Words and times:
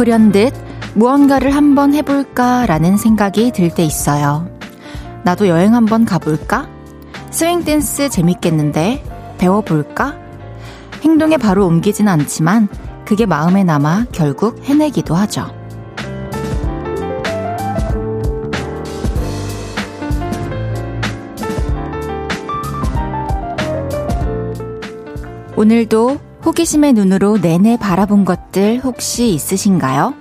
불현듯 0.00 0.54
무언가를 0.94 1.54
한번 1.54 1.92
해볼까라는 1.92 2.96
생각이 2.96 3.52
들 3.52 3.68
때 3.68 3.84
있어요. 3.84 4.48
나도 5.24 5.46
여행 5.46 5.74
한번 5.74 6.06
가볼까? 6.06 6.70
스윙 7.30 7.64
댄스 7.64 8.08
재밌겠는데? 8.08 9.04
배워볼까? 9.36 10.16
행동에 11.02 11.36
바로 11.36 11.66
옮기진 11.66 12.08
않지만 12.08 12.68
그게 13.04 13.26
마음에 13.26 13.62
남아 13.62 14.06
결국 14.10 14.64
해내기도 14.64 15.14
하죠. 15.16 15.52
오늘도 25.56 26.29
호기심의 26.44 26.94
눈으로 26.94 27.36
내내 27.36 27.76
바라본 27.76 28.24
것들 28.24 28.80
혹시 28.82 29.34
있으신가요? 29.34 30.14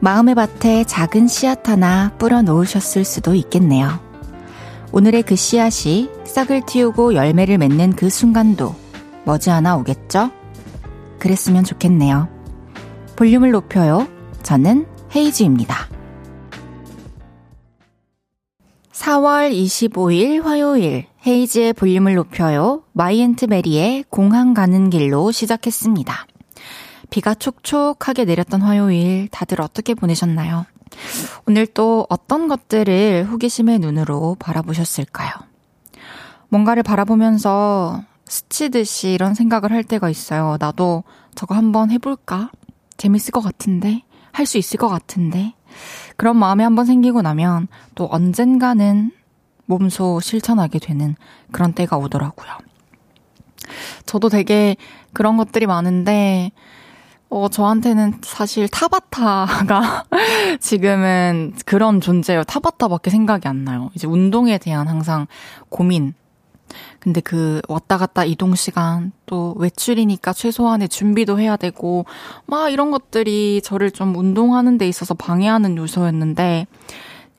마음의 0.00 0.34
밭에 0.34 0.84
작은 0.84 1.28
씨앗 1.28 1.68
하나 1.68 2.12
뿌려 2.18 2.42
놓으셨을 2.42 3.04
수도 3.04 3.34
있겠네요. 3.34 4.00
오늘의 4.92 5.24
그 5.24 5.36
씨앗이 5.36 6.10
싹을 6.24 6.62
틔우고 6.62 7.14
열매를 7.14 7.58
맺는 7.58 7.96
그 7.96 8.08
순간도 8.08 8.74
머지않아 9.24 9.76
오겠죠? 9.76 10.30
그랬으면 11.18 11.64
좋겠네요. 11.64 12.28
볼륨을 13.16 13.50
높여요. 13.50 14.06
저는 14.42 14.86
헤이즈입니다. 15.14 15.95
4월 18.96 19.52
25일 19.52 20.42
화요일 20.42 21.06
헤이즈의 21.26 21.74
볼륨을 21.74 22.14
높여요. 22.14 22.82
마이 22.92 23.10
앤트 23.10 23.46
메리의 23.48 24.04
공항 24.08 24.54
가는 24.54 24.88
길로 24.88 25.30
시작했습니다. 25.30 26.26
비가 27.10 27.34
촉촉하게 27.34 28.24
내렸던 28.24 28.62
화요일 28.62 29.28
다들 29.28 29.60
어떻게 29.60 29.92
보내셨나요? 29.92 30.64
오늘 31.46 31.66
또 31.66 32.06
어떤 32.08 32.48
것들을 32.48 33.26
호기심의 33.30 33.80
눈으로 33.80 34.34
바라보셨을까요? 34.38 35.30
뭔가를 36.48 36.82
바라보면서 36.82 38.02
스치듯이 38.24 39.12
이런 39.12 39.34
생각을 39.34 39.72
할 39.72 39.84
때가 39.84 40.08
있어요. 40.08 40.56
나도 40.58 41.04
저거 41.34 41.54
한번 41.54 41.90
해볼까? 41.90 42.50
재밌을 42.96 43.30
것 43.30 43.42
같은데? 43.42 44.04
할 44.32 44.46
수 44.46 44.56
있을 44.56 44.78
것 44.78 44.88
같은데? 44.88 45.52
그런 46.16 46.36
마음이 46.36 46.62
한번 46.62 46.84
생기고 46.86 47.22
나면 47.22 47.68
또 47.94 48.08
언젠가는 48.10 49.10
몸소 49.66 50.20
실천하게 50.20 50.78
되는 50.78 51.16
그런 51.52 51.72
때가 51.72 51.96
오더라고요. 51.96 52.50
저도 54.06 54.28
되게 54.28 54.76
그런 55.12 55.36
것들이 55.36 55.66
많은데, 55.66 56.52
어, 57.28 57.48
저한테는 57.48 58.20
사실 58.22 58.68
타바타가 58.68 60.04
지금은 60.60 61.54
그런 61.64 62.00
존재예요. 62.00 62.44
타바타밖에 62.44 63.10
생각이 63.10 63.48
안 63.48 63.64
나요. 63.64 63.90
이제 63.94 64.06
운동에 64.06 64.58
대한 64.58 64.86
항상 64.86 65.26
고민. 65.68 66.14
근데 67.00 67.20
그 67.20 67.60
왔다 67.68 67.98
갔다 67.98 68.24
이동 68.24 68.54
시간, 68.54 69.12
또 69.26 69.54
외출이니까 69.58 70.32
최소한의 70.32 70.88
준비도 70.88 71.38
해야 71.38 71.56
되고, 71.56 72.04
막 72.46 72.70
이런 72.70 72.90
것들이 72.90 73.60
저를 73.62 73.90
좀 73.90 74.16
운동하는 74.16 74.78
데 74.78 74.88
있어서 74.88 75.14
방해하는 75.14 75.76
요소였는데, 75.76 76.66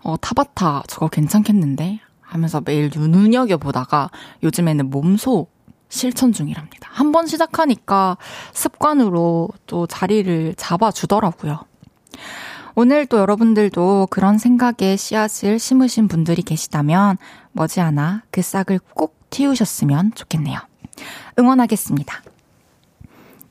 어, 0.04 0.16
타바타 0.18 0.84
저거 0.88 1.08
괜찮겠는데? 1.08 2.00
하면서 2.22 2.62
매일 2.64 2.90
눈여겨 2.94 3.58
보다가 3.58 4.10
요즘에는 4.44 4.90
몸소 4.90 5.48
실천 5.90 6.34
중이랍니다. 6.34 6.90
한 6.92 7.14
번 7.14 7.26
시작하니까 7.28 8.18
습관으로 8.54 9.50
또 9.66 9.88
자리를 9.88 10.54
잡아주더라고요. 10.58 11.60
오늘 12.76 13.06
또 13.06 13.18
여러분들도 13.18 14.08
그런 14.12 14.38
생각에 14.38 14.98
씨앗을 14.98 15.58
심으신 15.58 16.08
분들이 16.08 16.42
계시다면 16.42 17.18
머지않아 17.54 18.24
그 18.30 18.42
싹을 18.42 18.80
꼭 18.94 19.17
틔우셨으면 19.30 20.14
좋겠네요. 20.16 20.60
응원하겠습니다. 21.40 22.24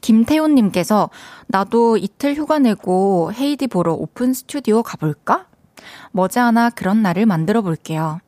김태훈님께서 0.00 1.10
나도 1.48 1.96
이틀 1.96 2.34
휴가 2.34 2.58
내고 2.58 3.32
헤이디 3.32 3.66
보러 3.66 3.92
오픈 3.92 4.34
스튜디오 4.34 4.82
가볼까? 4.82 5.46
머지않아 6.12 6.70
그런 6.70 7.02
날을 7.02 7.26
만들어 7.26 7.62
볼게요. 7.62 8.20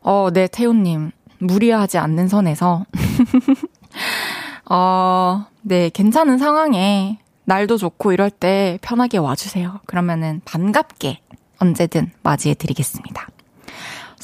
어, 0.00 0.30
네, 0.32 0.46
태훈님. 0.46 1.10
무리하지 1.38 1.98
않는 1.98 2.28
선에서. 2.28 2.86
어, 4.70 5.46
네, 5.62 5.90
괜찮은 5.90 6.38
상황에 6.38 7.18
날도 7.44 7.76
좋고 7.76 8.12
이럴 8.12 8.30
때 8.30 8.78
편하게 8.80 9.18
와주세요. 9.18 9.80
그러면은 9.86 10.40
반갑게 10.44 11.20
언제든 11.58 12.12
맞이해 12.22 12.54
드리겠습니다. 12.54 13.28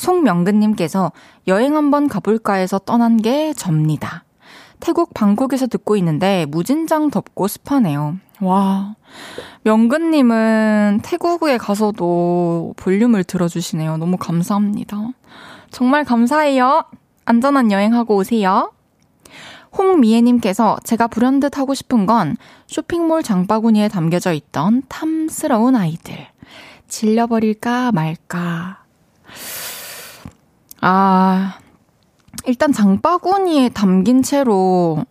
송명근님께서 0.00 1.12
여행 1.46 1.76
한번 1.76 2.08
가볼까 2.08 2.54
해서 2.54 2.78
떠난 2.78 3.18
게 3.18 3.52
접니다. 3.52 4.24
태국 4.80 5.12
방콕에서 5.12 5.66
듣고 5.66 5.94
있는데 5.96 6.46
무진장 6.48 7.10
덥고 7.10 7.48
습하네요. 7.48 8.16
와. 8.40 8.94
명근님은 9.64 11.00
태국에 11.02 11.58
가서도 11.58 12.72
볼륨을 12.78 13.24
들어주시네요. 13.24 13.98
너무 13.98 14.16
감사합니다. 14.16 15.10
정말 15.70 16.04
감사해요. 16.04 16.84
안전한 17.26 17.70
여행하고 17.70 18.16
오세요. 18.16 18.72
홍미애님께서 19.76 20.78
제가 20.82 21.08
불현듯 21.08 21.58
하고 21.58 21.74
싶은 21.74 22.06
건 22.06 22.38
쇼핑몰 22.66 23.22
장바구니에 23.22 23.88
담겨져 23.88 24.32
있던 24.32 24.82
탐스러운 24.88 25.76
아이들. 25.76 26.26
질려버릴까 26.88 27.92
말까. 27.92 28.78
아, 30.80 31.58
일단 32.46 32.72
장바구니에 32.72 33.70
담긴 33.70 34.22
채로 34.22 35.04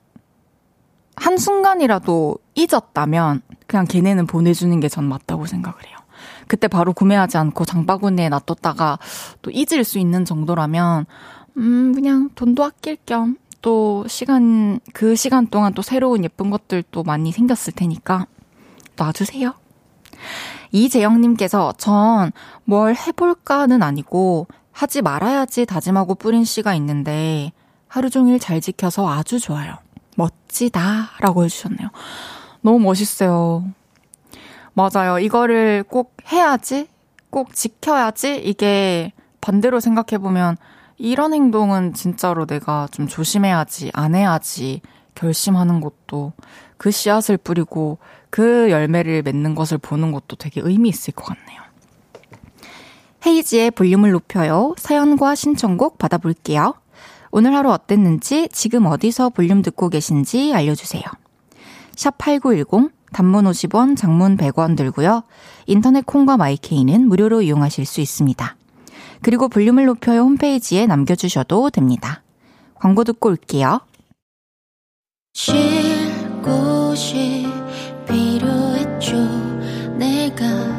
한순간이라도 1.15 2.37
잊었다면 2.55 3.41
그냥 3.67 3.85
걔네는 3.85 4.25
보내주는 4.25 4.79
게 4.79 4.87
전 4.89 5.05
맞다고 5.05 5.45
생각을 5.45 5.77
해요. 5.87 5.97
그때 6.47 6.67
바로 6.67 6.93
구매하지 6.93 7.37
않고 7.37 7.65
장바구니에 7.65 8.29
놔뒀다가 8.29 8.97
또 9.41 9.51
잊을 9.51 9.83
수 9.83 9.99
있는 9.99 10.25
정도라면, 10.25 11.05
음, 11.57 11.93
그냥 11.93 12.29
돈도 12.35 12.63
아낄 12.63 12.97
겸 13.05 13.37
또 13.61 14.05
시간, 14.07 14.79
그 14.93 15.17
시간 15.17 15.45
동안 15.45 15.73
또 15.73 15.81
새로운 15.81 16.23
예쁜 16.23 16.49
것들도 16.49 17.03
많이 17.03 17.33
생겼을 17.33 17.73
테니까 17.73 18.25
놔주세요. 18.95 19.53
이재영님께서 20.71 21.73
전 21.77 22.31
뭘 22.63 22.95
해볼까는 22.95 23.83
아니고 23.83 24.47
하지 24.79 25.01
말아야지 25.01 25.65
다짐하고 25.65 26.15
뿌린 26.15 26.45
씨가 26.45 26.73
있는데 26.75 27.51
하루 27.89 28.09
종일 28.09 28.39
잘 28.39 28.61
지켜서 28.61 29.09
아주 29.09 29.37
좋아요. 29.37 29.75
멋지다. 30.15 31.09
라고 31.19 31.43
해주셨네요. 31.43 31.89
너무 32.61 32.79
멋있어요. 32.79 33.65
맞아요. 34.71 35.19
이거를 35.19 35.83
꼭 35.83 36.15
해야지, 36.31 36.87
꼭 37.29 37.53
지켜야지, 37.53 38.37
이게 38.37 39.11
반대로 39.41 39.81
생각해보면 39.81 40.55
이런 40.95 41.33
행동은 41.33 41.93
진짜로 41.93 42.45
내가 42.45 42.87
좀 42.89 43.05
조심해야지, 43.05 43.91
안 43.93 44.15
해야지 44.15 44.79
결심하는 45.13 45.81
것도 45.81 46.31
그 46.77 46.89
씨앗을 46.89 47.35
뿌리고 47.35 47.97
그 48.29 48.71
열매를 48.71 49.23
맺는 49.23 49.55
것을 49.55 49.77
보는 49.77 50.13
것도 50.13 50.37
되게 50.37 50.61
의미 50.63 50.87
있을 50.87 51.13
것 51.13 51.25
같네요. 51.25 51.68
헤이지의 53.25 53.71
볼륨을 53.71 54.11
높여요. 54.11 54.73
사연과 54.77 55.35
신청곡 55.35 55.97
받아볼게요. 55.97 56.75
오늘 57.31 57.53
하루 57.55 57.71
어땠는지, 57.71 58.49
지금 58.51 58.85
어디서 58.85 59.29
볼륨 59.29 59.61
듣고 59.61 59.89
계신지 59.89 60.53
알려주세요. 60.53 61.03
샵 61.95 62.17
8910, 62.17 62.91
단문 63.11 63.45
50원, 63.45 63.97
장문 63.97 64.37
100원 64.37 64.77
들고요. 64.77 65.23
인터넷 65.65 66.05
콩과 66.05 66.37
마이케이는 66.37 67.07
무료로 67.07 67.41
이용하실 67.41 67.85
수 67.85 68.01
있습니다. 68.01 68.55
그리고 69.21 69.49
볼륨을 69.49 69.85
높여요 69.85 70.21
홈페이지에 70.21 70.87
남겨주셔도 70.87 71.69
됩니다. 71.69 72.23
광고 72.75 73.03
듣고 73.03 73.29
올게요. 73.29 73.81
쉴 75.33 75.53
곳이 76.41 77.47
필요했죠. 78.07 79.15
내가 79.97 80.78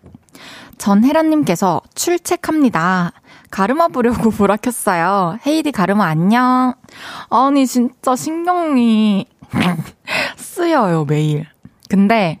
전혜란님께서 0.81 1.81
출첵합니다. 1.93 3.13
가르마 3.51 3.87
보려고 3.89 4.31
보라 4.33 4.57
켰어요. 4.57 5.37
헤이디 5.45 5.71
가르마 5.71 6.05
안녕. 6.05 6.73
아니, 7.29 7.67
진짜 7.67 8.15
신경이 8.15 9.27
쓰여요, 10.37 11.05
매일. 11.05 11.45
근데, 11.87 12.39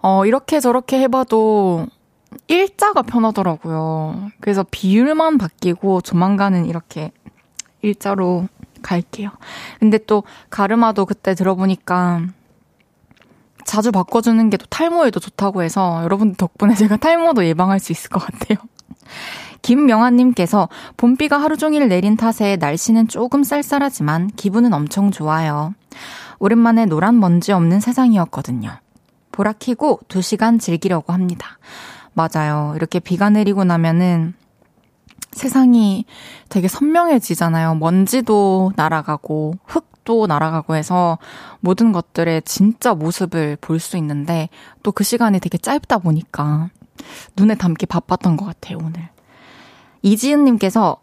어, 0.00 0.24
이렇게 0.24 0.60
저렇게 0.60 0.98
해봐도 1.00 1.86
일자가 2.48 3.02
편하더라고요. 3.02 4.30
그래서 4.40 4.64
비율만 4.70 5.36
바뀌고 5.36 6.00
조만간은 6.00 6.64
이렇게 6.64 7.12
일자로 7.82 8.48
갈게요. 8.80 9.28
근데 9.78 9.98
또 9.98 10.22
가르마도 10.48 11.04
그때 11.04 11.34
들어보니까 11.34 12.22
자주 13.66 13.92
바꿔주는 13.92 14.48
게 14.50 14.56
또 14.56 14.64
탈모에도 14.70 15.20
좋다고 15.20 15.62
해서 15.62 16.00
여러분 16.02 16.34
덕분에 16.34 16.74
제가 16.76 16.96
탈모도 16.96 17.44
예방할 17.44 17.78
수 17.78 17.92
있을 17.92 18.08
것 18.10 18.20
같아요. 18.20 18.58
김명아님께서 19.62 20.68
봄비가 20.96 21.38
하루 21.38 21.56
종일 21.56 21.88
내린 21.88 22.16
탓에 22.16 22.56
날씨는 22.56 23.08
조금 23.08 23.42
쌀쌀하지만 23.42 24.28
기분은 24.28 24.72
엄청 24.72 25.10
좋아요. 25.10 25.74
오랜만에 26.38 26.86
노란 26.86 27.18
먼지 27.18 27.52
없는 27.52 27.80
세상이었거든요. 27.80 28.70
보라 29.32 29.54
키고 29.54 30.00
2시간 30.08 30.60
즐기려고 30.60 31.12
합니다. 31.12 31.58
맞아요. 32.14 32.72
이렇게 32.76 33.00
비가 33.00 33.28
내리고 33.28 33.64
나면은 33.64 34.34
세상이 35.32 36.06
되게 36.48 36.68
선명해지잖아요. 36.68 37.74
먼지도 37.74 38.72
날아가고, 38.76 39.54
흙 39.66 39.86
도 40.06 40.26
날아가고 40.26 40.74
해서 40.76 41.18
모든 41.60 41.92
것들의 41.92 42.42
진짜 42.42 42.94
모습을 42.94 43.58
볼 43.60 43.78
수 43.80 43.98
있는데 43.98 44.48
또 44.82 44.92
그 44.92 45.04
시간이 45.04 45.40
되게 45.40 45.58
짧다 45.58 45.98
보니까 45.98 46.70
눈에 47.36 47.56
담기 47.56 47.84
바빴던 47.84 48.38
것 48.38 48.46
같아요, 48.46 48.78
오늘. 48.78 49.10
이지은님께서 50.02 50.96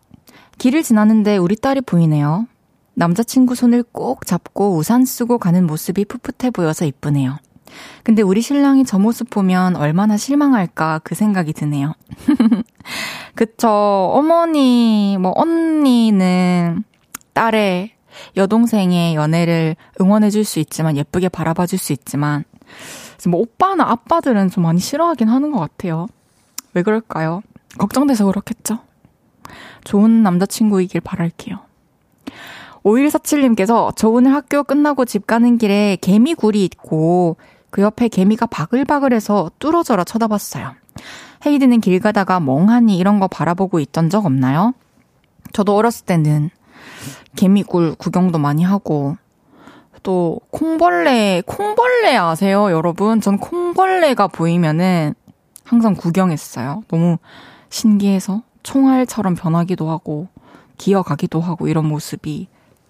길을 0.57 0.81
지나는데 0.83 1.37
우리 1.37 1.55
딸이 1.55 1.81
보이네요. 1.81 2.47
남자친구 2.95 3.55
손을 3.55 3.83
꼭 3.91 4.25
잡고 4.25 4.75
우산 4.77 5.03
쓰고 5.05 5.37
가는 5.37 5.65
모습이 5.67 6.05
풋풋해 6.05 6.51
보여서 6.51 6.85
이쁘네요. 6.85 7.37
근데 8.03 8.21
우리 8.21 8.41
신랑이 8.41 8.85
저 8.85 8.99
모습 8.99 9.29
보면 9.29 9.75
얼마나 9.75 10.15
실망할까 10.15 11.01
그 11.03 11.15
생각이 11.15 11.53
드네요. 11.53 11.93
그쵸. 13.35 13.67
어머니, 13.67 15.17
뭐, 15.19 15.33
언니는 15.35 16.83
딸의 17.33 17.91
여동생의 18.37 19.15
연애를 19.15 19.75
응원해줄 19.99 20.43
수 20.45 20.59
있지만, 20.59 20.97
예쁘게 20.97 21.29
바라봐줄 21.29 21.79
수 21.79 21.93
있지만, 21.93 22.43
뭐, 23.27 23.41
오빠나 23.41 23.89
아빠들은 23.89 24.49
좀 24.49 24.63
많이 24.63 24.79
싫어하긴 24.79 25.29
하는 25.29 25.51
것 25.51 25.59
같아요. 25.59 26.07
왜 26.73 26.81
그럴까요? 26.81 27.41
걱정돼서 27.77 28.25
그렇겠죠? 28.25 28.79
좋은 29.83 30.23
남자친구이길 30.23 31.01
바랄게요. 31.01 31.59
5147님께서 32.83 33.93
저 33.95 34.09
오늘 34.09 34.33
학교 34.33 34.63
끝나고 34.63 35.05
집 35.05 35.25
가는 35.25 35.57
길에 35.57 35.97
개미굴이 36.01 36.63
있고 36.65 37.37
그 37.69 37.81
옆에 37.81 38.07
개미가 38.07 38.45
바글바글해서 38.47 39.51
뚫어져라 39.59 40.03
쳐다봤어요. 40.03 40.75
헤이드는 41.45 41.81
길 41.81 41.99
가다가 41.99 42.39
멍하니 42.39 42.97
이런 42.97 43.19
거 43.19 43.27
바라보고 43.27 43.79
있던 43.79 44.09
적 44.09 44.25
없나요? 44.25 44.73
저도 45.53 45.75
어렸을 45.75 46.05
때는 46.05 46.49
개미굴 47.35 47.95
구경도 47.95 48.37
많이 48.37 48.63
하고 48.63 49.17
또 50.03 50.39
콩벌레 50.51 51.43
콩벌레 51.45 52.17
아세요, 52.17 52.71
여러분? 52.71 53.21
전 53.21 53.37
콩벌레가 53.37 54.27
보이면은 54.27 55.13
항상 55.63 55.95
구경했어요. 55.95 56.83
너무 56.89 57.17
신기해서 57.69 58.43
총알처럼 58.63 59.35
변하기도 59.35 59.89
하고 59.89 60.27
기어가기도 60.77 61.39
하고 61.39 61.67
이런 61.67 61.87
모습이 61.87 62.47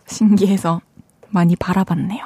신기해서 0.07 0.81
많이 1.29 1.55
바라봤네요. 1.55 2.25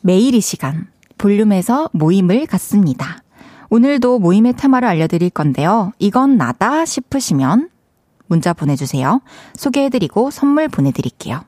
매일 0.00 0.34
이 0.34 0.40
시간 0.40 0.88
볼륨에서 1.18 1.90
모임을 1.92 2.46
갖습니다. 2.46 3.22
오늘도 3.68 4.18
모임의 4.18 4.54
테마를 4.54 4.88
알려드릴 4.88 5.30
건데요. 5.30 5.92
이건 5.98 6.36
나다 6.36 6.84
싶으시면 6.84 7.68
문자 8.30 8.54
보내주세요. 8.54 9.20
소개해드리고 9.56 10.30
선물 10.30 10.68
보내드릴게요. 10.68 11.42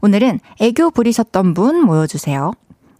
오늘은 0.00 0.38
애교 0.60 0.92
부리셨던 0.92 1.52
분 1.52 1.82
모여주세요. 1.84 2.52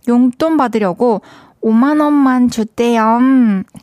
용돈 0.08 0.56
받으려고 0.56 1.22
5만원만 1.62 2.50
줬대요. 2.50 3.20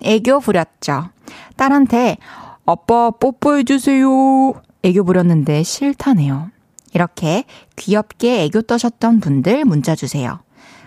애교 0.01 0.41
부렸죠. 0.41 1.09
딸한테 1.55 2.17
아빠 2.65 3.11
뽀뽀해주세요. 3.11 4.53
애교 4.83 5.05
부렸는데 5.05 5.63
싫다네요. 5.63 6.51
이렇게 6.93 7.45
귀엽게 7.77 8.43
애교 8.43 8.63
떠셨던 8.63 9.21
분들 9.21 9.63
문자 9.63 9.95
주세요. 9.95 10.39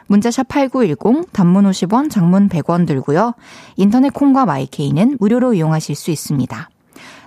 문자샵 0.09 0.49
8910, 0.49 1.33
단문 1.33 1.65
50원, 1.65 2.11
장문 2.11 2.51
100원 2.51 2.87
들고요. 2.87 3.33
인터넷 3.77 4.13
콩과 4.13 4.45
마이케이는 4.45 5.17
무료로 5.19 5.55
이용하실 5.55 5.95
수 5.95 6.11
있습니다. 6.11 6.69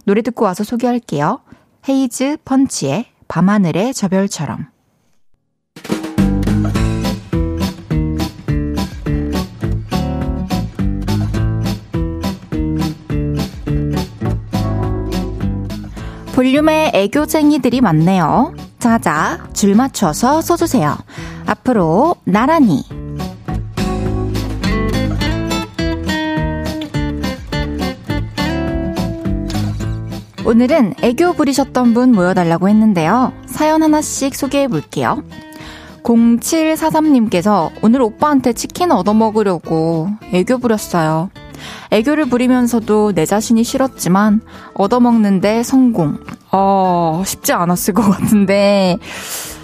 노래 0.05 0.21
듣고 0.21 0.45
와서 0.45 0.63
소개할게요. 0.63 1.41
헤이즈 1.89 2.37
펀치의 2.45 3.07
밤하늘의 3.27 3.93
저별처럼. 3.93 4.67
볼륨에 16.35 16.91
애교쟁이들이 16.93 17.81
많네요. 17.81 18.53
자자, 18.77 19.47
줄 19.53 19.73
맞춰서 19.73 20.41
써주세요. 20.41 20.95
앞으로 21.47 22.15
나란히. 22.25 22.83
오늘은 30.45 30.93
애교 31.01 31.33
부리셨던 31.33 31.95
분 31.95 32.11
모여달라고 32.11 32.69
했는데요. 32.69 33.33
사연 33.47 33.81
하나씩 33.81 34.35
소개해 34.35 34.67
볼게요. 34.67 35.23
0743님께서 36.03 37.71
오늘 37.81 38.03
오빠한테 38.03 38.53
치킨 38.53 38.91
얻어먹으려고 38.91 40.07
애교 40.31 40.59
부렸어요. 40.59 41.31
애교를 41.89 42.25
부리면서도 42.25 43.13
내 43.13 43.25
자신이 43.25 43.63
싫었지만 43.63 44.41
얻어먹는데 44.75 45.63
성공. 45.63 46.19
어, 46.51 47.23
쉽지 47.25 47.53
않았을 47.53 47.95
것 47.95 48.03
같은데 48.03 48.97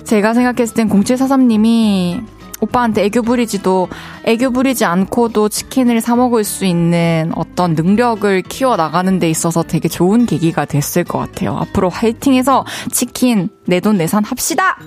제가 0.04 0.34
생각했을 0.34 0.74
땐 0.74 0.90
0743님이 0.90 2.26
오빠한테 2.62 3.04
애교 3.04 3.24
부리지도 3.24 3.90
애교 4.24 4.52
부리지 4.52 4.86
않고도 4.86 5.50
치킨을 5.50 6.00
사 6.00 6.16
먹을 6.16 6.44
수 6.46 6.66
있는 6.66 7.32
어떤 7.36 7.74
능력을 7.74 8.42
키워 8.44 8.78
나가는 8.78 9.20
데 9.20 9.30
있어서 9.30 9.64
되게 9.64 9.90
좋은 9.90 10.26
계기가 10.26 10.66
됐을 10.66 11.04
것 11.04 11.18
같아요. 11.18 11.58
앞으로 11.58 11.90
화이팅해서 11.90 12.66
치킨 12.92 13.50
내 13.66 13.82
돈 13.82 13.98
내산 13.98 14.24
합시다. 14.24 14.78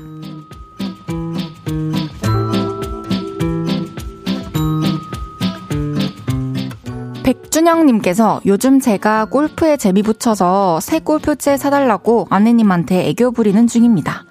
백준영님께서 7.24 8.42
요즘 8.46 8.80
제가 8.80 9.24
골프에 9.26 9.76
재미 9.76 10.02
붙여서 10.02 10.80
새 10.80 11.00
골프채 11.00 11.56
사달라고 11.56 12.26
아내님한테 12.30 13.08
애교 13.08 13.32
부리는 13.32 13.66
중입니다. 13.66 14.24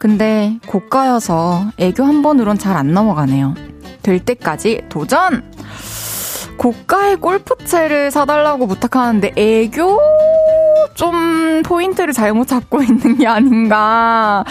근데 0.00 0.58
고가여서 0.66 1.72
애교 1.76 2.02
한 2.02 2.22
번으론 2.22 2.56
잘 2.56 2.74
안 2.74 2.94
넘어가네요. 2.94 3.54
될 4.02 4.18
때까지 4.18 4.80
도전! 4.88 5.44
고가의 6.56 7.16
골프채를 7.16 8.10
사달라고 8.10 8.66
부탁하는데 8.66 9.32
애교 9.36 9.98
좀 10.94 11.62
포인트를 11.62 12.14
잘못 12.14 12.48
잡고 12.48 12.82
있는 12.82 13.18
게 13.18 13.26
아닌가. 13.26 14.42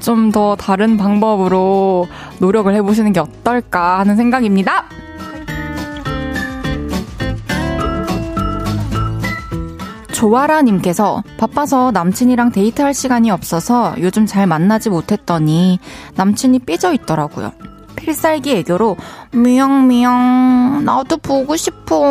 좀더 0.00 0.56
다른 0.56 0.96
방법으로 0.96 2.06
노력을 2.38 2.72
해보시는 2.72 3.12
게 3.12 3.18
어떨까 3.18 3.98
하는 3.98 4.14
생각입니다. 4.14 4.84
조아라님께서 10.22 11.24
바빠서 11.36 11.90
남친이랑 11.90 12.52
데이트할 12.52 12.94
시간이 12.94 13.32
없어서 13.32 13.96
요즘 13.98 14.24
잘 14.24 14.46
만나지 14.46 14.88
못했더니 14.88 15.80
남친이 16.14 16.60
삐져 16.60 16.92
있더라고요. 16.92 17.50
필살기 17.96 18.52
애교로 18.58 18.96
미영미영 19.32 20.84
나도 20.84 21.16
보고 21.16 21.56
싶어 21.56 22.04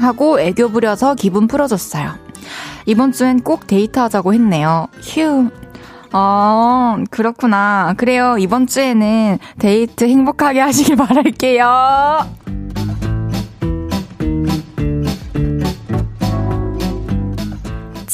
하고 0.00 0.40
애교 0.40 0.70
부려서 0.70 1.14
기분 1.14 1.46
풀어줬어요. 1.46 2.12
이번 2.86 3.12
주엔 3.12 3.40
꼭 3.40 3.66
데이트하자고 3.66 4.32
했네요. 4.32 4.88
휴. 5.02 5.50
어, 6.12 6.96
그렇구나. 7.10 7.92
그래요. 7.98 8.36
이번 8.38 8.66
주에는 8.66 9.38
데이트 9.58 10.04
행복하게 10.04 10.60
하시길 10.60 10.96
바랄게요. 10.96 12.39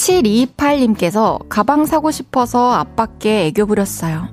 7228님께서 0.07 1.41
가방 1.49 1.85
사고 1.85 2.11
싶어서 2.11 2.73
아빠께 2.73 3.47
애교 3.47 3.67
부렸어요. 3.67 4.29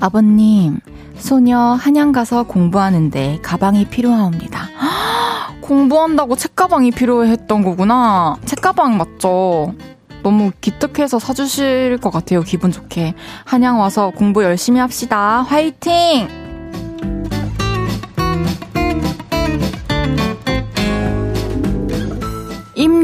아버님, 0.00 0.78
소녀 1.16 1.58
한양 1.58 2.12
가서 2.12 2.42
공부하는데 2.42 3.38
가방이 3.42 3.86
필요하옵니다. 3.86 4.68
공부한다고 5.62 6.36
책가방이 6.36 6.90
필요했던 6.90 7.62
거구나. 7.62 8.36
책가방 8.44 8.96
맞죠? 8.96 9.74
너무 10.22 10.50
기특해서 10.60 11.18
사주실 11.18 11.98
것 11.98 12.10
같아요. 12.10 12.42
기분 12.42 12.72
좋게. 12.72 13.14
한양 13.44 13.78
와서 13.78 14.10
공부 14.10 14.42
열심히 14.42 14.80
합시다. 14.80 15.42
화이팅! 15.42 16.28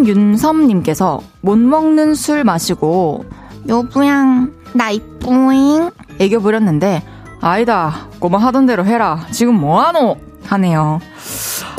임윤섭님께서 0.03 1.21
못 1.41 1.57
먹는 1.57 2.15
술 2.15 2.43
마시고 2.45 3.25
여부양 3.69 4.53
나 4.75 4.91
이쁘잉? 4.91 5.91
애교 6.19 6.41
부렸는데 6.41 7.03
아니다 7.41 8.09
꼬마 8.19 8.39
하던 8.39 8.67
대로 8.67 8.85
해라. 8.85 9.27
지금 9.31 9.55
뭐하노? 9.55 10.17
하네요. 10.45 11.01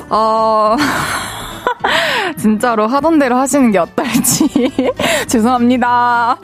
어 0.09 0.75
진짜로 2.37 2.87
하던 2.87 3.19
대로 3.19 3.35
하시는 3.35 3.71
게 3.71 3.77
어떨지. 3.77 4.47
죄송합니다. 5.27 6.37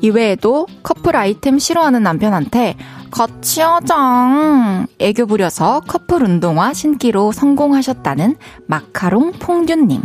이외에도 0.00 0.66
커플 0.82 1.14
아이템 1.14 1.60
싫어하는 1.60 2.02
남편한테 2.02 2.76
하자. 3.12 4.86
애교 4.98 5.26
부려서 5.26 5.80
커플 5.86 6.22
운동화 6.22 6.72
신기로 6.72 7.32
성공하셨다는 7.32 8.36
마카롱 8.66 9.32
퐁듀님. 9.32 10.02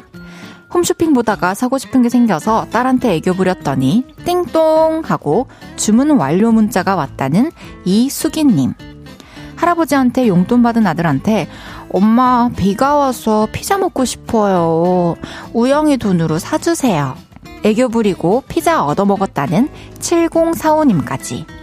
홈쇼핑 0.73 1.13
보다가 1.13 1.53
사고 1.53 1.77
싶은 1.77 2.01
게 2.01 2.09
생겨서 2.09 2.67
딸한테 2.71 3.15
애교 3.15 3.33
부렸더니 3.33 4.03
띵동 4.25 5.03
하고 5.05 5.47
주문 5.77 6.11
완료 6.11 6.51
문자가 6.51 6.95
왔다는 6.95 7.51
이수기님. 7.85 8.73
할아버지한테 9.55 10.27
용돈 10.27 10.61
받은 10.61 10.85
아들한테 10.85 11.47
엄마 11.91 12.49
비가 12.55 12.95
와서 12.95 13.47
피자 13.51 13.77
먹고 13.77 14.03
싶어요. 14.05 15.15
우영이 15.53 15.97
돈으로 15.97 16.37
사주세요. 16.37 17.15
애교 17.63 17.89
부리고 17.89 18.43
피자 18.47 18.83
얻어먹었다는 18.83 19.69
7045님까지. 19.99 21.56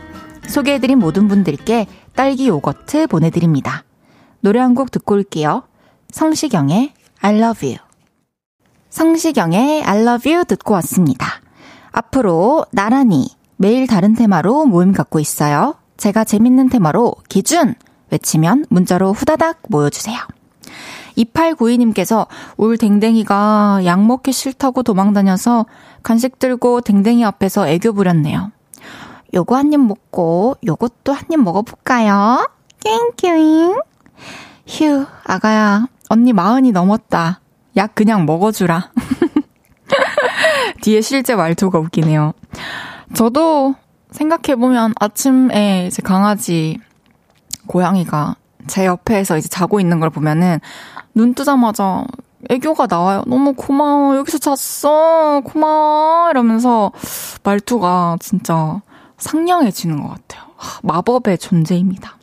소개해드린 0.48 0.98
모든 0.98 1.28
분들께 1.28 1.86
딸기 2.14 2.48
요거트 2.48 3.06
보내드립니다. 3.08 3.84
노래 4.40 4.60
한 4.60 4.74
곡 4.74 4.90
듣고 4.90 5.14
올게요. 5.14 5.62
성시경의 6.10 6.92
I 7.20 7.36
love 7.38 7.68
you. 7.68 7.78
성시경의 8.90 9.82
I 9.84 10.00
love 10.02 10.32
you 10.32 10.44
듣고 10.44 10.74
왔습니다. 10.74 11.26
앞으로 11.92 12.66
나란히 12.70 13.28
매일 13.56 13.86
다른 13.86 14.14
테마로 14.14 14.66
모임 14.66 14.92
갖고 14.92 15.18
있어요. 15.20 15.74
제가 15.96 16.24
재밌는 16.24 16.68
테마로 16.68 17.14
기준 17.28 17.74
외치면 18.10 18.66
문자로 18.68 19.12
후다닥 19.12 19.62
모여주세요. 19.68 20.18
2892님께서 21.16 22.26
울 22.56 22.76
댕댕이가 22.76 23.82
약 23.84 24.04
먹기 24.04 24.32
싫다고 24.32 24.82
도망다녀서 24.82 25.66
간식 26.02 26.38
들고 26.38 26.80
댕댕이 26.80 27.24
앞에서 27.24 27.68
애교 27.68 27.92
부렸네요. 27.92 28.50
요거 29.34 29.56
한 29.56 29.72
입 29.72 29.80
먹고 29.80 30.56
요것도 30.66 31.12
한 31.12 31.24
입 31.30 31.40
먹어볼까요? 31.42 32.48
깽깽. 32.80 33.80
휴, 34.66 35.06
아가야. 35.24 35.86
언니 36.08 36.32
마흔이 36.32 36.72
넘었다. 36.72 37.40
약 37.76 37.94
그냥 37.94 38.24
먹어주라. 38.26 38.90
뒤에 40.82 41.00
실제 41.00 41.34
말투가 41.34 41.78
웃기네요. 41.78 42.32
저도 43.14 43.74
생각해보면 44.10 44.94
아침에 45.00 45.88
제 45.90 46.02
강아지, 46.02 46.78
고양이가 47.66 48.36
제 48.66 48.86
옆에서 48.86 49.36
이제 49.36 49.48
자고 49.48 49.80
있는 49.80 49.98
걸 50.00 50.10
보면은 50.10 50.60
눈 51.14 51.34
뜨자마자 51.34 52.04
애교가 52.50 52.86
나와요. 52.86 53.22
너무 53.26 53.54
고마워. 53.54 54.16
여기서 54.16 54.38
잤어. 54.38 55.40
고마워. 55.44 56.30
이러면서 56.30 56.92
말투가 57.42 58.16
진짜 58.20 58.80
상냥해지는 59.18 60.02
것 60.02 60.08
같아요. 60.08 60.50
마법의 60.82 61.38
존재입니다. 61.38 62.18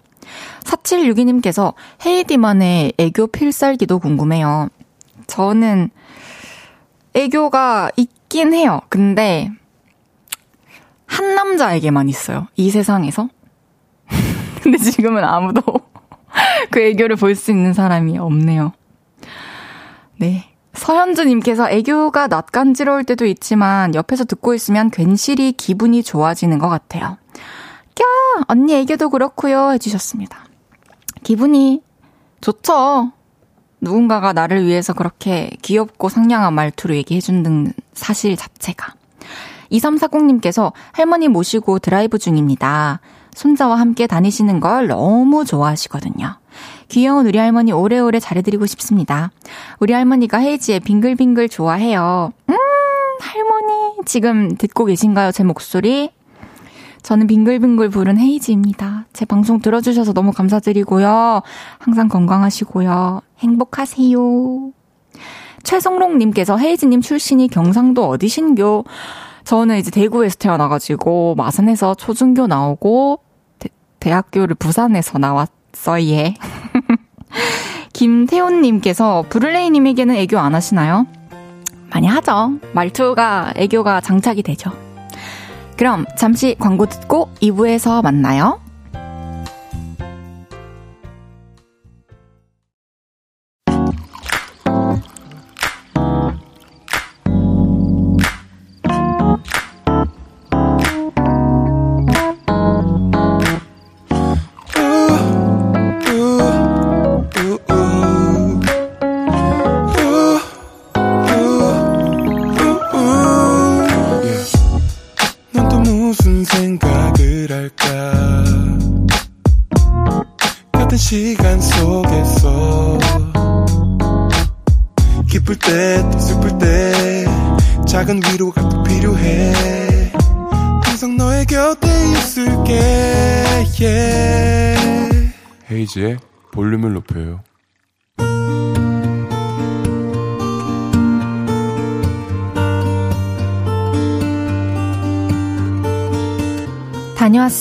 4762님께서 0.64 1.74
헤이디만의 2.06 2.94
애교 2.98 3.28
필살기도 3.28 4.00
궁금해요. 4.00 4.70
저는 5.28 5.90
애교가 7.14 7.92
있긴 7.98 8.54
해요. 8.54 8.82
근데 8.90 9.50
한 11.06 11.36
남자에게만 11.36 12.08
있어요. 12.10 12.48
이 12.56 12.70
세상에서. 12.70 13.28
근데 14.64 14.78
지금은 14.78 15.24
아무도 15.24 15.62
그 16.72 16.80
애교를 16.82 17.16
볼 17.18 17.36
수 17.36 17.52
있는 17.52 17.74
사람이 17.74 18.18
없네요. 18.18 18.74
네. 20.18 20.50
서현주님께서 20.74 21.70
애교가 21.70 22.28
낯간지러울 22.28 23.04
때도 23.04 23.25
있지만 23.25 23.94
옆에서 23.94 24.24
듣고 24.24 24.54
있으면 24.54 24.90
괜시리 24.90 25.54
기분이 25.54 26.04
좋아지는 26.04 26.60
것 26.60 26.70
같아요. 26.70 27.18
꺄! 27.96 28.06
언니 28.48 28.75
애교도 28.75 29.10
그렇고요 29.10 29.72
해주셨습니다. 29.74 30.46
기분이 31.24 31.82
좋죠. 32.40 33.12
누군가가 33.82 34.34
나를 34.34 34.66
위해서 34.66 34.94
그렇게 34.94 35.50
귀엽고 35.62 36.10
상냥한 36.10 36.54
말투로 36.54 36.96
얘기해주는 36.96 37.74
사실 37.94 38.36
자체가. 38.38 38.94
2340님께서 39.72 40.74
할머니 40.92 41.28
모시고 41.28 41.80
드라이브 41.80 42.18
중입니다. 42.18 43.00
손자와 43.34 43.80
함께 43.80 44.08
다니시는 44.08 44.60
걸 44.60 44.88
너무 44.88 45.46
좋아하시거든요. 45.46 46.38
귀여운 46.92 47.26
우리 47.26 47.40
할머니 47.40 47.72
오래오래 47.72 48.20
잘해드리고 48.20 48.66
싶습니다. 48.66 49.32
우리 49.80 49.94
할머니가 49.94 50.40
헤이지의 50.40 50.82
빙글빙글 50.82 51.48
좋아해요. 51.48 52.34
음, 52.50 52.56
할머니, 53.22 53.96
지금 54.06 54.58
듣고 54.58 54.84
계신가요? 54.84 55.32
제 55.32 55.46
목소리? 55.46 56.12
저는 57.02 57.28
빙글빙글 57.28 57.90
부른 57.90 58.18
헤이지입니다. 58.18 59.06
제 59.14 59.24
방송 59.24 59.62
들어주셔서 59.62 60.12
너무 60.12 60.34
감사드리고요. 60.34 61.42
항상 61.80 62.10
건강하시고요. 62.10 63.22
행복하세요. 63.40 64.72
최성롱님께서 65.64 66.58
헤이지님 66.58 67.00
출신이 67.00 67.48
경상도 67.48 68.06
어디신교? 68.10 68.84
저는 69.46 69.78
이제 69.78 69.92
대구에서 69.92 70.36
태어나가지고 70.36 71.36
마산에서 71.36 71.96
초중교 71.96 72.48
나오고 72.48 73.22
대, 73.60 73.70
대학교를 74.02 74.56
부산에서 74.56 75.20
나왔어요. 75.20 76.04
예. 76.10 76.34
김태훈님께서 78.01 79.25
브룰레이님에게는 79.29 80.15
애교 80.15 80.39
안 80.39 80.55
하시나요? 80.55 81.05
많이 81.91 82.08
하죠. 82.08 82.53
말투가 82.74 83.53
애교가 83.55 84.01
장착이 84.01 84.41
되죠. 84.41 84.72
그럼 85.77 86.05
잠시 86.17 86.55
광고 86.58 86.88
듣고 86.88 87.29
2부에서 87.43 88.01
만나요. 88.01 88.60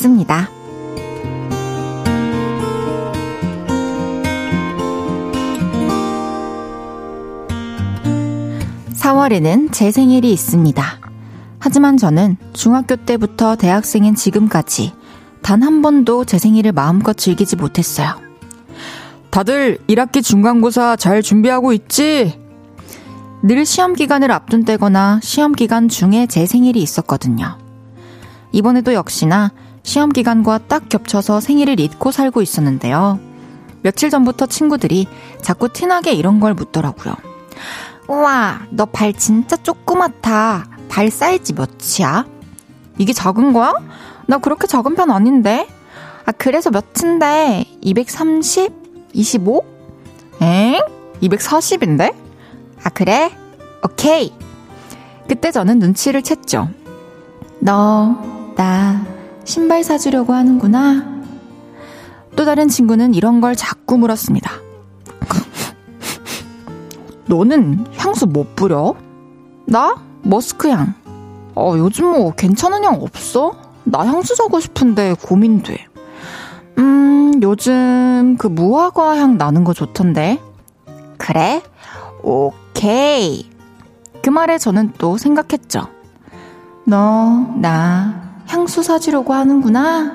다녀왔습니다. 0.01 0.49
4월에는 8.95 9.73
제 9.73 9.91
생일이 9.91 10.33
있습니다. 10.33 10.83
하지만 11.59 11.97
저는 11.97 12.37
중학교 12.53 12.97
때부터 12.97 13.57
대학생인 13.57 14.15
지금까지 14.15 14.93
단 15.43 15.63
한 15.63 15.83
번도 15.83 16.25
제 16.25 16.39
생일을 16.39 16.73
마음껏 16.73 17.17
즐기지 17.17 17.57
못했어요. 17.57 18.09
다들 19.31 19.79
1학기 19.89 20.23
중간고사 20.23 20.97
잘 20.97 21.23
준비하고 21.23 21.73
있지? 21.73 22.39
늘 23.43 23.65
시험 23.65 23.95
기간을 23.95 24.31
앞둔 24.31 24.65
때거나 24.65 25.21
시험 25.23 25.53
기간 25.53 25.89
중에 25.89 26.27
제 26.27 26.47
생일이 26.47 26.83
있었거든요. 26.83 27.59
이번에도 28.53 28.93
역시나 28.93 29.53
시험 29.83 30.11
기간과 30.11 30.59
딱 30.69 30.89
겹쳐서 30.89 31.41
생일을 31.41 31.81
잊고 31.81 32.11
살고 32.13 32.43
있었는데요. 32.43 33.19
며칠 33.83 34.11
전부터 34.11 34.47
친구들이 34.47 35.07
자꾸 35.41 35.69
티나게 35.73 36.13
이런 36.13 36.39
걸 36.41 36.55
묻더라고요. 36.55 37.15
우와, 38.09 38.63
너 38.71 38.87
발 38.87 39.13
진짜 39.15 39.57
조그맣다. 39.57 40.67
발 40.89 41.11
사이즈 41.11 41.53
몇이야? 41.55 42.27
이게 42.99 43.13
작은 43.13 43.53
거야? 43.53 43.73
나 44.27 44.39
그렇게 44.39 44.67
작은 44.67 44.95
편 44.97 45.11
아닌데? 45.11 45.67
아, 46.27 46.33
그래서 46.33 46.71
몇인데? 46.71 47.65
230? 47.81 48.73
25? 49.13 49.65
엥? 50.43 50.81
240인데? 51.23 52.15
아, 52.85 52.91
그래? 52.91 53.31
오케이. 53.85 54.33
그때 55.29 55.51
저는 55.53 55.79
눈치를 55.79 56.23
챘죠. 56.23 56.69
너, 57.61 58.19
나, 58.57 59.05
신발 59.51 59.83
사주려고 59.83 60.33
하는구나. 60.33 61.23
또 62.37 62.45
다른 62.45 62.69
친구는 62.69 63.15
이런 63.15 63.41
걸 63.41 63.57
자꾸 63.57 63.99
물었습니다. 63.99 64.49
너는 67.27 67.85
향수 67.97 68.29
못뭐 68.29 68.47
뿌려? 68.55 68.95
나? 69.67 69.97
머스크 70.23 70.69
향. 70.69 70.95
어, 71.57 71.75
요즘 71.77 72.13
뭐 72.13 72.33
괜찮은 72.33 72.85
향 72.85 73.03
없어? 73.03 73.57
나 73.83 74.07
향수 74.07 74.37
사고 74.37 74.61
싶은데 74.61 75.17
고민돼. 75.21 75.85
음, 76.79 77.41
요즘 77.43 78.37
그 78.39 78.47
무화과 78.47 79.17
향 79.17 79.37
나는 79.37 79.65
거 79.65 79.75
좋던데. 79.75 80.39
그래? 81.19 81.61
오케이. 82.23 83.51
그 84.23 84.31
말에 84.31 84.59
저는 84.59 84.93
또 84.97 85.19
생각했죠. 85.19 85.89
너, 86.85 87.53
나, 87.57 88.30
향수 88.51 88.83
사주려고 88.83 89.33
하는구나. 89.33 90.13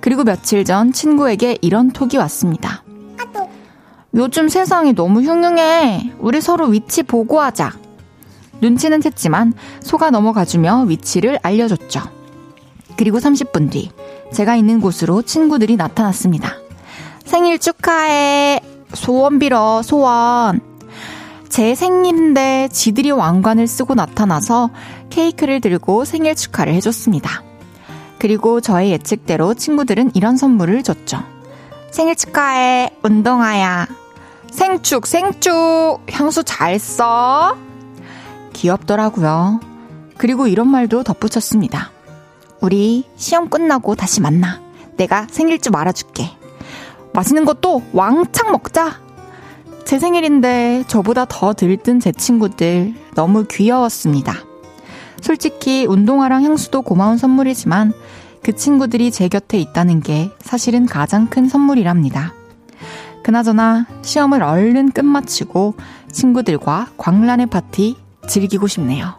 그리고 0.00 0.22
며칠 0.22 0.64
전 0.64 0.92
친구에게 0.92 1.58
이런 1.62 1.90
톡이 1.90 2.16
왔습니다. 2.16 2.84
요즘 4.14 4.48
세상이 4.48 4.94
너무 4.94 5.20
흉흉해. 5.20 6.12
우리 6.20 6.40
서로 6.40 6.66
위치 6.66 7.02
보고하자. 7.02 7.72
눈치는 8.60 9.00
챘지만 9.00 9.52
속아 9.80 10.10
넘어가주며 10.10 10.84
위치를 10.84 11.40
알려줬죠. 11.42 12.02
그리고 12.96 13.18
30분 13.18 13.68
뒤 13.72 13.90
제가 14.32 14.54
있는 14.54 14.80
곳으로 14.80 15.22
친구들이 15.22 15.74
나타났습니다. 15.74 16.54
생일 17.24 17.58
축하해. 17.58 18.60
소원 18.92 19.40
빌어, 19.40 19.82
소원. 19.82 20.60
제 21.48 21.74
생일인데 21.74 22.68
지들이 22.72 23.10
왕관을 23.12 23.66
쓰고 23.66 23.94
나타나서 23.94 24.70
케이크를 25.14 25.60
들고 25.60 26.04
생일 26.04 26.34
축하를 26.34 26.74
해줬습니다. 26.74 27.44
그리고 28.18 28.60
저의 28.60 28.90
예측대로 28.90 29.54
친구들은 29.54 30.10
이런 30.14 30.36
선물을 30.36 30.82
줬죠. 30.82 31.22
생일 31.92 32.16
축하해, 32.16 32.90
운동화야. 33.04 33.86
생축, 34.50 35.06
생축. 35.06 36.00
향수 36.10 36.42
잘 36.42 36.80
써. 36.80 37.56
귀엽더라고요. 38.54 39.60
그리고 40.16 40.48
이런 40.48 40.66
말도 40.66 41.04
덧붙였습니다. 41.04 41.92
우리 42.60 43.04
시험 43.14 43.48
끝나고 43.48 43.94
다시 43.94 44.20
만나. 44.20 44.60
내가 44.96 45.28
생일주 45.30 45.70
말아줄게. 45.70 46.30
맛있는 47.12 47.44
것도 47.44 47.82
왕창 47.92 48.50
먹자. 48.50 49.00
제 49.84 50.00
생일인데 50.00 50.84
저보다 50.88 51.24
더 51.28 51.52
들뜬 51.52 52.00
제 52.00 52.10
친구들 52.10 52.94
너무 53.14 53.44
귀여웠습니다. 53.44 54.53
솔직히 55.24 55.86
운동화랑 55.86 56.44
향수도 56.44 56.82
고마운 56.82 57.16
선물이지만 57.16 57.94
그 58.42 58.54
친구들이 58.54 59.10
제 59.10 59.28
곁에 59.28 59.58
있다는 59.58 60.00
게 60.00 60.30
사실은 60.38 60.84
가장 60.84 61.28
큰 61.30 61.48
선물이랍니다. 61.48 62.34
그나저나 63.22 63.86
시험을 64.02 64.42
얼른 64.42 64.90
끝마치고 64.90 65.76
친구들과 66.12 66.88
광란의 66.98 67.46
파티 67.46 67.96
즐기고 68.28 68.66
싶네요. 68.66 69.14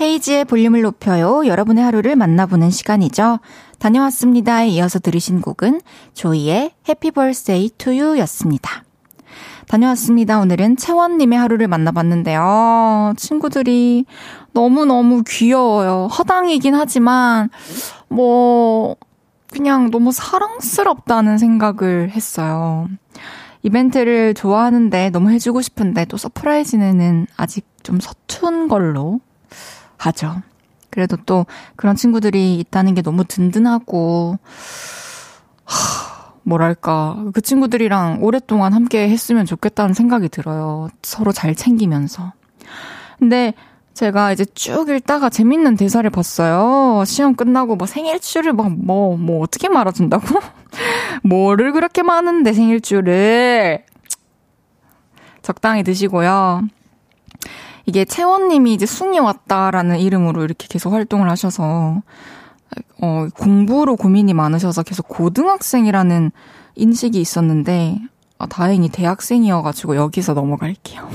헤이즈의 0.00 0.46
볼륨을 0.46 0.82
높여요. 0.82 1.46
여러분의 1.46 1.84
하루를 1.84 2.16
만나보는 2.16 2.70
시간이죠. 2.70 3.38
다녀왔습니다에 3.78 4.66
이어서 4.70 4.98
들으신 4.98 5.42
곡은 5.42 5.80
조이의 6.14 6.72
Happy 6.88 7.12
Birthday 7.12 7.70
To 7.78 7.94
You 7.94 8.18
였습니다. 8.18 8.82
다녀왔습니다. 9.70 10.40
오늘은 10.40 10.76
채원님의 10.76 11.38
하루를 11.38 11.68
만나봤는데요. 11.68 13.14
친구들이 13.16 14.04
너무너무 14.50 15.22
귀여워요. 15.24 16.08
허당이긴 16.08 16.74
하지만, 16.74 17.50
뭐, 18.08 18.96
그냥 19.52 19.92
너무 19.92 20.10
사랑스럽다는 20.10 21.38
생각을 21.38 22.10
했어요. 22.10 22.88
이벤트를 23.62 24.34
좋아하는데 24.34 25.10
너무 25.10 25.30
해주고 25.30 25.62
싶은데 25.62 26.04
또 26.06 26.16
surprise는 26.16 27.28
아직 27.36 27.64
좀 27.84 28.00
서툰 28.00 28.66
걸로 28.66 29.20
하죠. 29.98 30.42
그래도 30.90 31.16
또 31.26 31.46
그런 31.76 31.94
친구들이 31.94 32.58
있다는 32.58 32.94
게 32.94 33.02
너무 33.02 33.22
든든하고, 33.22 34.36
하, 35.64 36.09
뭐랄까. 36.50 37.16
그 37.32 37.40
친구들이랑 37.40 38.18
오랫동안 38.22 38.72
함께 38.72 39.08
했으면 39.08 39.46
좋겠다는 39.46 39.94
생각이 39.94 40.28
들어요. 40.28 40.88
서로 41.02 41.30
잘 41.30 41.54
챙기면서. 41.54 42.32
근데 43.18 43.54
제가 43.94 44.32
이제 44.32 44.44
쭉 44.54 44.88
읽다가 44.88 45.28
재밌는 45.28 45.76
대사를 45.76 46.08
봤어요. 46.10 47.04
시험 47.06 47.34
끝나고 47.34 47.76
뭐 47.76 47.86
생일주를 47.86 48.52
막 48.52 48.72
뭐, 48.72 49.16
뭐 49.16 49.42
어떻게 49.42 49.68
말아준다고? 49.68 50.26
뭐를 51.22 51.72
그렇게 51.72 52.02
많은데 52.02 52.52
생일주를. 52.52 53.84
적당히 55.42 55.82
드시고요. 55.84 56.62
이게 57.86 58.04
채원님이 58.04 58.74
이제 58.74 58.86
숭이 58.86 59.18
왔다라는 59.18 59.98
이름으로 60.00 60.44
이렇게 60.44 60.66
계속 60.68 60.92
활동을 60.92 61.30
하셔서, 61.30 62.02
어, 63.00 63.26
공부로 63.34 63.96
고민이 63.96 64.34
많으셔서 64.34 64.82
계속 64.82 65.08
고등학생이라는 65.08 66.30
인식이 66.76 67.20
있었는데, 67.20 68.00
아, 68.38 68.46
다행히 68.46 68.88
대학생이어가지고 68.88 69.96
여기서 69.96 70.34
넘어갈게요. 70.34 71.08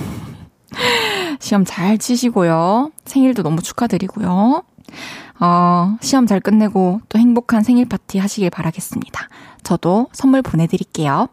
시험 1.40 1.66
잘 1.66 1.98
치시고요. 1.98 2.92
생일도 3.06 3.44
너무 3.44 3.62
축하드리고요. 3.62 4.64
어, 5.40 5.98
시험 6.02 6.28
잘 6.28 6.40
끝내고 6.40 7.02
또 7.10 7.20
행복한 7.20 7.64
생일 7.64 7.88
파티 7.88 8.20
하시길 8.20 8.50
바라겠습니다. 8.50 9.28
저도 9.64 10.08
선물 10.14 10.42
보내드릴게요. 10.42 11.28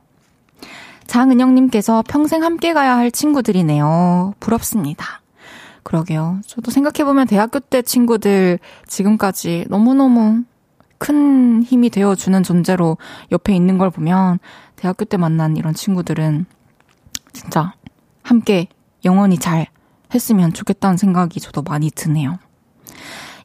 장은영님께서 1.07 2.03
평생 2.09 2.43
함께 2.43 2.73
가야 2.73 2.97
할 2.97 3.11
친구들이네요. 3.11 4.35
부럽습니다. 4.41 5.22
그러게요. 5.83 6.41
저도 6.47 6.71
생각해보면 6.71 7.27
대학교 7.27 7.59
때 7.61 7.83
친구들 7.83 8.59
지금까지 8.87 9.67
너무너무 9.69 10.45
큰 10.99 11.63
힘이 11.63 11.91
되어주는 11.91 12.43
존재로 12.43 12.97
옆에 13.33 13.55
있는 13.55 13.79
걸 13.79 13.91
보면 13.91 14.39
대학교 14.77 15.05
때 15.05 15.17
만난 15.17 15.57
이런 15.57 15.75
친구들은 15.75 16.47
진짜 17.33 17.75
함께 18.23 18.69
영원히 19.05 19.39
잘 19.39 19.67
했으면 20.15 20.53
좋겠다는 20.53 20.97
생각이 20.97 21.41
저도 21.41 21.63
많이 21.63 21.91
드네요. 21.91 22.39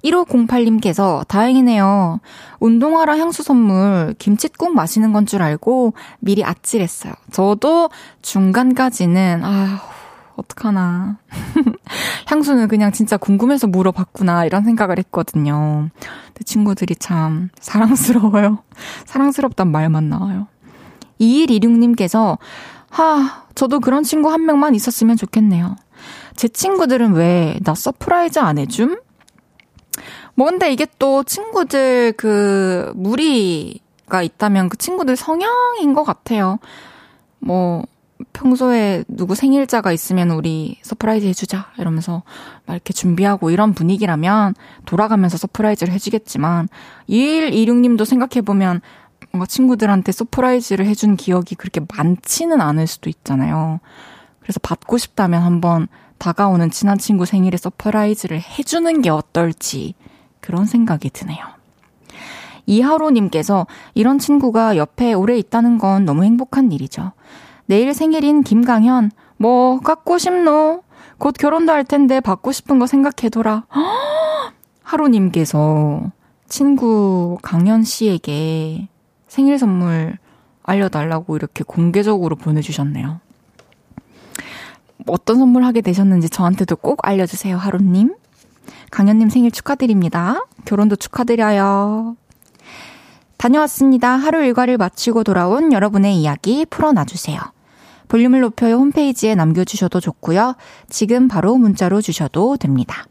1508님께서 0.04 1.28
다행이네요. 1.28 2.20
운동화랑 2.60 3.20
향수 3.20 3.42
선물 3.44 4.14
김칫국 4.20 4.74
마시는 4.76 5.14
건 5.14 5.26
줄 5.26 5.42
알고 5.42 5.94
미리 6.20 6.44
아찔했어요. 6.44 7.14
저도 7.32 7.90
중간까지는 8.22 9.44
아휴 9.44 9.78
어떡하나. 10.38 11.18
향수는 12.28 12.68
그냥 12.68 12.92
진짜 12.92 13.18
궁금해서 13.18 13.68
물어봤구나, 13.68 14.46
이런 14.46 14.64
생각을 14.64 14.98
했거든요. 15.00 15.90
근데 16.28 16.44
친구들이 16.46 16.96
참 16.96 17.50
사랑스러워요. 17.60 18.60
사랑스럽단 19.06 19.72
말만 19.72 20.10
나와요. 20.10 20.48
2126님께서, 21.20 22.38
하, 22.90 23.44
저도 23.56 23.80
그런 23.80 24.04
친구 24.04 24.32
한 24.32 24.46
명만 24.46 24.76
있었으면 24.76 25.18
좋겠네요. 25.18 25.76
제 26.36 26.48
친구들은 26.48 27.14
왜 27.14 27.58
나 27.64 27.74
surprise 27.74 28.38
안 28.40 28.58
해줌? 28.60 29.00
뭐 30.36 30.48
근데 30.52 30.72
이게 30.72 30.86
또 31.00 31.24
친구들 31.24 32.14
그 32.16 32.92
무리가 32.96 34.22
있다면 34.22 34.70
그 34.70 34.78
친구들 34.78 35.16
성향인 35.16 35.96
것 35.96 36.04
같아요. 36.04 36.60
뭐, 37.40 37.84
평소에 38.34 39.04
누구 39.08 39.36
생일자가 39.36 39.92
있으면 39.92 40.32
우리 40.32 40.80
surprise 40.82 41.26
해주자 41.26 41.68
이러면서 41.78 42.24
막 42.66 42.74
이렇게 42.74 42.94
준비하고 42.94 43.52
이런 43.52 43.74
분위기라면 43.74 44.56
돌아가면서 44.86 45.38
surprise를 45.38 45.94
해주겠지만 45.94 46.68
2126님도 47.10 48.06
생각해보면 48.06 48.82
뭔가 49.32 49.46
친구들한테 49.46 50.12
surprise를 50.12 50.86
해준 50.86 51.16
기억이 51.16 51.56
그렇게 51.56 51.82
많지는 51.96 52.62
않을 52.62 52.88
수도 52.88 53.10
있잖아요. 53.10 53.80
그래서 54.40 54.60
받고 54.62 54.98
싶다면 54.98 55.42
한번 55.42 55.88
다가오는 56.18 56.72
친한 56.72 56.98
친구 56.98 57.26
생일에 57.26 57.58
surprise를 57.58 58.40
해주는 58.40 59.02
게 59.02 59.10
어떨지 59.10 59.94
그런 60.40 60.66
생각이 60.66 61.10
드네요. 61.10 61.46
이하로님께서 62.66 63.66
이런 63.94 64.20
친구가 64.20 64.78
옆에 64.78 65.14
오래 65.14 65.38
있다는 65.38 65.78
건 65.78 66.06
너무 66.06 66.24
행복한 66.24 66.72
일이죠. 66.72 67.14
내일 67.68 67.94
생일인 67.94 68.44
김강현, 68.44 69.12
뭐, 69.38 69.80
갖고 69.80 70.18
싶노? 70.18 70.84
곧 71.18 71.36
결혼도 71.38 71.72
할 71.72 71.84
텐데 71.84 72.20
받고 72.20 72.52
싶은 72.52 72.80
거 72.80 72.88
생각해둬라. 72.88 73.66
하루님께서 74.84 76.12
친구 76.48 77.38
강현 77.42 77.84
씨에게 77.84 78.88
생일 79.28 79.60
선물 79.60 80.18
알려달라고 80.64 81.36
이렇게 81.36 81.64
공개적으로 81.66 82.36
보내주셨네요. 82.36 83.20
어떤 85.08 85.38
선물 85.38 85.64
하게 85.64 85.82
되셨는지 85.82 86.30
저한테도 86.30 86.78
꼭 86.78 87.06
알려주세요, 87.08 87.58
하루님. 87.58 88.16
강현님 88.92 89.30
생일 89.30 89.52
축하드립니다. 89.52 90.46
결혼도 90.66 90.96
축하드려요. 90.96 92.16
다녀왔습니다. 93.38 94.10
하루 94.10 94.44
일과를 94.44 94.78
마치고 94.78 95.24
돌아온 95.24 95.72
여러분의 95.72 96.16
이야기 96.16 96.66
풀어놔주세요. 96.66 97.40
볼륨을 98.08 98.42
높여요 98.42 98.76
홈페이지에 98.76 99.36
남겨주셔도 99.36 100.00
좋고요. 100.00 100.56
지금 100.90 101.28
바로 101.28 101.58
문자로 101.58 102.02
주셔도 102.02 102.58
됩니다. 102.58 103.06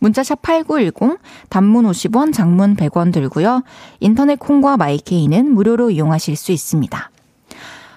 문자샵 0.00 0.42
8910, 0.42 1.18
단문 1.48 1.86
50원, 1.86 2.32
장문 2.32 2.76
100원 2.76 3.12
들고요. 3.12 3.62
인터넷 4.00 4.38
콩과 4.38 4.76
마이케이는 4.76 5.52
무료로 5.54 5.90
이용하실 5.90 6.36
수 6.36 6.52
있습니다. 6.52 7.10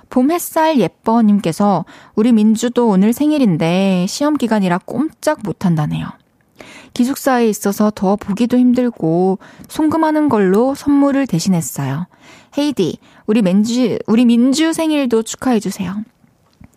봄 0.09 0.31
햇살 0.31 0.79
예뻐님께서 0.79 1.83
우리 2.15 2.31
민주도 2.31 2.87
오늘 2.87 3.11
생일인데 3.11 4.05
시험 4.07 4.37
기간이라 4.37 4.79
꼼짝 4.85 5.39
못한다네요. 5.43 6.07
기숙사에 6.93 7.47
있어서 7.49 7.91
더 7.93 8.15
보기도 8.15 8.57
힘들고 8.57 9.39
송금하는 9.67 10.29
걸로 10.29 10.75
선물을 10.75 11.27
대신했어요. 11.27 12.07
헤이디, 12.57 12.97
우리 13.27 13.41
민주, 13.41 13.99
우리 14.07 14.25
민주 14.25 14.73
생일도 14.73 15.23
축하해주세요. 15.23 16.03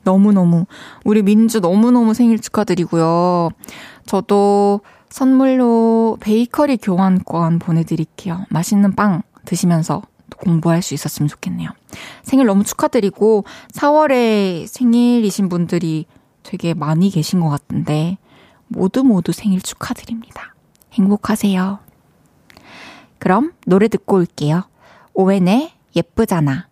너무너무, 0.02 0.66
우리 1.04 1.22
민주 1.22 1.60
너무너무 1.60 2.14
생일 2.14 2.40
축하드리고요. 2.40 3.50
저도 4.06 4.80
선물로 5.10 6.18
베이커리 6.20 6.78
교환권 6.78 7.58
보내드릴게요. 7.58 8.46
맛있는 8.48 8.94
빵 8.94 9.22
드시면서 9.44 10.02
공부할 10.38 10.82
수 10.82 10.94
있었으면 10.94 11.28
좋겠네요. 11.28 11.68
생일 12.22 12.46
너무 12.46 12.64
축하드리고 12.64 13.44
4월에 13.72 14.66
생일이신 14.66 15.48
분들이 15.48 16.06
되게 16.42 16.72
많이 16.72 17.10
계신 17.10 17.40
것 17.40 17.48
같은데 17.48 18.18
모두 18.68 19.04
모두 19.04 19.32
생일 19.32 19.60
축하드립니다. 19.60 20.54
행복하세요. 20.92 21.80
그럼 23.18 23.52
노래 23.66 23.88
듣고 23.88 24.16
올게요. 24.16 24.62
오웬의 25.12 25.72
예쁘잖아. 25.94 26.69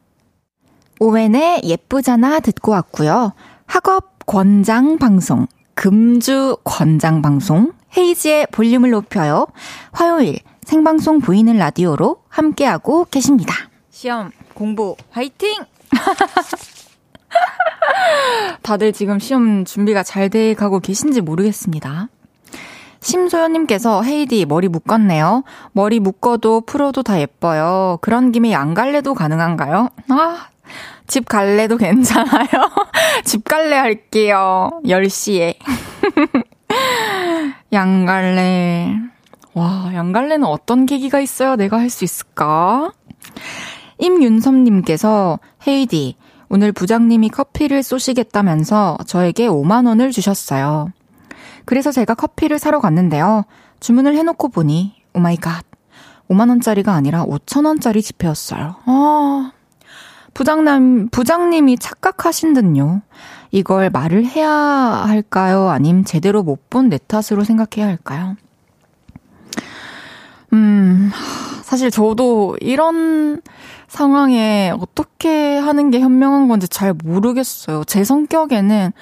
오웬의 1.00 1.62
예쁘잖아 1.64 2.40
듣고 2.40 2.72
왔고요. 2.72 3.32
학업 3.66 4.26
권장 4.26 4.98
방송, 4.98 5.46
금주 5.74 6.56
권장 6.64 7.22
방송, 7.22 7.72
헤이지의 7.96 8.48
볼륨을 8.50 8.90
높여요. 8.90 9.46
화요일 9.92 10.38
생방송 10.64 11.20
보이는 11.20 11.56
라디오로 11.56 12.22
함께하고 12.28 13.06
계십니다. 13.10 13.54
시험 13.90 14.30
공부 14.54 14.96
화이팅! 15.10 15.64
다들 18.62 18.92
지금 18.92 19.18
시험 19.18 19.64
준비가 19.64 20.02
잘 20.02 20.28
돼 20.28 20.54
가고 20.54 20.80
계신지 20.80 21.20
모르겠습니다. 21.20 22.08
심소연님께서 23.00 24.02
헤이디 24.02 24.44
머리 24.44 24.68
묶었네요. 24.68 25.44
머리 25.72 26.00
묶어도 26.00 26.62
풀어도 26.62 27.02
다 27.02 27.18
예뻐요. 27.20 27.98
그런 28.02 28.32
김에 28.32 28.50
양갈래도 28.52 29.14
가능한가요? 29.14 29.88
아, 30.08 30.46
집 31.06 31.28
갈래도 31.28 31.76
괜찮아요. 31.76 32.46
집 33.24 33.44
갈래 33.44 33.76
할게요. 33.76 34.70
10시에. 34.84 35.56
양갈래. 37.72 38.94
와, 39.54 39.90
양갈래는 39.94 40.46
어떤 40.46 40.86
계기가 40.86 41.20
있어야 41.20 41.56
내가 41.56 41.78
할 41.78 41.90
수 41.90 42.04
있을까? 42.04 42.92
임윤섭님께서 43.98 45.38
헤이디, 45.66 46.16
오늘 46.48 46.72
부장님이 46.72 47.30
커피를 47.30 47.82
쏘시겠다면서 47.82 48.98
저에게 49.06 49.48
5만원을 49.48 50.12
주셨어요. 50.12 50.92
그래서 51.64 51.90
제가 51.92 52.14
커피를 52.14 52.58
사러 52.58 52.80
갔는데요. 52.80 53.44
주문을 53.80 54.14
해놓고 54.16 54.48
보니, 54.48 54.94
oh 55.14 55.20
my 55.20 55.36
god. 55.36 55.64
5만원짜리가 56.30 56.88
아니라 56.88 57.24
5천원짜리 57.24 58.02
지폐였어요. 58.02 58.76
아, 58.84 59.52
부장님, 60.38 61.08
부장님이 61.08 61.78
착각하신 61.78 62.54
듯요. 62.54 63.02
이걸 63.50 63.90
말을 63.90 64.24
해야 64.24 64.48
할까요? 64.48 65.68
아님 65.68 66.04
제대로 66.04 66.44
못 66.44 66.70
본 66.70 66.88
내 66.90 66.98
탓으로 67.08 67.42
생각해야 67.42 67.88
할까요? 67.88 68.36
음, 70.52 71.10
사실 71.62 71.90
저도 71.90 72.56
이런 72.60 73.42
상황에 73.88 74.72
어떻게 74.78 75.58
하는 75.58 75.90
게 75.90 75.98
현명한 75.98 76.46
건지 76.46 76.68
잘 76.68 76.94
모르겠어요. 76.94 77.82
제 77.84 78.04
성격에는 78.04 78.92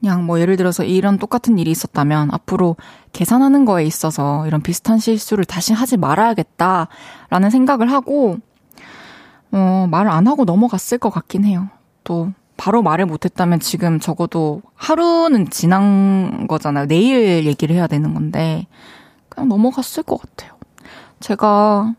그냥 0.00 0.26
뭐 0.26 0.40
예를 0.40 0.56
들어서 0.56 0.82
이런 0.82 1.16
똑같은 1.16 1.60
일이 1.60 1.70
있었다면 1.70 2.30
앞으로 2.32 2.74
계산하는 3.12 3.66
거에 3.66 3.84
있어서 3.84 4.48
이런 4.48 4.62
비슷한 4.62 4.98
실수를 4.98 5.44
다시 5.44 5.72
하지 5.72 5.96
말아야겠다라는 5.96 7.50
생각을 7.52 7.92
하고 7.92 8.38
어, 9.52 9.86
말을 9.90 10.10
안 10.10 10.26
하고 10.26 10.44
넘어갔을 10.44 10.98
것 10.98 11.10
같긴 11.10 11.44
해요. 11.44 11.68
또 12.04 12.32
바로 12.56 12.82
말을 12.82 13.06
못했다면 13.06 13.60
지금 13.60 14.00
적어도 14.00 14.62
하루는 14.74 15.50
지난 15.50 16.46
거잖아요. 16.46 16.86
내일 16.86 17.44
얘기를 17.44 17.74
해야 17.74 17.86
되는 17.86 18.14
건데 18.14 18.66
그냥 19.28 19.48
넘어갔을 19.48 20.02
것 20.02 20.20
같아요. 20.20 20.52
제가 21.20 21.94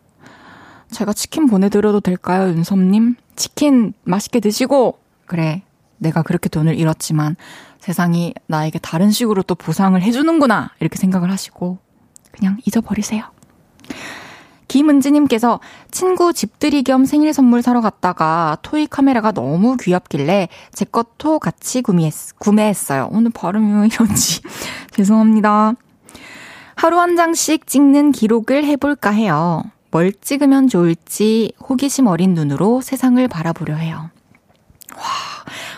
제가 0.91 1.13
치킨 1.13 1.47
보내드려도 1.47 2.01
될까요, 2.01 2.49
윤섭님? 2.49 3.15
치킨 3.35 3.93
맛있게 4.03 4.39
드시고 4.39 4.99
그래 5.25 5.63
내가 5.97 6.21
그렇게 6.21 6.49
돈을 6.49 6.77
잃었지만 6.77 7.35
세상이 7.79 8.33
나에게 8.47 8.79
다른 8.79 9.11
식으로 9.11 9.43
또 9.43 9.55
보상을 9.55 9.99
해주는구나 10.01 10.71
이렇게 10.79 10.97
생각을 10.97 11.31
하시고 11.31 11.79
그냥 12.31 12.57
잊어버리세요. 12.65 13.23
김은지님께서 14.73 15.59
친구 15.91 16.33
집들이 16.33 16.81
겸 16.81 17.05
생일 17.05 17.31
선물 17.31 17.61
사러 17.61 17.79
갔다가 17.79 18.57
토이 18.63 18.87
카메라가 18.87 19.31
너무 19.31 19.77
귀엽길래 19.77 20.49
제 20.71 20.83
것도 20.83 21.37
같이 21.37 21.83
구매했, 21.83 22.11
구매했어요. 22.39 23.09
오늘 23.11 23.29
발음이 23.29 23.81
왜 23.81 23.85
이런지 23.85 24.41
죄송합니다. 24.89 25.73
하루 26.73 26.99
한 26.99 27.15
장씩 27.15 27.67
찍는 27.67 28.13
기록을 28.13 28.65
해볼까 28.65 29.11
해요. 29.11 29.63
뭘 29.91 30.11
찍으면 30.11 30.67
좋을지 30.67 31.53
호기심 31.69 32.07
어린 32.07 32.33
눈으로 32.33 32.81
세상을 32.81 33.27
바라보려 33.27 33.75
해요. 33.75 34.09
와, 34.97 35.03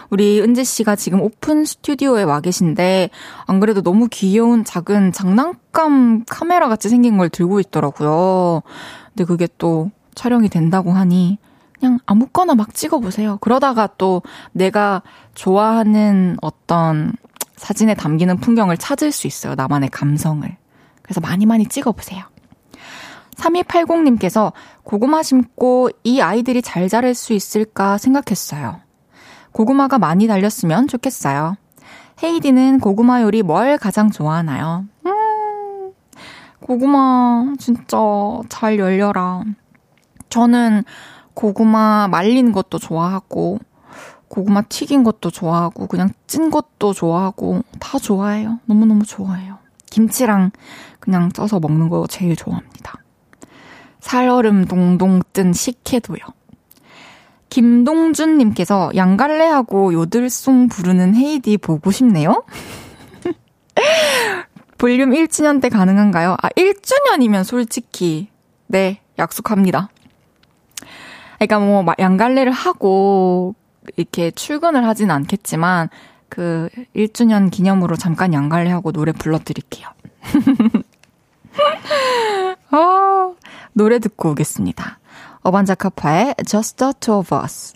우리 0.09 0.41
은지 0.41 0.63
씨가 0.63 0.95
지금 0.95 1.21
오픈 1.21 1.65
스튜디오에 1.65 2.23
와 2.23 2.39
계신데, 2.39 3.09
안 3.45 3.59
그래도 3.59 3.81
너무 3.81 4.07
귀여운 4.09 4.63
작은 4.63 5.11
장난감 5.11 6.23
카메라 6.25 6.67
같이 6.69 6.89
생긴 6.89 7.17
걸 7.17 7.29
들고 7.29 7.59
있더라고요. 7.59 8.61
근데 9.09 9.23
그게 9.25 9.47
또 9.57 9.91
촬영이 10.15 10.49
된다고 10.49 10.91
하니, 10.91 11.37
그냥 11.79 11.99
아무거나 12.05 12.55
막 12.55 12.73
찍어보세요. 12.73 13.37
그러다가 13.41 13.87
또 13.97 14.21
내가 14.53 15.01
좋아하는 15.33 16.37
어떤 16.41 17.13
사진에 17.57 17.93
담기는 17.95 18.37
풍경을 18.37 18.77
찾을 18.77 19.11
수 19.11 19.27
있어요. 19.27 19.55
나만의 19.55 19.89
감성을. 19.89 20.57
그래서 21.01 21.21
많이 21.21 21.45
많이 21.45 21.67
찍어보세요. 21.67 22.23
3280님께서 23.35 24.53
고구마 24.83 25.23
심고 25.23 25.89
이 26.03 26.21
아이들이 26.21 26.61
잘 26.61 26.87
자랄 26.87 27.13
수 27.13 27.33
있을까 27.33 27.97
생각했어요. 27.97 28.79
고구마가 29.55 29.99
많이 29.99 30.27
달렸으면 30.27 30.89
좋겠어요. 30.89 31.55
헤이디는 32.21 32.81
고구마 32.81 33.21
요리 33.21 33.41
뭘 33.41 33.77
가장 33.77 34.11
좋아하나요? 34.11 34.83
음, 35.05 35.93
고구마 36.59 37.53
진짜 37.57 37.97
잘 38.49 38.77
열려라. 38.77 39.43
저는 40.29 40.83
고구마 41.33 42.09
말린 42.11 42.51
것도 42.51 42.79
좋아하고, 42.79 43.59
고구마 44.27 44.63
튀긴 44.63 45.05
것도 45.05 45.31
좋아하고, 45.31 45.87
그냥 45.87 46.09
찐 46.27 46.49
것도 46.51 46.91
좋아하고, 46.91 47.61
다 47.79 47.97
좋아해요. 47.97 48.59
너무너무 48.65 49.05
좋아해요. 49.05 49.59
김치랑 49.89 50.51
그냥 50.99 51.31
쪄서 51.31 51.61
먹는 51.61 51.87
거 51.87 52.07
제일 52.09 52.35
좋아합니다. 52.35 52.95
살얼음 54.01 54.65
동동 54.65 55.21
뜬 55.31 55.53
식혜도요. 55.53 56.19
김동준님께서 57.49 58.91
양갈래하고 58.95 59.93
요들송 59.93 60.67
부르는 60.67 61.15
헤이디 61.15 61.57
보고 61.57 61.91
싶네요. 61.91 62.43
볼륨 64.77 65.11
1주년 65.11 65.61
때 65.61 65.69
가능한가요? 65.69 66.35
아, 66.41 66.49
1주년이면 66.49 67.43
솔직히, 67.43 68.27
네, 68.67 68.99
약속합니다. 69.17 69.89
그러니까 71.39 71.59
뭐, 71.59 71.85
양갈래를 71.97 72.51
하고, 72.51 73.55
이렇게 73.95 74.31
출근을 74.31 74.85
하진 74.85 75.11
않겠지만, 75.11 75.89
그, 76.29 76.69
1주년 76.95 77.51
기념으로 77.51 77.95
잠깐 77.95 78.33
양갈래 78.33 78.69
하고 78.71 78.91
노래 78.91 79.11
불러드릴게요. 79.11 79.87
아, 82.71 83.33
노래 83.73 83.99
듣고 83.99 84.31
오겠습니다. 84.31 84.99
어반자카파의 85.44 86.34
Just 86.46 86.76
the 86.76 86.92
Two 87.00 87.14
of 87.14 87.34
Us. 87.34 87.74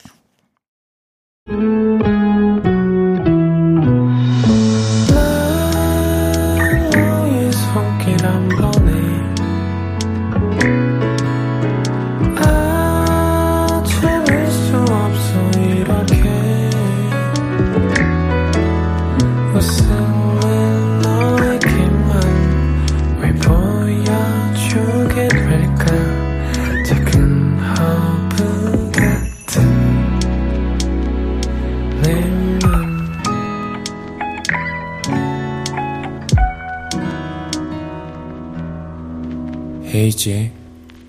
헤이즈의 40.09 40.51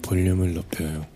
볼륨을 0.03 0.53
높여요. 0.53 1.07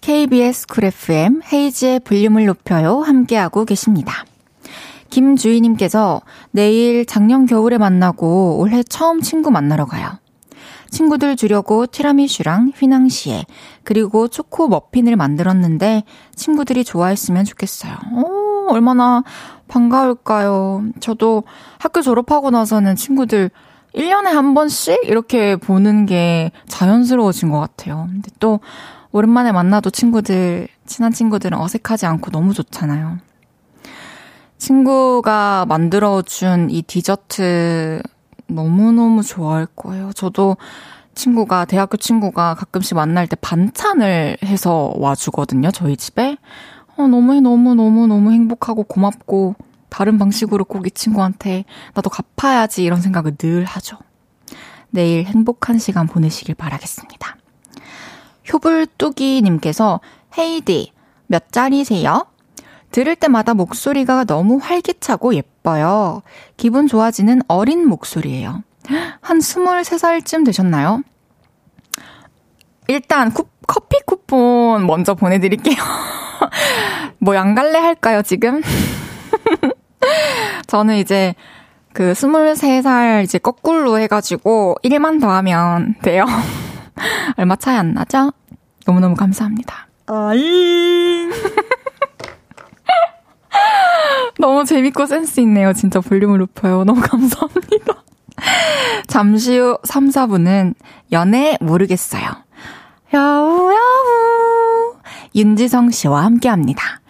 KBS 0.00 0.66
Cool 0.66 0.84
FM 0.84 1.40
헤이즈의 1.52 2.00
볼륨을 2.00 2.46
높여요. 2.46 3.00
함께하고 3.00 3.64
계십니다. 3.64 4.24
김주희님께서 5.10 6.20
내일 6.50 7.06
작년 7.06 7.46
겨울에 7.46 7.78
만나고 7.78 8.58
올해 8.58 8.82
처음 8.82 9.20
친구 9.20 9.52
만나러 9.52 9.84
가요. 9.86 10.18
친구들 10.90 11.36
주려고 11.36 11.86
티라미슈랑 11.86 12.72
휘낭시에 12.74 13.44
그리고 13.84 14.26
초코 14.26 14.66
머핀을 14.66 15.14
만들었는데 15.14 16.02
친구들이 16.34 16.82
좋아했으면 16.82 17.44
좋겠어요. 17.44 17.94
오, 18.14 18.66
얼마나 18.68 19.22
반가울까요? 19.68 20.86
저도 20.98 21.44
학교 21.78 22.02
졸업하고 22.02 22.50
나서는 22.50 22.96
친구들 22.96 23.50
1년에 23.94 24.26
한 24.26 24.54
번씩 24.54 25.00
이렇게 25.04 25.56
보는 25.56 26.06
게 26.06 26.52
자연스러워진 26.68 27.50
것 27.50 27.60
같아요. 27.60 28.06
근데 28.10 28.30
또 28.38 28.60
오랜만에 29.12 29.52
만나도 29.52 29.90
친구들, 29.90 30.68
친한 30.86 31.12
친구들은 31.12 31.58
어색하지 31.58 32.06
않고 32.06 32.30
너무 32.30 32.54
좋잖아요. 32.54 33.18
친구가 34.58 35.66
만들어준 35.68 36.70
이 36.70 36.82
디저트 36.82 38.02
너무너무 38.46 39.22
좋아할 39.22 39.66
거예요. 39.66 40.12
저도 40.14 40.56
친구가, 41.14 41.64
대학교 41.64 41.96
친구가 41.96 42.54
가끔씩 42.54 42.94
만날 42.94 43.26
때 43.26 43.36
반찬을 43.40 44.38
해서 44.44 44.92
와주거든요, 44.96 45.70
저희 45.72 45.96
집에. 45.96 46.36
어, 46.96 47.08
너무, 47.08 47.40
너무, 47.40 47.74
너무, 47.74 48.06
너무 48.06 48.32
행복하고 48.32 48.84
고맙고 48.84 49.54
다른 49.90 50.18
방식으로 50.18 50.64
꼭 50.64 50.86
이 50.86 50.90
친구한테 50.90 51.64
나도 51.94 52.08
갚아야지 52.10 52.82
이런 52.84 53.00
생각을 53.00 53.36
늘 53.36 53.64
하죠. 53.64 53.98
내일 54.90 55.24
행복한 55.26 55.78
시간 55.78 56.06
보내시길 56.06 56.54
바라겠습니다. 56.54 57.36
효불뚜기님께서 58.52 60.00
헤이디 60.38 60.92
몇 61.26 61.52
짜리세요? 61.52 62.26
들을 62.90 63.14
때마다 63.14 63.54
목소리가 63.54 64.24
너무 64.24 64.56
활기차고 64.60 65.34
예뻐요. 65.34 66.22
기분 66.56 66.88
좋아지는 66.88 67.42
어린 67.46 67.86
목소리예요. 67.86 68.64
한 69.20 69.38
23살쯤 69.38 70.44
되셨나요? 70.44 71.02
일단 72.88 73.32
쿠, 73.32 73.46
커피 73.68 73.98
쿠폰 74.04 74.86
먼저 74.86 75.14
보내드릴게요. 75.14 75.76
뭐 77.18 77.36
양갈래 77.36 77.78
할까요, 77.78 78.22
지금? 78.22 78.62
저는 80.66 80.96
이제 80.96 81.34
그 81.92 82.12
23살 82.12 83.24
이제 83.24 83.38
거꾸로 83.38 83.98
해가지고 83.98 84.76
1만 84.84 85.20
더하면 85.20 85.94
돼요. 86.02 86.24
얼마 87.36 87.56
차이 87.56 87.76
안 87.76 87.94
나죠? 87.94 88.32
너무너무 88.86 89.14
감사합니다. 89.14 89.88
아잉. 90.06 91.30
너무 94.38 94.64
재밌고 94.64 95.06
센스 95.06 95.40
있네요. 95.40 95.72
진짜 95.72 96.00
볼륨을 96.00 96.38
높여요. 96.38 96.84
너무 96.84 97.00
감사합니다. 97.00 98.04
잠시 99.06 99.58
후 99.58 99.78
3, 99.84 100.08
4분은 100.08 100.74
연애 101.12 101.58
모르겠어요. 101.60 102.22
야우야우. 103.12 104.96
윤지성 105.34 105.90
씨와 105.90 106.24
함께 106.24 106.48
합니다. 106.48 107.00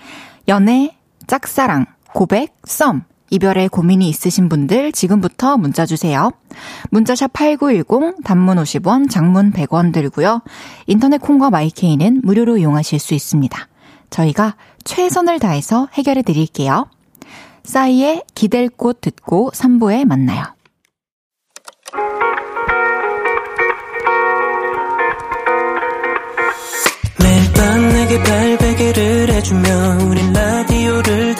연애, 0.48 0.96
짝사랑, 1.26 1.86
고백, 2.14 2.55
썸, 2.64 3.05
이별에 3.31 3.68
고민이 3.68 4.09
있으신 4.09 4.49
분들 4.49 4.92
지금부터 4.92 5.57
문자 5.57 5.87
주세요. 5.87 6.33
문자샵 6.90 7.33
8910, 7.33 8.25
단문 8.25 8.59
50원, 8.59 9.09
장문 9.09 9.53
100원 9.53 9.92
들고요. 9.92 10.42
인터넷 10.87 11.18
콩과 11.18 11.51
마이케이는 11.51 12.23
무료로 12.25 12.59
이용하실 12.59 12.99
수 12.99 13.14
있습니다. 13.14 13.68
저희가 14.11 14.57
최선을 14.85 15.38
다해서 15.38 15.88
해결해 15.92 16.23
드릴게요. 16.23 16.87
싸이의 17.62 18.25
기댈 18.35 18.68
꽃 18.68 19.01
듣고 19.01 19.53
3부에 19.55 20.05
만나요. 20.05 20.42
매일 27.20 27.53
밤 27.53 27.88
내게 27.90 28.23
발베개를 28.23 29.29
해주며 29.35 29.99
우린 30.09 30.33
라디오를 30.33 31.39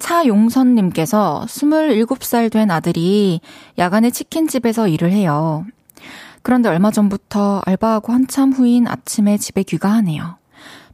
차용선님께서 0.00 1.44
27살 1.46 2.50
된 2.50 2.70
아들이 2.70 3.40
야간에 3.78 4.10
치킨집에서 4.10 4.88
일을 4.88 5.12
해요. 5.12 5.64
그런데 6.42 6.68
얼마 6.68 6.90
전부터 6.90 7.62
알바하고 7.64 8.12
한참 8.12 8.52
후인 8.52 8.88
아침에 8.88 9.36
집에 9.36 9.62
귀가하네요. 9.62 10.38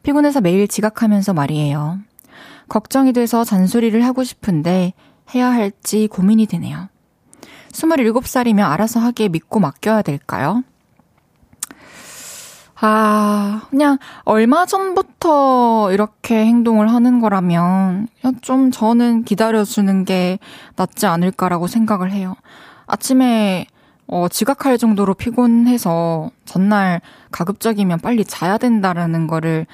피곤해서 0.02 0.40
매일 0.40 0.68
지각하면서 0.68 1.32
말이에요. 1.32 1.98
걱정이 2.68 3.12
돼서 3.12 3.44
잔소리를 3.44 4.04
하고 4.04 4.24
싶은데 4.24 4.92
해야 5.34 5.50
할지 5.52 6.08
고민이 6.08 6.46
되네요. 6.46 6.88
27살이면 7.72 8.68
알아서 8.68 9.00
하게 9.00 9.28
믿고 9.28 9.60
맡겨야 9.60 10.02
될까요? 10.02 10.62
아, 12.78 13.62
그냥 13.70 13.98
얼마 14.24 14.66
전부터 14.66 15.92
이렇게 15.92 16.44
행동을 16.44 16.92
하는 16.92 17.20
거라면 17.20 18.08
좀 18.42 18.70
저는 18.70 19.24
기다려주는 19.24 20.04
게 20.04 20.38
낫지 20.76 21.06
않을까라고 21.06 21.68
생각을 21.68 22.12
해요. 22.12 22.34
아침에 22.86 23.66
어, 24.08 24.28
지각할 24.28 24.78
정도로 24.78 25.14
피곤해서 25.14 26.30
전날 26.44 27.00
가급적이면 27.32 28.00
빨리 28.00 28.24
자야 28.24 28.58
된다라는 28.58 29.26
거를 29.26 29.66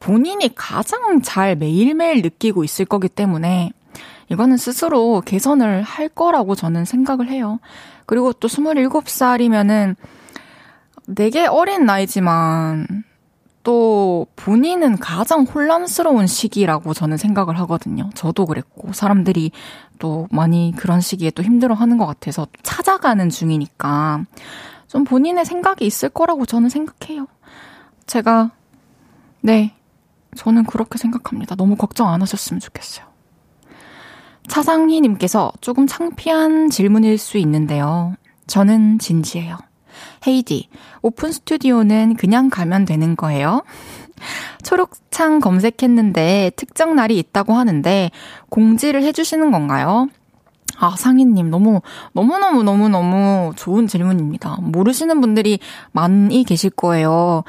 본인이 0.00 0.54
가장 0.54 1.20
잘 1.22 1.56
매일매일 1.56 2.22
느끼고 2.22 2.64
있을 2.64 2.84
거기 2.84 3.08
때문에 3.08 3.72
이거는 4.30 4.56
스스로 4.56 5.22
개선을 5.22 5.82
할 5.82 6.08
거라고 6.08 6.54
저는 6.54 6.84
생각을 6.84 7.28
해요. 7.28 7.58
그리고 8.06 8.32
또 8.32 8.48
27살이면은 8.48 9.96
되게 11.14 11.46
어린 11.46 11.86
나이지만 11.86 12.86
또 13.62 14.26
본인은 14.36 14.98
가장 14.98 15.42
혼란스러운 15.42 16.26
시기라고 16.26 16.94
저는 16.94 17.16
생각을 17.16 17.58
하거든요. 17.60 18.08
저도 18.14 18.46
그랬고 18.46 18.92
사람들이 18.92 19.50
또 19.98 20.26
많이 20.30 20.72
그런 20.76 21.00
시기에 21.00 21.30
또 21.30 21.42
힘들어하는 21.42 21.98
것 21.98 22.06
같아서 22.06 22.46
찾아가는 22.62 23.28
중이니까 23.28 24.24
좀 24.86 25.04
본인의 25.04 25.44
생각이 25.44 25.84
있을 25.84 26.08
거라고 26.08 26.46
저는 26.46 26.68
생각해요. 26.70 27.26
제가 28.06 28.52
네 29.42 29.74
저는 30.36 30.64
그렇게 30.64 30.98
생각합니다. 30.98 31.54
너무 31.54 31.76
걱정 31.76 32.08
안 32.08 32.22
하셨으면 32.22 32.60
좋겠어요. 32.60 33.06
차상희님께서 34.46 35.52
조금 35.60 35.86
창피한 35.86 36.70
질문일 36.70 37.18
수 37.18 37.36
있는데요. 37.38 38.14
저는 38.46 38.98
진지해요. 38.98 39.58
헤이디, 40.26 40.68
오픈 41.02 41.32
스튜디오는 41.32 42.16
그냥 42.16 42.50
가면 42.50 42.84
되는 42.84 43.16
거예요? 43.16 43.62
초록창 44.64 45.40
검색했는데 45.40 46.52
특정 46.56 46.96
날이 46.96 47.18
있다고 47.18 47.54
하는데 47.54 48.10
공지를 48.48 49.02
해주시는 49.02 49.50
건가요? 49.50 50.08
아, 50.78 50.94
상희님, 50.96 51.50
너무, 51.50 51.80
너무너무, 52.12 52.62
너무너무 52.62 53.52
좋은 53.56 53.86
질문입니다. 53.86 54.58
모르시는 54.60 55.20
분들이 55.20 55.58
많이 55.92 56.44
계실 56.44 56.70
거예요. 56.70 57.42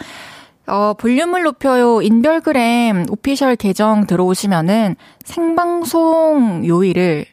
어, 0.65 0.93
볼륨을 0.93 1.43
높여요. 1.43 2.01
인별그램 2.01 3.05
오피셜 3.09 3.55
계정 3.55 4.05
들어오시면은 4.07 4.95
생방송 5.25 6.63
요일을 6.65 7.25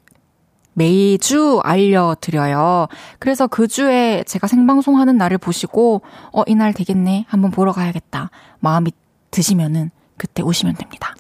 매주 0.77 1.61
알려드려요. 1.65 2.89
그래서 3.19 3.47
그 3.47 3.67
주에 3.67 4.23
제가 4.27 4.47
생방송 4.47 4.99
하는 4.99 5.17
날을 5.17 5.39
보시고, 5.39 6.03
어, 6.33 6.43
이날 6.47 6.75
되겠네. 6.75 7.25
한번 7.29 7.51
보러 7.51 7.73
가야겠다. 7.73 8.31
마음이 8.61 8.93
드시면은 9.31 9.91
그때 10.19 10.43
오시면 10.43 10.75
됩니다. 10.75 11.15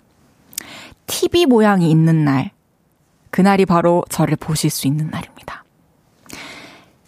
TV 1.06 1.46
모양이 1.46 1.90
있는 1.90 2.24
날. 2.26 2.50
그날이 3.30 3.64
바로 3.64 4.04
저를 4.10 4.36
보실 4.36 4.68
수 4.68 4.86
있는 4.86 5.08
날입니다. 5.08 5.64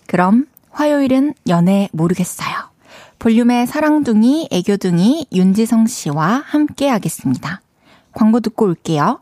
그럼 0.07 0.47
화요일은 0.71 1.35
연애 1.49 1.91
모르겠어요. 1.93 2.55
볼륨의 3.19 3.67
사랑둥이, 3.67 4.49
애교둥이 4.51 5.27
윤지성 5.33 5.87
씨와 5.87 6.45
함께 6.47 6.89
하겠습니다. 6.89 7.61
광고 8.13 8.41
듣고 8.41 8.65
올게요. 8.65 9.21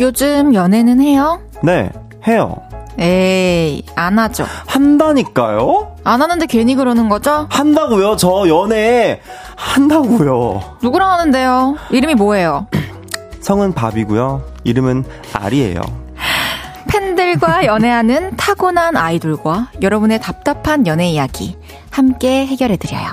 요즘 0.00 0.54
연애는 0.54 1.00
해요? 1.00 1.40
네, 1.62 1.90
해요. 2.26 2.56
에이, 2.98 3.82
안 3.96 4.18
하죠. 4.18 4.44
한다니까요? 4.66 5.96
안 6.04 6.22
하는데 6.22 6.46
괜히 6.46 6.74
그러는 6.74 7.08
거죠? 7.08 7.46
한다고요? 7.50 8.16
저 8.16 8.44
연애 8.48 9.20
한다고요. 9.56 10.76
누구랑 10.82 11.10
하는데요? 11.12 11.76
이름이 11.90 12.14
뭐예요? 12.14 12.66
성은 13.40 13.72
밥이고요. 13.72 14.42
이름은 14.64 15.04
알이에요. 15.32 15.80
팬들과 16.88 17.66
연애하는 17.66 18.36
타고난 18.36 18.96
아이돌과 18.96 19.70
여러분의 19.82 20.20
답답한 20.20 20.86
연애 20.86 21.08
이야기 21.10 21.56
함께 21.90 22.46
해결해 22.46 22.76
드려요. 22.76 23.08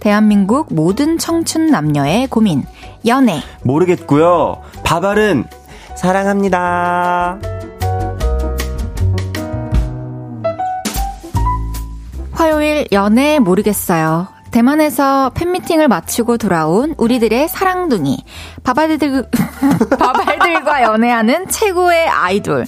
대한민국 0.00 0.72
모든 0.72 1.18
청춘 1.18 1.70
남녀의 1.70 2.26
고민, 2.28 2.64
연애. 3.06 3.40
모르겠고요. 3.62 4.62
밥알은 4.84 5.44
사랑합니다. 5.96 7.38
화요일 12.32 12.86
연애 12.92 13.38
모르겠어요. 13.38 14.28
대만에서 14.50 15.30
팬미팅을 15.34 15.88
마치고 15.88 16.38
돌아온 16.38 16.94
우리들의 16.96 17.48
사랑둥이 17.48 18.24
바발들 18.62 19.28
바발들과 19.98 20.82
연애하는 20.82 21.46
최고의 21.48 22.08
아이돌 22.08 22.64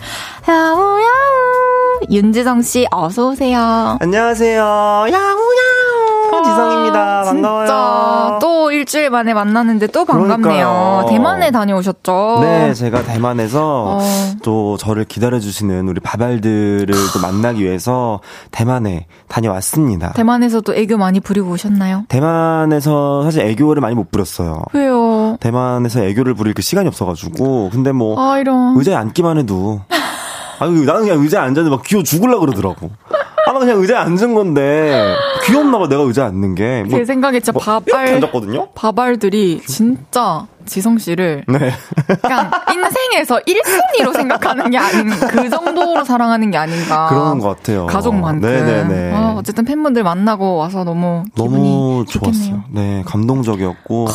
야우야우 0.46 2.00
윤지성 2.10 2.62
씨 2.62 2.86
어서 2.90 3.28
오세요. 3.28 3.96
안녕하세요. 4.00 4.60
야우야우 4.62 6.07
지성입니다. 6.44 7.22
반가워요. 7.24 7.66
진짜 7.66 8.38
또 8.40 8.70
일주일 8.70 9.10
만에 9.10 9.34
만났는데 9.34 9.88
또 9.88 10.04
반갑네요. 10.04 10.40
그러니까요. 10.42 11.06
대만에 11.08 11.50
다녀오셨죠? 11.50 12.38
네, 12.42 12.74
제가 12.74 13.02
대만에서 13.02 13.98
어. 13.98 14.00
또 14.42 14.76
저를 14.76 15.04
기다려주시는 15.04 15.88
우리 15.88 16.00
바발들을 16.00 16.86
또 16.86 17.20
만나기 17.20 17.64
위해서 17.64 18.20
대만에 18.50 19.06
다녀왔습니다. 19.28 20.12
대만에서도 20.12 20.74
애교 20.74 20.96
많이 20.98 21.20
부리고 21.20 21.50
오셨나요? 21.50 22.04
대만에서 22.08 23.22
사실 23.24 23.42
애교를 23.42 23.80
많이 23.80 23.94
못 23.94 24.10
부렸어요. 24.10 24.62
왜요? 24.72 25.36
대만에서 25.40 26.02
애교를 26.04 26.34
부릴 26.34 26.54
그 26.54 26.62
시간이 26.62 26.88
없어가지고. 26.88 27.70
근데 27.72 27.92
뭐, 27.92 28.18
아 28.18 28.38
이런. 28.38 28.76
의자에 28.76 28.94
앉기만 28.94 29.38
해도. 29.38 29.80
아유, 30.60 30.84
나는 30.84 31.02
그냥 31.02 31.20
의자에 31.22 31.40
앉았는데 31.42 31.70
막 31.70 31.82
귀여워 31.84 32.02
죽을라 32.02 32.38
그러더라고. 32.38 32.90
아, 33.46 33.52
나 33.52 33.58
그냥 33.58 33.80
의자에 33.80 33.96
앉은 33.96 34.34
건데, 34.34 35.14
귀엽나봐, 35.44 35.88
내가 35.88 36.02
의자에 36.02 36.26
앉는 36.26 36.54
게. 36.54 36.84
뭐, 36.86 36.98
제 36.98 37.04
생각에 37.04 37.40
진짜 37.40 37.52
뭐 37.52 37.62
바발 37.62 38.14
앉았거든요? 38.14 38.68
바발들이 38.74 39.62
진짜 39.66 40.46
지성 40.66 40.98
씨를 40.98 41.44
네. 41.48 41.72
그냥 42.20 42.50
인생에서 42.70 43.38
1순위로 43.40 44.12
생각하는 44.12 44.70
게 44.70 44.76
아닌 44.76 45.08
그 45.08 45.48
정도로 45.48 46.04
사랑하는 46.04 46.50
게 46.50 46.58
아닌가. 46.58 47.06
그런 47.08 47.38
것 47.38 47.56
같아요. 47.56 47.86
가족만큼. 47.86 48.40
네네네. 48.40 49.12
아, 49.14 49.34
어쨌든 49.38 49.64
팬분들 49.64 50.02
만나고 50.02 50.56
와서 50.56 50.84
너무 50.84 51.24
기분이 51.34 51.70
너무. 51.70 52.04
좋았어요. 52.06 52.64
네, 52.70 53.02
감동적이었고, 53.06 54.08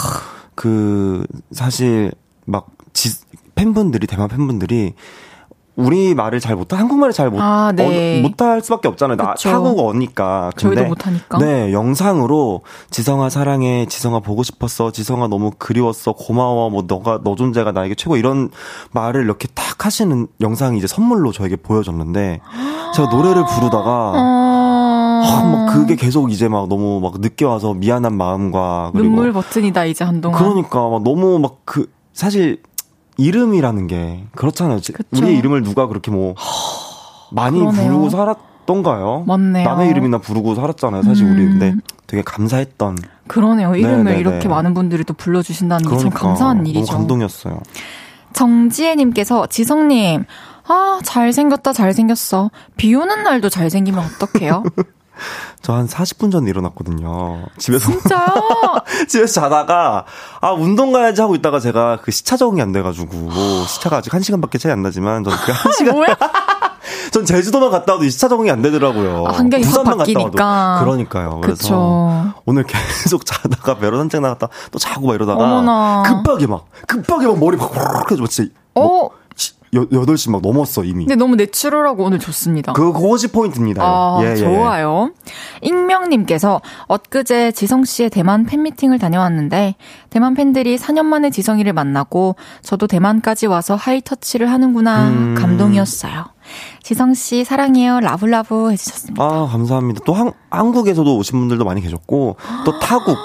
그, 0.53 1.25
사실, 1.51 2.11
막, 2.45 2.67
지, 2.93 3.09
팬분들이, 3.55 4.05
대만 4.05 4.27
팬분들이, 4.27 4.93
우리 5.75 6.13
말을 6.13 6.39
잘 6.39 6.55
못하, 6.55 6.77
한국말을 6.77 7.13
잘 7.13 7.29
못, 7.31 7.39
아, 7.41 7.71
네. 7.75 8.19
어, 8.19 8.21
못할 8.21 8.61
수밖에 8.61 8.87
없잖아요. 8.87 9.17
나, 9.17 9.33
그쵸. 9.33 9.49
타국어니까. 9.49 10.51
근데, 10.55 10.75
저희도 10.75 10.89
못하니까. 10.89 11.37
네, 11.39 11.73
영상으로, 11.73 12.61
지성아 12.91 13.29
사랑해, 13.29 13.87
지성아 13.87 14.19
보고 14.19 14.43
싶었어, 14.43 14.91
지성아 14.91 15.27
너무 15.27 15.51
그리웠어, 15.57 16.13
고마워, 16.13 16.69
뭐, 16.69 16.83
너가, 16.87 17.21
너 17.23 17.35
존재가 17.35 17.71
나에게 17.71 17.95
최고, 17.95 18.17
이런 18.17 18.49
말을 18.91 19.23
이렇게 19.23 19.47
탁 19.47 19.85
하시는 19.85 20.27
영상이 20.41 20.77
이제 20.77 20.85
선물로 20.85 21.31
저에게 21.31 21.55
보여졌는데, 21.55 22.41
제가 22.95 23.09
노래를 23.09 23.43
부르다가, 23.45 24.11
어... 24.15 24.53
아, 25.25 25.43
막 25.45 25.73
그게 25.73 25.95
계속 25.95 26.31
이제 26.31 26.47
막 26.49 26.67
너무 26.67 26.99
막 26.99 27.19
늦게 27.19 27.45
와서 27.45 27.73
미안한 27.73 28.15
마음과 28.17 28.91
그리고 28.91 29.07
눈물 29.07 29.31
버튼이다 29.31 29.85
이제 29.85 30.03
한동안. 30.03 30.37
그러니까 30.37 30.89
막 30.89 31.01
너무 31.01 31.39
막 31.39 31.63
그 31.65 31.89
사실 32.13 32.61
이름이라는 33.17 33.87
게 33.87 34.25
그렇잖아요. 34.35 34.79
지- 34.79 34.91
그쵸. 34.91 35.07
우리의 35.13 35.37
이름을 35.37 35.63
누가 35.63 35.87
그렇게 35.87 36.11
뭐 36.11 36.35
많이 37.31 37.59
그러네요. 37.59 37.83
부르고 37.87 38.09
살았던가요? 38.09 39.23
맞네요. 39.27 39.67
남의 39.67 39.89
이름이나 39.89 40.17
부르고 40.19 40.55
살았잖아요. 40.55 41.03
사실 41.03 41.25
음. 41.27 41.31
우리 41.33 41.45
근데 41.45 41.75
되게 42.07 42.21
감사했던 42.23 42.97
그러네요. 43.27 43.75
이름을 43.75 44.03
네네네. 44.03 44.19
이렇게 44.19 44.47
많은 44.47 44.73
분들이 44.73 45.03
또 45.03 45.13
불러주신다는 45.13 45.83
게참 45.83 45.97
그러니까 46.09 46.19
감사한 46.19 46.65
일이죠. 46.67 46.85
너무 46.85 46.97
감동이었어요. 46.97 47.59
정지혜님께서 48.33 49.47
지성님, 49.47 50.25
아 50.67 50.99
잘생겼다 51.03 51.73
잘생겼어. 51.73 52.51
비 52.77 52.93
오는 52.95 53.23
날도 53.23 53.49
잘생기면 53.49 54.03
어떡해요? 54.03 54.63
저 55.61 55.73
한 55.73 55.87
40분 55.87 56.31
전에 56.31 56.49
일어났거든요. 56.49 57.45
집에서 57.57 57.91
진짜요? 57.91 58.27
집에서 59.07 59.41
자다가 59.41 60.05
아 60.41 60.51
운동 60.51 60.91
가야지 60.91 61.21
하고 61.21 61.35
있다가 61.35 61.59
제가 61.59 61.99
그 62.01 62.11
시차 62.11 62.35
적응이 62.37 62.61
안 62.61 62.71
돼가지고 62.71 63.29
시차가 63.67 63.97
아직 63.97 64.13
한 64.13 64.21
시간밖에 64.21 64.57
차이 64.57 64.71
안 64.71 64.81
나지만 64.81 65.23
저는 65.23 65.37
그한 65.37 65.71
시간 65.77 65.95
뭐야? 65.95 66.17
전 67.13 67.25
제주도만 67.25 67.69
갔다 67.71 67.93
와도 67.93 68.03
이 68.05 68.09
시차 68.09 68.27
적응이 68.27 68.49
안 68.51 68.61
되더라고요. 68.61 69.25
아, 69.27 69.31
환경이 69.31 69.63
확 69.63 69.69
부산만 69.69 69.97
갔다 69.99 70.11
바뀌니까. 70.13 70.45
와도 70.45 70.85
그러니까요. 70.85 71.41
그래서 71.41 71.61
그쵸. 71.61 72.33
오늘 72.45 72.63
계속 72.63 73.25
자다가 73.25 73.75
배로 73.77 73.97
산책 73.97 74.21
나갔다 74.21 74.47
또 74.71 74.79
자고 74.79 75.07
막 75.07 75.13
이러다가 75.13 75.43
어머나. 75.43 76.03
급하게 76.05 76.47
막 76.47 76.65
급하게 76.87 77.27
막 77.27 77.39
머리 77.39 77.55
막 77.57 77.71
후루룩 77.73 78.11
해서 78.11 78.27
진짜 78.27 78.51
어, 78.75 79.09
시- 79.11 79.22
여, 79.73 79.85
8시 79.85 80.31
막 80.31 80.41
넘었어 80.41 80.83
이미. 80.83 81.05
근데 81.05 81.15
너무 81.15 81.35
내추럴하고 81.35 82.03
오늘 82.03 82.19
좋습니다. 82.19 82.73
그 82.73 82.93
그것이 82.93 83.29
포인트입니다. 83.29 83.83
아, 83.83 84.19
예, 84.23 84.31
예. 84.31 84.35
좋아요. 84.35 85.11
익명님께서 85.61 86.61
엊그제 86.87 87.51
지성씨의 87.53 88.09
대만 88.09 88.45
팬미팅을 88.45 88.99
다녀왔는데, 88.99 89.75
대만 90.09 90.33
팬들이 90.35 90.77
4년 90.77 91.05
만에 91.05 91.29
지성이를 91.29 91.73
만나고, 91.73 92.35
저도 92.61 92.87
대만까지 92.87 93.47
와서 93.47 93.75
하이터치를 93.75 94.49
하는구나, 94.49 95.09
음. 95.09 95.35
감동이었어요. 95.37 96.25
지성 96.81 97.13
씨, 97.13 97.43
사랑해요. 97.43 97.99
라블라브 97.99 98.71
해주셨습니다. 98.71 99.23
아, 99.23 99.47
감사합니다. 99.47 100.01
또 100.05 100.13
한, 100.13 100.31
한국에서도 100.49 101.17
오신 101.17 101.39
분들도 101.39 101.63
많이 101.65 101.81
계셨고, 101.81 102.35
또 102.65 102.79
타국, 102.79 103.17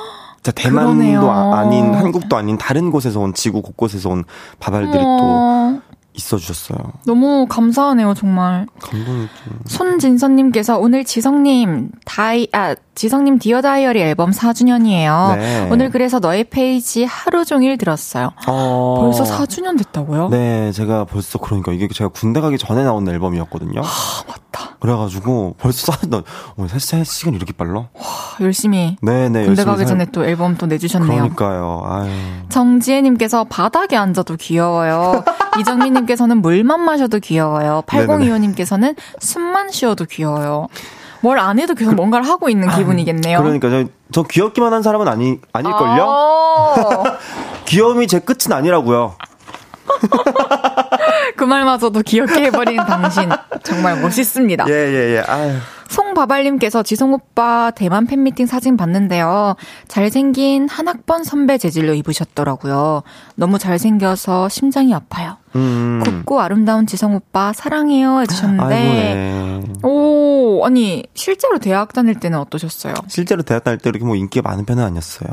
자, 0.42 0.52
대만도 0.52 0.94
그러네요. 0.94 1.30
아, 1.30 1.64
닌 1.64 1.94
한국도 1.94 2.36
아닌 2.36 2.56
다른 2.56 2.90
곳에서 2.90 3.20
온 3.20 3.34
지구 3.34 3.60
곳곳에서 3.60 4.08
온 4.08 4.24
밥알들이 4.60 5.02
또 5.02 5.18
어, 5.20 5.80
있어 6.18 6.36
주셨어요. 6.36 6.92
너무 7.06 7.46
감사하네요, 7.48 8.14
정말. 8.14 8.66
감동이죠. 8.80 9.32
손진선님께서 9.66 10.78
오늘 10.78 11.04
지성님 11.04 11.90
다이 12.04 12.48
아 12.52 12.74
지성님 12.98 13.38
Dear 13.38 13.60
Diary 13.62 14.00
앨범 14.02 14.32
4주년이에요. 14.32 15.36
네. 15.36 15.68
오늘 15.70 15.88
그래서 15.90 16.18
너의 16.18 16.42
페이지 16.42 17.04
하루 17.04 17.44
종일 17.44 17.78
들었어요. 17.78 18.32
어. 18.48 18.98
벌써 19.00 19.22
4주년 19.22 19.78
됐다고요? 19.78 20.30
네, 20.30 20.72
제가 20.72 21.04
벌써 21.04 21.38
그러니까 21.38 21.70
이게 21.72 21.86
제가 21.86 22.10
군대 22.10 22.40
가기 22.40 22.58
전에 22.58 22.82
나온 22.82 23.08
앨범이었거든요. 23.08 23.82
아, 23.82 23.84
맞다. 24.26 24.76
그래가지고 24.80 25.54
벌써 25.58 25.92
사, 25.92 26.06
나 26.08 26.22
오늘 26.56 26.68
살 26.80 27.04
시간 27.04 27.34
이 27.34 27.36
이렇게 27.36 27.52
빨라? 27.52 27.88
열심히 28.40 28.96
네, 29.00 29.28
네. 29.28 29.44
군대 29.44 29.48
열심히 29.50 29.64
가기 29.66 29.78
살- 29.78 29.86
전에 29.86 30.06
또 30.06 30.24
앨범 30.24 30.56
또 30.56 30.66
내주셨네요. 30.66 31.08
그러니까요. 31.36 31.82
아유. 31.86 32.10
정지혜님께서 32.48 33.44
바닥에 33.44 33.96
앉아도 33.96 34.34
귀여워요. 34.36 35.22
이정민님께서는 35.60 36.42
물만 36.42 36.80
마셔도 36.80 37.20
귀여워요. 37.20 37.84
8025님께서는 37.86 38.96
숨만 39.20 39.70
쉬어도 39.70 40.04
귀여워요. 40.04 40.66
뭘 41.20 41.38
안 41.38 41.58
해도 41.58 41.74
계속 41.74 41.94
뭔가를 41.94 42.26
하고 42.28 42.48
있는 42.48 42.68
기분이겠네요. 42.68 43.38
그러니까 43.42 43.70
저, 43.70 43.84
저 44.12 44.22
귀엽기만 44.22 44.72
한 44.72 44.82
사람은 44.82 45.08
아니 45.08 45.38
아닐걸요? 45.52 46.04
어. 46.06 47.04
귀여움이 47.66 48.06
제 48.06 48.18
끝은 48.20 48.52
아니라고요. 48.52 49.14
그 51.36 51.44
말마저도 51.44 52.02
귀엽게 52.02 52.44
해버리는 52.46 52.84
당신 52.86 53.28
정말 53.62 54.00
멋있습니다. 54.00 54.66
예, 54.68 54.72
예, 54.72 55.16
예. 55.16 55.22
아유. 55.26 55.54
송바발님께서 55.88 56.82
지성 56.82 57.14
오빠 57.14 57.70
대만 57.74 58.06
팬미팅 58.06 58.46
사진 58.46 58.76
봤는데요. 58.76 59.54
잘생긴 59.88 60.68
한 60.68 60.86
학번 60.86 61.24
선배 61.24 61.56
재질로 61.56 61.94
입으셨더라고요. 61.94 63.02
너무 63.36 63.58
잘생겨서 63.58 64.50
심장이 64.50 64.92
아파요. 64.94 65.36
음. 65.56 66.02
곱고 66.04 66.40
아름다운 66.42 66.86
지성 66.86 67.14
오빠 67.14 67.54
사랑해요 67.54 68.20
해주셨는데 68.20 68.74
아이고, 68.74 68.92
네. 68.92 69.62
오 69.82 70.17
아니 70.64 71.04
실제로 71.14 71.58
대학 71.58 71.92
다닐 71.92 72.14
때는 72.18 72.38
어떠셨어요? 72.38 72.94
실제로 73.08 73.42
대학 73.42 73.64
다닐 73.64 73.78
때 73.78 73.88
이렇게 73.90 74.04
뭐 74.04 74.16
인기가 74.16 74.48
많은 74.48 74.64
편은 74.64 74.82
아니었어요. 74.82 75.30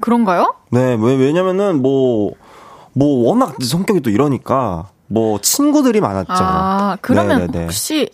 그런가요? 0.00 0.54
네, 0.70 0.96
왜, 1.00 1.14
왜냐면은 1.16 1.82
뭐, 1.82 2.32
뭐 2.92 3.28
워낙 3.28 3.56
성격이 3.62 4.00
또 4.00 4.10
이러니까 4.10 4.90
뭐 5.06 5.40
친구들이 5.40 6.00
많았죠. 6.00 6.32
아 6.32 6.96
그러면 7.00 7.46
네네네. 7.46 7.64
혹시 7.64 8.08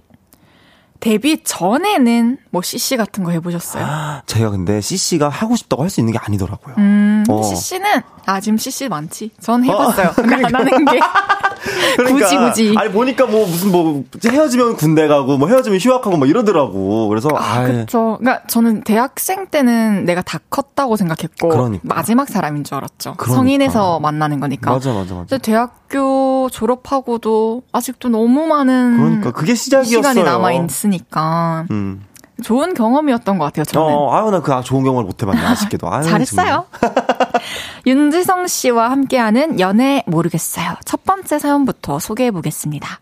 데뷔 1.00 1.42
전에는 1.42 2.38
뭐 2.50 2.62
CC 2.62 2.96
같은 2.96 3.24
거 3.24 3.30
해보셨어요? 3.32 3.84
제가 4.26 4.50
근데 4.50 4.80
CC가 4.80 5.28
하고 5.28 5.56
싶다고 5.56 5.82
할 5.82 5.90
수 5.90 6.00
있는 6.00 6.12
게 6.12 6.18
아니더라고요. 6.20 6.74
음, 6.78 7.24
어. 7.28 7.42
CC는, 7.42 8.02
아, 8.26 8.40
지금 8.40 8.58
CC 8.58 8.88
많지. 8.88 9.30
전 9.40 9.64
해봤어요. 9.64 10.10
근데 10.16 10.34
안 10.44 10.54
하는 10.54 10.84
게. 10.84 10.98
그러니까, 11.96 12.26
굳이, 12.26 12.36
굳이. 12.36 12.74
아니 12.76 12.92
보니까 12.92 13.26
뭐 13.26 13.46
무슨 13.46 13.70
뭐 13.72 14.04
헤어지면 14.24 14.76
군대 14.76 15.06
가고 15.08 15.36
뭐 15.38 15.48
헤어지면 15.48 15.78
휴학하고 15.80 16.16
뭐 16.16 16.26
이러더라고. 16.26 17.08
그래서 17.08 17.28
아, 17.34 17.58
아이, 17.60 17.72
그쵸. 17.72 18.16
그니까 18.18 18.42
저는 18.46 18.82
대학생 18.82 19.46
때는 19.46 20.04
내가 20.04 20.22
다 20.22 20.38
컸다고 20.50 20.96
생각했고. 20.96 21.48
그러니까. 21.48 21.82
마지막 21.94 22.28
사람인 22.28 22.64
줄 22.64 22.76
알았죠. 22.76 23.14
그러니까. 23.16 23.34
성인에서 23.34 24.00
만나는 24.00 24.40
거니까. 24.40 24.70
맞아 24.70 24.92
맞아 24.92 25.14
맞아. 25.14 25.26
근데 25.28 25.38
대학 25.38 25.85
교 25.88 26.48
졸업하고도 26.50 27.62
아직도 27.72 28.08
너무 28.08 28.46
많은. 28.46 28.96
그러니까 28.96 29.30
그게 29.32 29.54
시작이었어요. 29.54 29.98
시간이 29.98 30.22
남아 30.22 30.52
있으니까. 30.52 31.66
음. 31.70 32.04
좋은 32.42 32.74
경험이었던 32.74 33.38
것 33.38 33.46
같아요, 33.46 33.64
저는. 33.64 33.86
어, 33.94 34.12
아유 34.12 34.30
나그 34.30 34.52
아, 34.52 34.60
좋은 34.60 34.84
경험을 34.84 35.04
못 35.04 35.22
해봤네 35.22 35.40
아쉽게도. 35.40 35.90
아유, 35.90 36.02
잘했어요. 36.02 36.66
윤지성 37.86 38.46
씨와 38.46 38.90
함께하는 38.90 39.58
연애 39.58 40.02
모르겠어요. 40.06 40.74
첫 40.84 41.04
번째 41.04 41.38
사연부터 41.38 41.98
소개해 41.98 42.30
보겠습니다. 42.32 43.00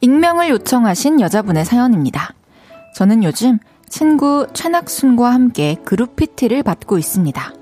익명을 0.00 0.48
요청하신 0.50 1.20
여자분의 1.20 1.64
사연입니다. 1.64 2.34
저는 2.94 3.24
요즘 3.24 3.58
친구 3.88 4.46
최낙순과 4.52 5.32
함께 5.32 5.76
그룹 5.84 6.16
PT를 6.16 6.62
받고 6.62 6.98
있습니다. 6.98 7.52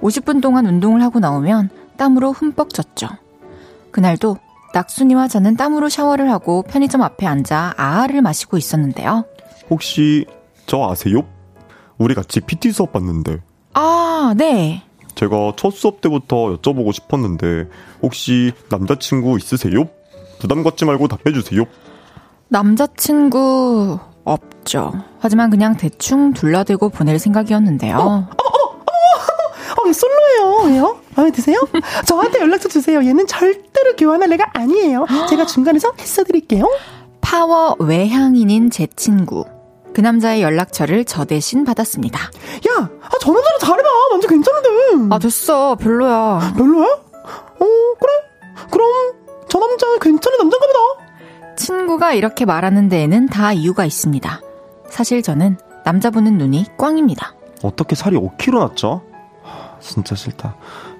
50분 0.00 0.40
동안 0.40 0.66
운동을 0.66 1.02
하고 1.02 1.18
나오면 1.18 1.70
땀으로 1.96 2.32
흠뻑 2.32 2.72
젖죠. 2.72 3.08
그날도 3.90 4.36
낙순이와 4.74 5.28
저는 5.28 5.56
땀으로 5.56 5.88
샤워를 5.88 6.30
하고 6.30 6.62
편의점 6.62 7.02
앞에 7.02 7.26
앉아 7.26 7.74
아아를 7.76 8.22
마시고 8.22 8.58
있었는데요. 8.58 9.24
혹시 9.70 10.26
저 10.66 10.88
아세요? 10.88 11.26
우리 11.98 12.14
같이 12.14 12.40
PT 12.40 12.70
수업 12.72 12.92
봤는데 12.92 13.40
아, 13.74 14.34
네. 14.36 14.82
제가 15.14 15.54
첫 15.56 15.72
수업 15.72 16.00
때부터 16.00 16.56
여쭤보고 16.56 16.92
싶었는데 16.92 17.68
혹시 18.02 18.52
남자친구 18.70 19.36
있으세요? 19.38 19.88
부담 20.38 20.62
갖지 20.62 20.84
말고 20.84 21.08
답해주세요. 21.08 21.64
남자친구 22.48 23.98
없죠. 24.32 24.92
하지만 25.20 25.50
그냥 25.50 25.76
대충 25.76 26.32
둘러대고 26.32 26.90
보낼 26.90 27.18
생각이었는데요. 27.18 27.96
어, 27.98 29.92
솔로예요. 29.92 30.70
왜요? 30.72 30.98
마음에 31.14 31.30
드세요? 31.30 31.56
저한테 32.06 32.40
연락처 32.40 32.68
주세요. 32.68 32.98
얘는 33.04 33.26
절대로 33.26 33.96
교환할 33.96 34.32
애가 34.32 34.50
아니에요. 34.54 35.06
제가 35.28 35.46
중간에서 35.46 35.92
했어드릴게요. 35.98 36.68
파워 37.20 37.76
외향인인 37.78 38.70
제 38.70 38.86
친구. 38.96 39.44
그 39.94 40.00
남자의 40.00 40.42
연락처를 40.42 41.04
저 41.04 41.24
대신 41.24 41.64
받았습니다. 41.64 42.20
야, 42.20 42.90
아, 43.02 43.08
저 43.20 43.32
남자랑 43.32 43.58
잘해봐. 43.60 43.88
완전 44.12 44.30
괜찮은데. 44.30 45.14
아, 45.14 45.18
됐어. 45.18 45.74
별로야. 45.76 46.52
별로야? 46.56 46.86
어, 46.86 47.58
그래? 47.58 48.12
그럼 48.70 48.88
저 49.48 49.58
남자 49.58 49.86
괜찮은 50.00 50.38
보다. 50.38 50.57
친구가 51.58 52.12
이렇게 52.14 52.44
말하는 52.44 52.88
데에는 52.88 53.26
다 53.26 53.52
이유가 53.52 53.84
있습니다. 53.84 54.40
사실 54.88 55.22
저는 55.22 55.58
남자 55.84 56.10
보는 56.10 56.38
눈이 56.38 56.66
꽝입니다. 56.78 57.34
어떻게 57.62 57.94
살이 57.96 58.16
5kg 58.16 58.58
났죠? 58.60 59.02
하, 59.42 59.78
진짜 59.80 60.14
싫다. 60.14 60.54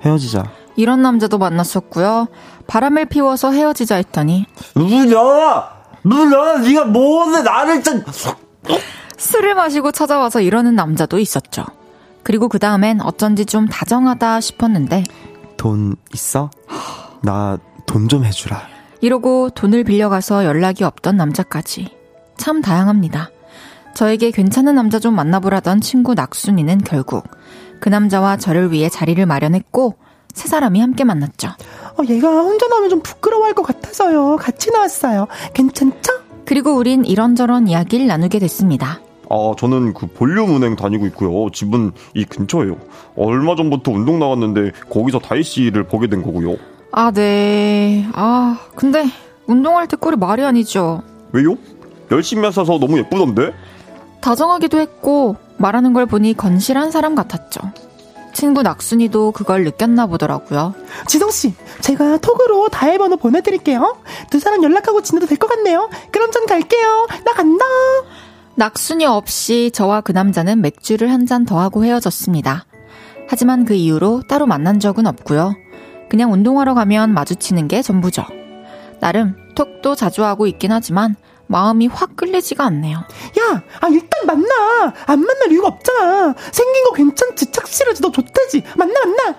헤어지자. 0.05 0.45
이런 0.77 1.01
남자도 1.03 1.39
만났었고요. 1.39 2.27
바람을 2.67 3.07
피워서 3.07 3.53
헤어지자 3.53 3.97
했더니 3.97 4.45
누구냐? 4.77 5.17
누구냐? 6.05 6.59
네가 6.59 6.85
뭔데 6.87 7.43
나를 7.43 7.83
真 7.83 8.05
술을 9.17 9.55
마시고 9.55 9.91
찾아와서 9.93 10.41
이러는 10.41 10.75
남자도 10.75 11.19
있었죠. 11.19 11.65
그리고 12.23 12.49
그 12.49 12.59
다음엔 12.59 13.01
어쩐지 13.01 13.47
좀 13.47 13.67
다정하다 13.67 14.41
싶었는데 14.41 15.05
돈 15.57 15.97
있어? 16.15 16.51
나 17.23 17.59
돈 17.87 18.07
좀 18.09 18.25
해주라. 18.25 18.61
이러고 19.01 19.51
돈을 19.51 19.85
빌려가서 19.85 20.45
연락이 20.45 20.85
없던 20.85 21.17
남자까지 21.17 21.89
참 22.37 22.63
다양합니다. 22.63 23.31
저에게 23.95 24.31
괜찮은 24.31 24.75
남자 24.75 24.99
좀 24.99 25.15
만나보라던 25.15 25.81
친구 25.81 26.15
낙순이는 26.15 26.79
결국 26.79 27.25
그 27.81 27.89
남자와 27.89 28.37
저를 28.37 28.73
위해 28.73 28.89
자리를 28.89 29.25
마련했고 29.25 29.97
세 30.35 30.49
사람이 30.49 30.81
함께 30.81 31.05
만났죠. 31.05 31.49
어, 31.49 32.03
얘가 32.09 32.29
혼자 32.29 32.69
나오면 32.69 32.91
좀 32.91 33.01
부끄러워할 33.01 33.55
것 33.55 33.63
같아서요. 33.63 34.37
같이 34.37 34.71
나왔어요. 34.71 35.27
괜찮죠? 35.53 36.13
그리고 36.45 36.77
우린 36.77 37.05
이런저런 37.05 37.67
이야기를 37.67 38.07
나누게 38.07 38.39
됐습니다. 38.39 39.01
아, 39.31 39.53
저는 39.59 39.95
그 39.95 40.07
볼륨 40.07 40.57
은행 40.57 40.77
다니고 40.77 41.07
있고요. 41.07 41.51
집은 41.51 41.93
이 42.15 42.25
근처예요. 42.25 42.77
얼마 43.17 43.57
전부터 43.57 43.93
운동 43.93 44.19
나갔는데 44.19 44.73
거기서 44.89 45.19
다희 45.19 45.43
씨를 45.43 45.85
보게 45.85 46.07
된 46.07 46.23
거고요. 46.23 46.57
아, 46.93 47.11
네. 47.11 48.07
아, 48.15 48.59
근데 48.75 49.05
운동할 49.47 49.87
때 49.89 49.97
꼴이 49.97 50.17
말이 50.17 50.43
아니죠. 50.43 51.03
왜요? 51.33 51.57
열심히 52.11 52.45
하셔서 52.45 52.79
너무 52.79 52.99
예쁘던데? 52.99 53.53
다정하기도 54.21 54.79
했고 54.79 55.37
말하는 55.59 55.93
걸 55.93 56.07
보니 56.07 56.35
건실한 56.35 56.91
사람 56.91 57.15
같았죠. 57.15 57.61
친구 58.33 58.63
낙순이도 58.63 59.33
그걸 59.33 59.65
느꼈나 59.65 60.07
보더라고요. 60.07 60.75
지성 61.07 61.31
씨, 61.31 61.55
제가 61.81 62.19
톡으로 62.19 62.69
다혜 62.69 62.97
번호 62.99 63.17
보내드릴게요. 63.17 63.97
두 64.31 64.39
사람 64.39 64.63
연락하고 64.63 65.03
지내도 65.03 65.27
될 65.27 65.39
것 65.39 65.49
같네요. 65.49 65.89
그럼 66.13 66.31
전 66.31 66.47
갈게요. 66.47 67.07
나 67.25 67.33
간다. 67.33 67.65
낙순이 68.55 69.05
없이 69.07 69.71
저와 69.73 70.01
그 70.03 70.13
남자는 70.13 70.61
맥주를 70.63 71.11
한 71.13 71.27
잔 71.27 71.45
더 71.45 71.59
하고 71.61 71.85
헤어졌습니다. 71.85 72.65
하지만 73.29 73.65
그 73.65 73.75
이후로 73.75 74.23
따로 74.29 74.47
만난 74.47 74.81
적은 74.81 75.07
없고요. 75.07 75.55
그냥 76.09 76.33
운동하러 76.33 76.75
가면 76.75 77.13
마주치는 77.13 77.69
게 77.69 77.83
전부죠. 77.83 78.25
나름 79.01 79.37
톡도 79.55 79.95
자주 79.95 80.25
하고 80.25 80.47
있긴 80.47 80.73
하지만 80.73 81.17
마음이 81.47 81.87
확 81.87 82.17
끌리지가 82.17 82.65
않네요. 82.65 82.99
야, 82.99 83.63
아, 83.81 83.89
일단 83.89 84.27
만나. 84.27 84.95
안 85.07 85.21
만날 85.21 85.51
이유가 85.51 85.69
없잖아. 85.69 86.35
생긴 86.53 86.85
거 86.85 86.93
괜찮지. 86.93 87.53
착실하지. 87.53 88.03
너 88.03 88.11
좋대지. 88.13 88.65
만나, 88.77 88.95
만나. 89.05 89.37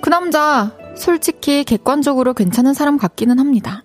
그 0.00 0.10
남자 0.10 0.72
솔직히 0.96 1.64
객관적으로 1.64 2.34
괜찮은 2.34 2.74
사람 2.74 2.98
같기는 2.98 3.38
합니다. 3.38 3.84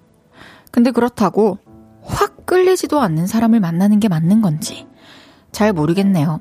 근데 0.72 0.92
그렇다고 0.92 1.60
확 2.04 2.46
끌리지도 2.46 3.00
않는 3.00 3.28
사람을 3.28 3.60
만나는 3.60 4.00
게 4.00 4.08
맞는 4.08 4.42
건지 4.42 4.88
잘 5.52 5.74
모르겠네요. 5.74 6.40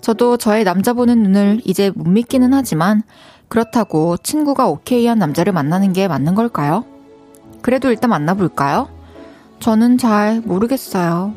저도 0.00 0.36
저의 0.36 0.64
남자 0.64 0.92
보는 0.92 1.22
눈을 1.22 1.60
이제 1.64 1.90
못 1.94 2.08
믿기는 2.08 2.52
하지만 2.52 3.02
그렇다고 3.50 4.16
친구가 4.16 4.68
오케이한 4.68 5.18
남자를 5.18 5.52
만나는 5.52 5.92
게 5.92 6.06
맞는 6.06 6.36
걸까요? 6.36 6.84
그래도 7.62 7.90
일단 7.90 8.08
만나볼까요? 8.08 8.88
저는 9.58 9.98
잘 9.98 10.40
모르겠어요. 10.40 11.34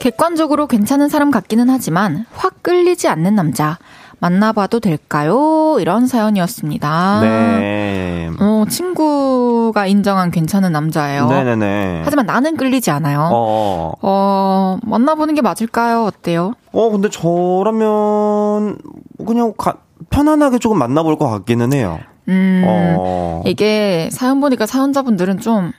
객관적으로 0.00 0.66
괜찮은 0.66 1.10
사람 1.10 1.30
같기는 1.30 1.68
하지만 1.68 2.24
확 2.32 2.62
끌리지 2.62 3.06
않는 3.08 3.34
남자. 3.34 3.78
만나봐도 4.20 4.80
될까요? 4.80 5.76
이런 5.80 6.06
사연이었습니다. 6.06 7.20
네. 7.20 8.30
어, 8.40 8.49
친구가 8.68 9.86
인정한 9.86 10.30
괜찮은 10.30 10.72
남자예요. 10.72 11.26
네네네. 11.26 12.02
하지만 12.04 12.26
나는 12.26 12.56
끌리지 12.56 12.90
않아요. 12.90 13.28
어. 13.32 13.92
어, 14.02 14.78
만나보는 14.82 15.34
게 15.34 15.42
맞을까요? 15.42 16.04
어때요? 16.04 16.52
어, 16.72 16.90
근데 16.90 17.08
저라면 17.08 18.78
그냥 19.26 19.52
가, 19.56 19.76
편안하게 20.10 20.58
조금 20.58 20.78
만나볼 20.78 21.18
것 21.18 21.28
같기는 21.28 21.72
해요. 21.72 21.98
음, 22.28 22.62
어. 22.66 23.42
이게 23.46 24.08
사연 24.12 24.40
보니까 24.40 24.66
사연자분들은 24.66 25.40
좀 25.40 25.72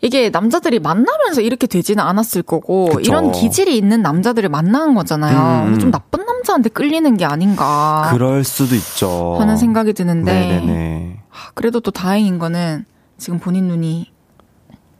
이게 0.00 0.30
남자들이 0.30 0.80
만나면서 0.80 1.42
이렇게 1.42 1.68
되지는 1.68 2.02
않았을 2.02 2.42
거고 2.42 2.86
그쵸. 2.86 3.00
이런 3.00 3.30
기질이 3.30 3.76
있는 3.76 4.02
남자들을 4.02 4.48
만난 4.48 4.94
거잖아요. 4.94 5.68
음. 5.68 5.78
좀 5.78 5.92
나쁜 5.92 6.26
남자한테 6.26 6.70
끌리는 6.70 7.16
게 7.16 7.24
아닌가 7.24 8.08
그럴 8.10 8.42
수도 8.42 8.74
있죠. 8.74 9.36
하는 9.38 9.56
생각이 9.56 9.92
드는데 9.92 10.32
네네네. 10.32 11.21
하, 11.32 11.50
그래도 11.52 11.80
또 11.80 11.90
다행인 11.90 12.38
거는 12.38 12.84
지금 13.18 13.38
본인 13.40 13.66
눈이 13.66 14.12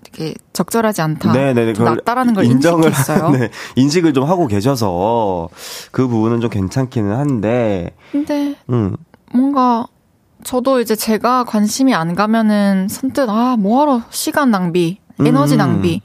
되게 0.03 0.35
적절하지 0.53 1.01
않다. 1.03 1.33
네네네. 1.33 1.75
좀 1.75 1.85
그걸 1.85 1.97
낫다라는 1.99 2.35
걸 2.35 2.45
인정을 2.45 2.89
인식했어요. 2.89 3.31
네, 3.39 3.51
인식을 3.77 4.13
좀 4.13 4.29
하고 4.29 4.47
계셔서 4.47 5.49
그 5.93 6.09
부분은 6.09 6.41
좀 6.41 6.51
괜찮기는 6.51 7.15
한데, 7.17 7.95
근데 8.11 8.57
음, 8.71 8.97
뭔가 9.33 9.87
저도 10.45 10.81
이제 10.81 10.97
제가 10.97 11.45
관심이 11.45 11.95
안 11.95 12.15
가면은 12.15 12.89
선뜻 12.89 13.29
아 13.31 13.57
뭐하러 13.57 14.03
시간 14.11 14.51
낭비, 14.51 14.99
에너지 15.21 15.55
음. 15.55 16.03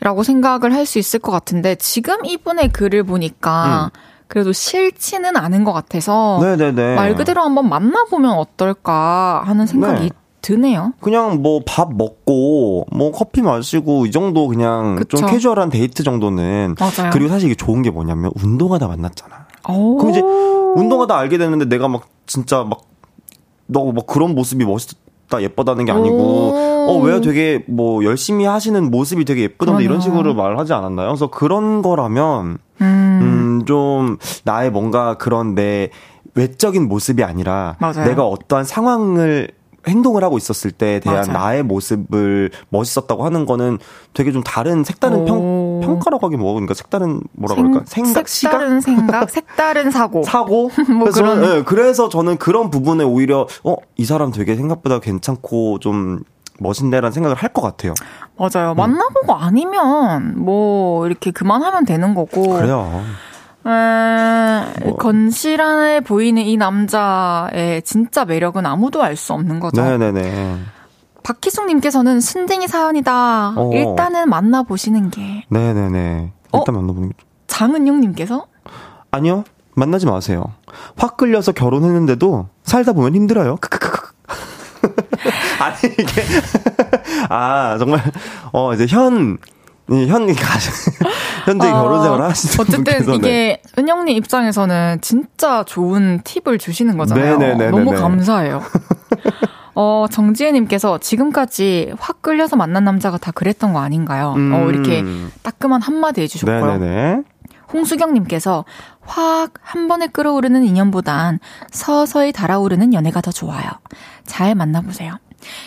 낭비라고 0.00 0.22
생각을 0.22 0.72
할 0.72 0.86
수 0.86 0.98
있을 0.98 1.18
것 1.18 1.32
같은데 1.32 1.74
지금 1.74 2.24
이분의 2.24 2.68
글을 2.68 3.02
보니까 3.02 3.90
그래도 4.32 4.52
싫지는 4.52 5.36
않은 5.36 5.62
것 5.64 5.74
같아서 5.74 6.38
네네네. 6.40 6.94
말 6.94 7.14
그대로 7.14 7.42
한번 7.42 7.68
만나보면 7.68 8.32
어떨까 8.32 9.42
하는 9.44 9.66
생각이 9.66 10.02
네. 10.04 10.10
드네요. 10.40 10.94
그냥 11.00 11.42
뭐 11.42 11.60
밥 11.66 11.94
먹고 11.94 12.86
뭐 12.90 13.12
커피 13.12 13.42
마시고 13.42 14.06
이 14.06 14.10
정도 14.10 14.48
그냥 14.48 14.96
그쵸. 14.96 15.18
좀 15.18 15.28
캐주얼한 15.28 15.68
데이트 15.68 16.02
정도는 16.02 16.76
맞아요. 16.80 17.10
그리고 17.12 17.28
사실 17.28 17.50
이게 17.50 17.54
좋은 17.54 17.82
게 17.82 17.90
뭐냐면 17.90 18.32
운동하다 18.42 18.88
만났잖아. 18.88 19.46
오. 19.68 19.98
그럼 19.98 20.10
이제 20.10 20.20
운동하다 20.22 21.16
알게 21.16 21.36
됐는데 21.38 21.66
내가 21.66 21.88
막 21.88 22.06
진짜 22.26 22.64
막 22.64 22.80
너 23.68 23.92
막 23.92 24.06
그런 24.06 24.34
모습이 24.34 24.64
멋있다 24.64 25.40
예쁘다는 25.40 25.84
게 25.84 25.92
아니고 25.92 26.16
오. 26.16 26.86
어왜 26.90 27.20
되게 27.20 27.64
뭐 27.68 28.02
열심히 28.04 28.44
하시는 28.44 28.90
모습이 28.90 29.24
되게 29.24 29.42
예쁘던데 29.42 29.84
이런 29.84 29.98
그러네요. 30.00 30.18
식으로 30.18 30.34
말하지 30.34 30.72
않았나요? 30.72 31.08
그래서 31.08 31.28
그런 31.28 31.80
거라면 31.82 32.58
음, 32.82 33.20
음, 33.60 33.64
좀 33.66 34.18
나의 34.44 34.70
뭔가 34.70 35.16
그런 35.16 35.54
내 35.54 35.90
외적인 36.34 36.88
모습이 36.88 37.22
아니라 37.24 37.76
맞아요. 37.78 38.04
내가 38.04 38.26
어떠한 38.26 38.64
상황을 38.64 39.48
행동을 39.86 40.22
하고 40.22 40.38
있었을 40.38 40.70
때에 40.70 41.00
대한 41.00 41.22
맞아요. 41.26 41.32
나의 41.32 41.62
모습을 41.64 42.50
멋있었다고 42.68 43.24
하는 43.24 43.46
거는 43.46 43.78
되게 44.14 44.30
좀 44.30 44.44
다른 44.44 44.84
색다른 44.84 45.24
평, 45.24 45.38
오. 45.38 45.80
평가라고 45.82 46.24
하기 46.28 46.36
뭐 46.36 46.52
그러니까 46.54 46.72
색다른 46.74 47.20
뭐라 47.32 47.56
생- 47.56 47.64
그럴까 47.72 47.84
생각 47.88 48.28
시각 48.28 48.52
색다른 48.52 48.80
생각, 48.80 49.28
색다른 49.30 49.90
사고. 49.90 50.22
사고 50.22 50.70
뭐 50.88 51.00
그래서 51.00 51.18
저는, 51.24 51.40
그런- 51.42 51.56
예, 51.58 51.62
그래서 51.64 52.08
저는 52.08 52.36
그런 52.38 52.70
부분에 52.70 53.02
오히려 53.04 53.48
어 53.64 53.74
이 53.96 54.04
사람 54.04 54.30
되게 54.30 54.54
생각보다 54.56 55.00
괜찮고 55.00 55.78
좀 55.80 56.20
멋있네라는 56.62 57.12
생각을 57.12 57.36
할 57.36 57.52
것 57.52 57.60
같아요. 57.62 57.92
맞아요. 58.38 58.74
만나보고 58.74 59.34
아니면 59.34 60.34
뭐 60.38 61.06
이렇게 61.06 61.30
그만하면 61.30 61.84
되는 61.84 62.14
거고. 62.14 62.42
그래요. 62.54 63.02
에, 63.66 64.84
뭐. 64.84 64.96
건실해 64.96 66.00
보이는 66.00 66.42
이 66.42 66.56
남자의 66.56 67.82
진짜 67.82 68.24
매력은 68.24 68.64
아무도 68.66 69.02
알 69.02 69.16
수 69.16 69.32
없는 69.34 69.60
거죠. 69.60 69.82
네네네. 69.82 70.58
박희숙님께서는 71.22 72.20
순댕이 72.20 72.66
사연이다. 72.68 73.54
어. 73.56 73.70
일단은 73.72 74.28
만나보시는 74.28 75.10
게. 75.10 75.44
네네네. 75.50 76.32
어? 76.52 76.58
일단 76.58 76.74
만나보는 76.74 77.10
게 77.10 77.14
장은용님께서 77.46 78.46
아니요. 79.10 79.44
만나지 79.74 80.06
마세요. 80.06 80.44
확 80.96 81.16
끌려서 81.16 81.52
결혼했는데도 81.52 82.48
살다 82.64 82.92
보면 82.92 83.14
힘들어요. 83.14 83.56
크크크크. 83.60 83.81
아니 85.60 85.92
이게 85.92 86.22
아 87.28 87.76
정말 87.78 88.00
어 88.52 88.72
이제 88.74 88.86
현 88.86 89.38
이, 89.90 90.06
현 90.06 90.26
가, 90.26 90.58
현재 91.44 91.68
어, 91.68 91.82
결혼 91.82 92.02
생활 92.02 92.22
하시는 92.22 92.54
어쨌든 92.60 92.84
분께서 92.84 93.10
네. 93.12 93.16
이게 93.16 93.62
은영님 93.78 94.16
입장에서는 94.16 95.00
진짜 95.00 95.64
좋은 95.64 96.20
팁을 96.24 96.58
주시는 96.58 96.96
거잖아요. 96.96 97.36
네네네네네. 97.38 97.70
너무 97.70 97.90
감사해요. 97.92 98.62
어, 99.74 100.06
정지혜님께서 100.10 100.98
지금까지 100.98 101.94
확 101.98 102.22
끌려서 102.22 102.56
만난 102.56 102.84
남자가 102.84 103.18
다 103.18 103.32
그랬던 103.32 103.72
거 103.72 103.80
아닌가요? 103.80 104.34
음. 104.36 104.52
어, 104.52 104.70
이렇게 104.70 105.02
따끔한 105.42 105.82
한마디 105.82 106.20
해주셨고요. 106.22 106.78
네네네. 106.78 107.22
홍수경님께서 107.72 108.64
확 109.00 109.52
한 109.62 109.88
번에 109.88 110.06
끌어오르는 110.06 110.64
인연보단 110.64 111.38
서서히 111.70 112.32
달아오르는 112.32 112.92
연애가 112.94 113.20
더 113.20 113.30
좋아요. 113.32 113.70
잘 114.26 114.54
만나보세요. 114.54 115.18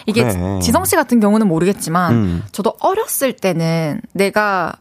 이게 0.06 0.24
그래. 0.24 0.60
지성 0.62 0.86
씨 0.86 0.96
같은 0.96 1.20
경우는 1.20 1.48
모르겠지만 1.48 2.14
음. 2.14 2.44
저도 2.52 2.74
어렸을 2.80 3.34
때는 3.34 4.02
내가 4.14 4.74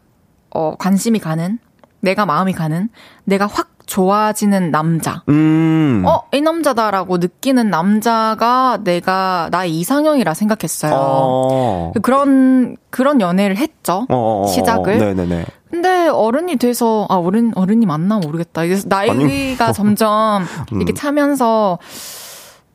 어 0.51 0.77
관심이 0.77 1.18
가는 1.18 1.59
내가 2.01 2.27
마음이 2.27 2.53
가는 2.53 2.89
내가 3.25 3.47
확 3.47 3.74
좋아지는 3.87 4.70
남자 4.70 5.22
음. 5.28 6.03
어 6.07 6.22
이 6.32 6.41
남자다라고 6.41 7.18
느끼는 7.18 7.70
남자가 7.70 8.78
내가 8.82 9.49
나의 9.53 9.72
이상형이라 9.78 10.35
생각했어요. 10.35 10.93
어. 10.97 11.93
그런 12.03 12.76
그런 12.91 13.20
연애를 13.20 13.57
했죠. 13.57 14.07
어, 14.09 14.14
어, 14.16 14.43
어, 14.43 14.47
시작을. 14.49 14.99
네네네. 14.99 15.45
근데 15.70 16.09
어른이 16.09 16.57
돼서 16.57 17.07
아 17.09 17.16
어른 17.16 17.53
어른이 17.57 17.87
맞나 17.87 18.18
모르겠다. 18.18 18.64
이게 18.64 18.76
나이가 18.87 19.72
점점 19.72 20.45
이렇게 20.72 20.93
음. 20.93 20.95
차면서 20.95 21.78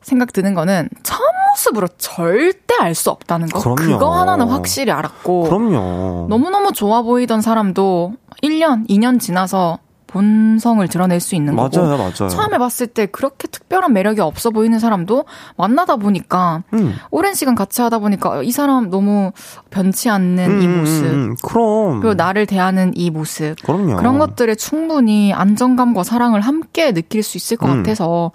생각 0.02 0.32
드는 0.32 0.54
거는 0.54 0.88
첫 1.02 1.18
모습으로 1.50 1.88
절대 1.98 2.74
알 2.80 2.94
수 2.94 3.10
없다는 3.10 3.48
거. 3.48 3.58
그럼요. 3.60 3.98
거 3.98 4.10
하나는 4.18 4.48
확실히 4.48 4.92
알았고 4.92 5.42
그럼요. 5.44 6.26
너무너무 6.30 6.72
좋아 6.72 7.02
보이던 7.02 7.40
사람도 7.42 8.14
1년, 8.42 8.88
2년 8.88 9.20
지나서 9.20 9.78
본성을 10.10 10.86
드러낼 10.88 11.20
수 11.20 11.36
있는 11.36 11.54
거고 11.54 11.80
맞아요, 11.80 11.96
맞아요. 11.96 12.28
처음에 12.28 12.58
봤을 12.58 12.88
때 12.88 13.06
그렇게 13.06 13.46
특별한 13.46 13.92
매력이 13.92 14.20
없어 14.20 14.50
보이는 14.50 14.78
사람도 14.78 15.24
만나다 15.56 15.96
보니까 15.96 16.64
음. 16.74 16.96
오랜 17.10 17.34
시간 17.34 17.54
같이 17.54 17.80
하다 17.80 18.00
보니까 18.00 18.42
이 18.42 18.50
사람 18.50 18.90
너무 18.90 19.30
변치 19.70 20.10
않는 20.10 20.62
이 20.62 20.66
음, 20.66 20.80
모습 20.80 21.04
음, 21.04 21.10
음. 21.12 21.36
그럼. 21.42 22.00
그리고 22.00 22.14
나를 22.14 22.46
대하는 22.46 22.92
이 22.96 23.10
모습 23.10 23.54
그럼요. 23.62 23.96
그런 23.96 24.18
것들에 24.18 24.56
충분히 24.56 25.32
안정감과 25.32 26.02
사랑을 26.02 26.40
함께 26.40 26.92
느낄 26.92 27.22
수 27.22 27.36
있을 27.36 27.56
것 27.56 27.68
음. 27.70 27.76
같아서 27.78 28.32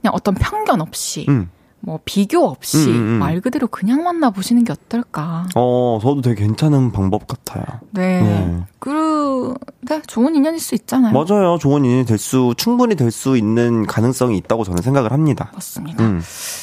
그냥 0.00 0.14
어떤 0.14 0.34
편견 0.34 0.80
없이 0.80 1.26
음. 1.28 1.48
뭐 1.84 1.98
비교 2.04 2.44
없이 2.46 2.76
음, 2.76 2.92
음, 2.94 2.94
음. 2.94 3.18
말 3.18 3.40
그대로 3.40 3.66
그냥 3.66 4.04
만나 4.04 4.30
보시는 4.30 4.62
게 4.64 4.72
어떨까. 4.72 5.46
어, 5.56 5.98
저도 6.00 6.20
되게 6.20 6.42
괜찮은 6.44 6.92
방법 6.92 7.26
같아요. 7.26 7.64
네. 7.90 8.22
네. 8.22 8.60
그, 8.78 9.52
네, 9.88 10.00
좋은 10.06 10.34
인연일 10.36 10.60
수 10.60 10.76
있잖아요. 10.76 11.12
맞아요. 11.12 11.58
좋은 11.58 11.84
인연이 11.84 12.04
될 12.04 12.18
수, 12.18 12.54
충분히 12.56 12.94
될 12.94 13.10
수 13.10 13.36
있는 13.36 13.84
가능성이 13.86 14.36
있다고 14.38 14.62
저는 14.64 14.80
생각을 14.82 15.12
합니다. 15.12 15.50
맞습니다. 15.54 16.02
음. 16.04 16.22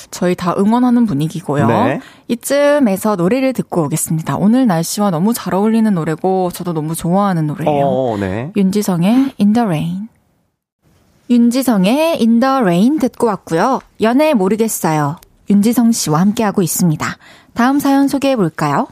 저희 0.10 0.36
다 0.36 0.56
응원하는 0.58 1.06
분위기고요. 1.06 1.68
네. 1.68 2.00
이쯤에서 2.30 3.16
노래를 3.18 3.54
듣고 3.54 3.84
오겠습니다. 3.84 4.38
오늘 4.38 4.68
날씨와 4.68 5.12
너무 5.12 5.34
잘 5.34 5.54
어울리는 5.54 5.94
노래고 5.94 6.50
저도 6.54 6.74
너무 6.74 6.96
좋아하는 6.96 7.46
노래예요. 7.48 7.86
어, 7.86 8.18
네. 8.18 8.52
윤지성의 8.56 9.34
In 9.40 9.54
the 9.54 9.66
Rain. 9.66 10.08
윤지성의 11.30 12.18
In 12.20 12.40
the 12.40 12.56
Rain 12.56 12.98
듣고 13.00 13.28
왔고요. 13.28 13.82
연애 14.02 14.34
모르겠어요. 14.34 15.18
윤지성 15.50 15.92
씨와 15.92 16.22
함께하고 16.22 16.62
있습니다. 16.62 17.06
다음 17.54 17.80
사연 17.80 18.08
소개해 18.08 18.36
볼까요? 18.36 18.88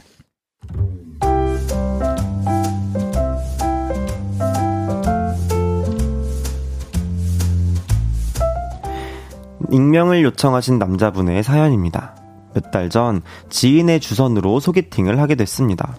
익명을 9.70 10.22
요청하신 10.24 10.78
남자분의 10.78 11.42
사연입니다. 11.42 12.14
몇 12.54 12.70
달 12.72 12.88
전 12.88 13.22
지인의 13.50 14.00
주선으로 14.00 14.60
소개팅을 14.60 15.20
하게 15.20 15.34
됐습니다. 15.34 15.94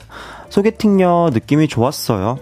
소개팅녀 0.49 1.29
느낌이 1.33 1.67
좋았어요. 1.67 2.39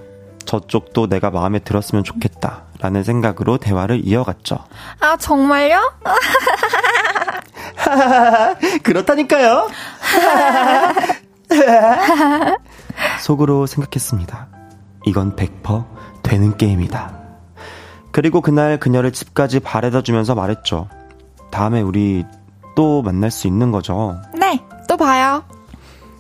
저쪽도 0.48 1.08
내가 1.08 1.30
마음에 1.30 1.60
들었으면 1.60 2.04
좋겠다. 2.04 2.64
라는 2.80 3.04
생각으로 3.04 3.58
대화를 3.58 4.02
이어갔죠. 4.04 4.58
아, 5.00 5.18
정말요? 5.18 5.93
그렇다니까요. 8.84 9.68
속으로 13.22 13.68
생각했습니다. 13.68 14.48
이건 15.06 15.36
100% 15.36 15.86
되는 16.24 16.58
게임이다. 16.58 17.14
그리고 18.12 18.41
그날 18.41 18.80
그녀를 18.80 19.12
집까지 19.12 19.60
바래다 19.60 20.02
주면서 20.02 20.34
말했죠. 20.34 20.88
다음에 21.52 21.82
우리 21.82 22.26
또 22.76 23.02
만날 23.02 23.32
수 23.32 23.48
있는 23.48 23.72
거죠. 23.72 24.18
네, 24.34 24.64
또 24.88 24.98
봐요. 24.98 25.43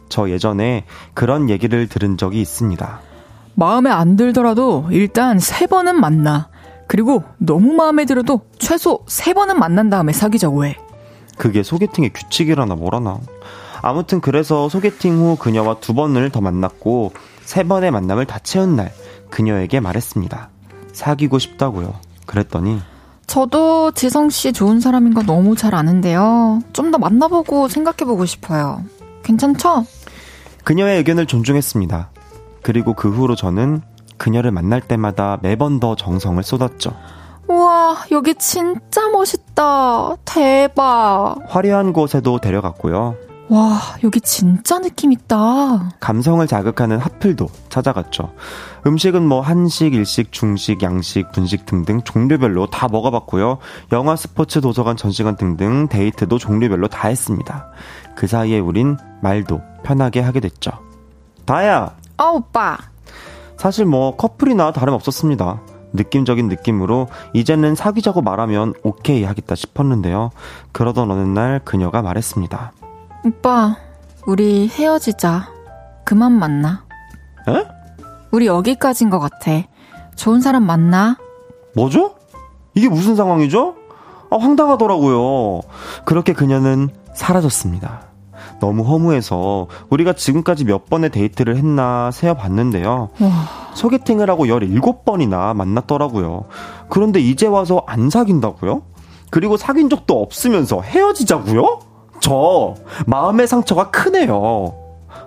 저 0.09 0.29
예전에 0.29 0.85
그런 1.13 1.49
얘기를 1.49 1.87
들은 1.87 2.17
적이 2.17 2.41
있습니다. 2.41 3.01
마음에 3.59 3.89
안 3.89 4.15
들더라도 4.15 4.85
일단 4.91 5.39
세 5.39 5.65
번은 5.65 5.99
만나. 5.99 6.49
그리고 6.87 7.23
너무 7.39 7.73
마음에 7.73 8.05
들어도 8.05 8.41
최소 8.59 8.99
세 9.07 9.33
번은 9.33 9.57
만난 9.57 9.89
다음에 9.89 10.13
사귀자고 10.13 10.63
해. 10.65 10.77
그게 11.37 11.63
소개팅의 11.63 12.13
규칙이라나 12.13 12.75
뭐라나. 12.75 13.19
아무튼 13.81 14.21
그래서 14.21 14.69
소개팅 14.69 15.17
후 15.17 15.37
그녀와 15.37 15.77
두 15.81 15.95
번을 15.95 16.29
더 16.29 16.39
만났고 16.39 17.13
세 17.41 17.63
번의 17.63 17.89
만남을 17.89 18.25
다 18.27 18.37
채운 18.43 18.75
날 18.75 18.93
그녀에게 19.31 19.79
말했습니다. 19.79 20.49
사귀고 20.93 21.39
싶다고요. 21.39 21.95
그랬더니 22.27 22.79
저도 23.25 23.91
지성 23.91 24.29
씨 24.29 24.53
좋은 24.53 24.79
사람인 24.79 25.15
거 25.15 25.23
너무 25.23 25.55
잘 25.55 25.73
아는데요. 25.73 26.61
좀 26.73 26.91
더 26.91 26.99
만나보고 26.99 27.69
생각해보고 27.69 28.25
싶어요. 28.27 28.83
괜찮죠? 29.23 29.85
그녀의 30.63 30.97
의견을 30.99 31.25
존중했습니다. 31.25 32.11
그리고 32.67 32.93
그 32.93 33.09
후로 33.09 33.35
저는 33.35 33.81
그녀를 34.17 34.51
만날 34.51 34.81
때마다 34.81 35.37
매번 35.41 35.79
더 35.79 35.95
정성을 35.95 36.43
쏟았죠. 36.43 36.91
우와, 37.47 37.95
여기 38.11 38.35
진짜 38.35 39.07
멋있다. 39.07 40.17
대박. 40.25 41.37
화려한 41.47 41.93
곳에도 41.93 42.41
데려갔고요. 42.41 43.15
와, 43.47 43.79
여기 44.03 44.19
진짜 44.19 44.79
느낌 44.79 45.13
있다. 45.13 45.91
감성을 46.01 46.45
자극하는 46.45 46.97
핫플도 46.97 47.47
찾아갔죠. 47.69 48.33
음식은 48.85 49.25
뭐 49.25 49.39
한식, 49.39 49.93
일식, 49.93 50.33
중식, 50.33 50.83
양식, 50.83 51.31
분식 51.31 51.65
등등 51.65 52.01
종류별로 52.01 52.67
다 52.69 52.89
먹어봤고요. 52.91 53.59
영화, 53.93 54.17
스포츠, 54.17 54.59
도서관, 54.59 54.97
전시관 54.97 55.37
등등 55.37 55.87
데이트도 55.87 56.37
종류별로 56.37 56.89
다 56.89 57.07
했습니다. 57.07 57.69
그 58.17 58.27
사이에 58.27 58.59
우린 58.59 58.97
말도 59.21 59.61
편하게 59.85 60.19
하게 60.19 60.41
됐죠. 60.41 60.71
다야! 61.45 61.95
어, 62.17 62.31
오빠. 62.31 62.77
사실 63.57 63.85
뭐 63.85 64.15
커플이나 64.15 64.71
다름없었습니다. 64.71 65.61
느낌적인 65.93 66.47
느낌으로 66.47 67.07
이제는 67.33 67.75
사귀자고 67.75 68.21
말하면 68.21 68.73
오케이 68.83 69.23
하겠다 69.23 69.55
싶었는데요. 69.55 70.31
그러던 70.71 71.09
어느 71.09 71.21
날 71.21 71.59
그녀가 71.63 72.01
말했습니다. 72.01 72.73
오빠, 73.25 73.77
우리 74.25 74.67
헤어지자. 74.67 75.49
그만 76.03 76.33
만나. 76.33 76.83
에? 77.47 77.65
우리 78.31 78.47
여기까지인 78.47 79.09
것 79.09 79.19
같아. 79.19 79.63
좋은 80.15 80.41
사람 80.41 80.63
만나. 80.63 81.17
뭐죠? 81.75 82.15
이게 82.73 82.89
무슨 82.89 83.15
상황이죠? 83.15 83.75
아, 84.29 84.37
황당하더라고요. 84.37 85.61
그렇게 86.05 86.33
그녀는 86.33 86.89
사라졌습니다. 87.13 88.06
너무 88.59 88.83
허무해서 88.83 89.67
우리가 89.89 90.13
지금까지 90.13 90.65
몇 90.65 90.89
번의 90.89 91.11
데이트를 91.11 91.57
했나 91.57 92.11
세어봤는데요. 92.11 93.09
와. 93.19 93.29
소개팅을 93.75 94.29
하고 94.29 94.45
17번이나 94.45 95.55
만났더라고요. 95.55 96.45
그런데 96.89 97.19
이제 97.19 97.45
와서 97.45 97.83
안 97.85 98.09
사귄다고요? 98.09 98.81
그리고 99.29 99.57
사귄 99.57 99.89
적도 99.89 100.21
없으면서 100.21 100.81
헤어지자고요? 100.81 101.79
저 102.19 102.75
마음의 103.05 103.47
상처가 103.47 103.91
크네요. 103.91 104.73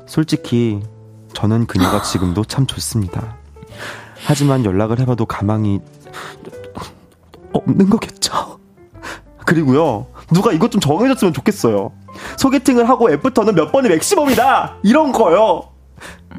솔직히 0.07 0.81
저는 1.33 1.67
그녀가 1.67 2.03
지금도 2.03 2.45
참 2.45 2.67
좋습니다. 2.67 3.37
하지만 4.27 4.65
연락을 4.65 4.99
해봐도 5.01 5.25
가망이 5.27 5.81
없는 7.53 7.89
거겠죠. 7.91 8.59
그리고요, 9.47 10.07
누가 10.33 10.53
이것 10.53 10.71
좀 10.71 10.81
정해줬으면 10.81 11.33
좋겠어요. 11.33 11.91
소개팅을 12.37 12.89
하고 12.89 13.11
애프터는 13.11 13.55
몇 13.55 13.73
번이 13.73 13.89
맥시멈이다! 13.89 14.77
이런 14.83 15.13
거요! 15.13 15.69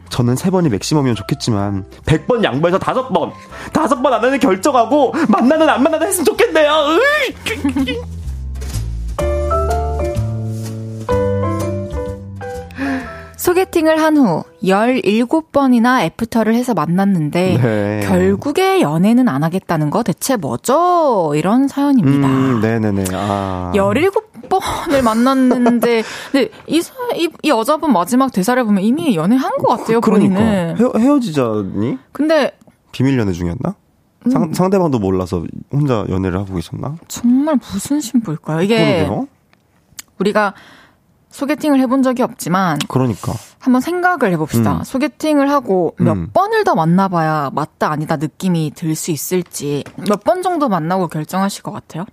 저는 0.10 0.36
세 0.36 0.50
번이 0.50 0.70
맥시멈이면 0.70 1.16
좋겠지만, 1.16 1.86
100번 2.06 2.44
양보해서 2.44 2.78
다섯 2.80 3.10
번! 3.10 3.32
다섯 3.72 4.02
번 4.02 4.14
안에는 4.14 4.40
결정하고, 4.40 5.14
만나는 5.30 5.70
안 5.70 5.84
만나는 5.84 6.08
했으면 6.08 6.26
좋겠네요! 6.26 6.72
소개팅을 13.42 14.00
한 14.00 14.18
후 14.18 14.44
17번이나 14.64 16.02
애프터를 16.04 16.54
해서 16.54 16.76
만났는데 16.76 17.58
네. 17.60 18.06
결국에 18.08 18.82
연애는 18.82 19.28
안 19.28 19.44
하겠다는 19.44 19.90
거 19.90 20.04
대체 20.04 20.36
뭐죠? 20.36 21.34
이런 21.36 21.68
사연입니다. 21.68 22.28
음, 22.28 22.60
네네네. 22.62 23.06
아. 23.14 23.72
17번을 23.74 25.02
만났는데 25.04 26.04
근데 26.32 26.50
이, 26.68 26.82
사- 26.84 26.94
이, 27.16 27.30
이 27.42 27.50
여자분 27.50 27.92
마지막 27.94 28.32
대사를 28.32 28.64
보면 28.64 28.84
이미 28.84 29.16
연애한 29.16 29.58
것 29.58 29.68
같아요, 29.80 30.02
그러니까. 30.02 30.36
본인은. 30.36 30.78
헤어, 30.78 30.92
헤어지자니? 30.96 31.98
근데 32.12 32.52
비밀 32.92 33.18
연애 33.18 33.32
중이었나? 33.32 33.76
음. 34.28 34.30
상, 34.32 34.54
상대방도 34.54 35.00
몰라서 35.00 35.44
혼자 35.72 36.06
연애를 36.10 36.38
하고 36.38 36.54
계셨나? 36.54 36.96
정말 37.08 37.56
무슨 37.56 38.00
심보일까요? 38.02 38.62
이게 38.62 38.78
그러게요. 38.78 39.28
우리가 40.20 40.54
소개팅을 41.32 41.80
해본 41.80 42.04
적이 42.04 42.24
없지만 42.24 42.78
그러니까. 42.90 43.34
한번 43.60 43.82
생각을 43.82 44.32
해봅시다. 44.34 44.78
음. 44.80 44.84
소개팅을 44.84 45.50
하고 45.50 45.96
몇 45.98 46.12
음. 46.14 46.30
번을 46.34 46.64
더 46.64 46.76
만나봐야 46.76 47.52
맞다 47.54 47.90
아니다 47.92 48.18
느낌이 48.18 48.72
들 48.76 48.96
수 48.96 49.12
있을지 49.12 49.84
몇 50.10 50.24
번 50.24 50.42
정도 50.44 50.68
만나고 50.70 51.08
결정하실 51.08 51.64
것 51.64 51.72
같아요? 51.72 52.06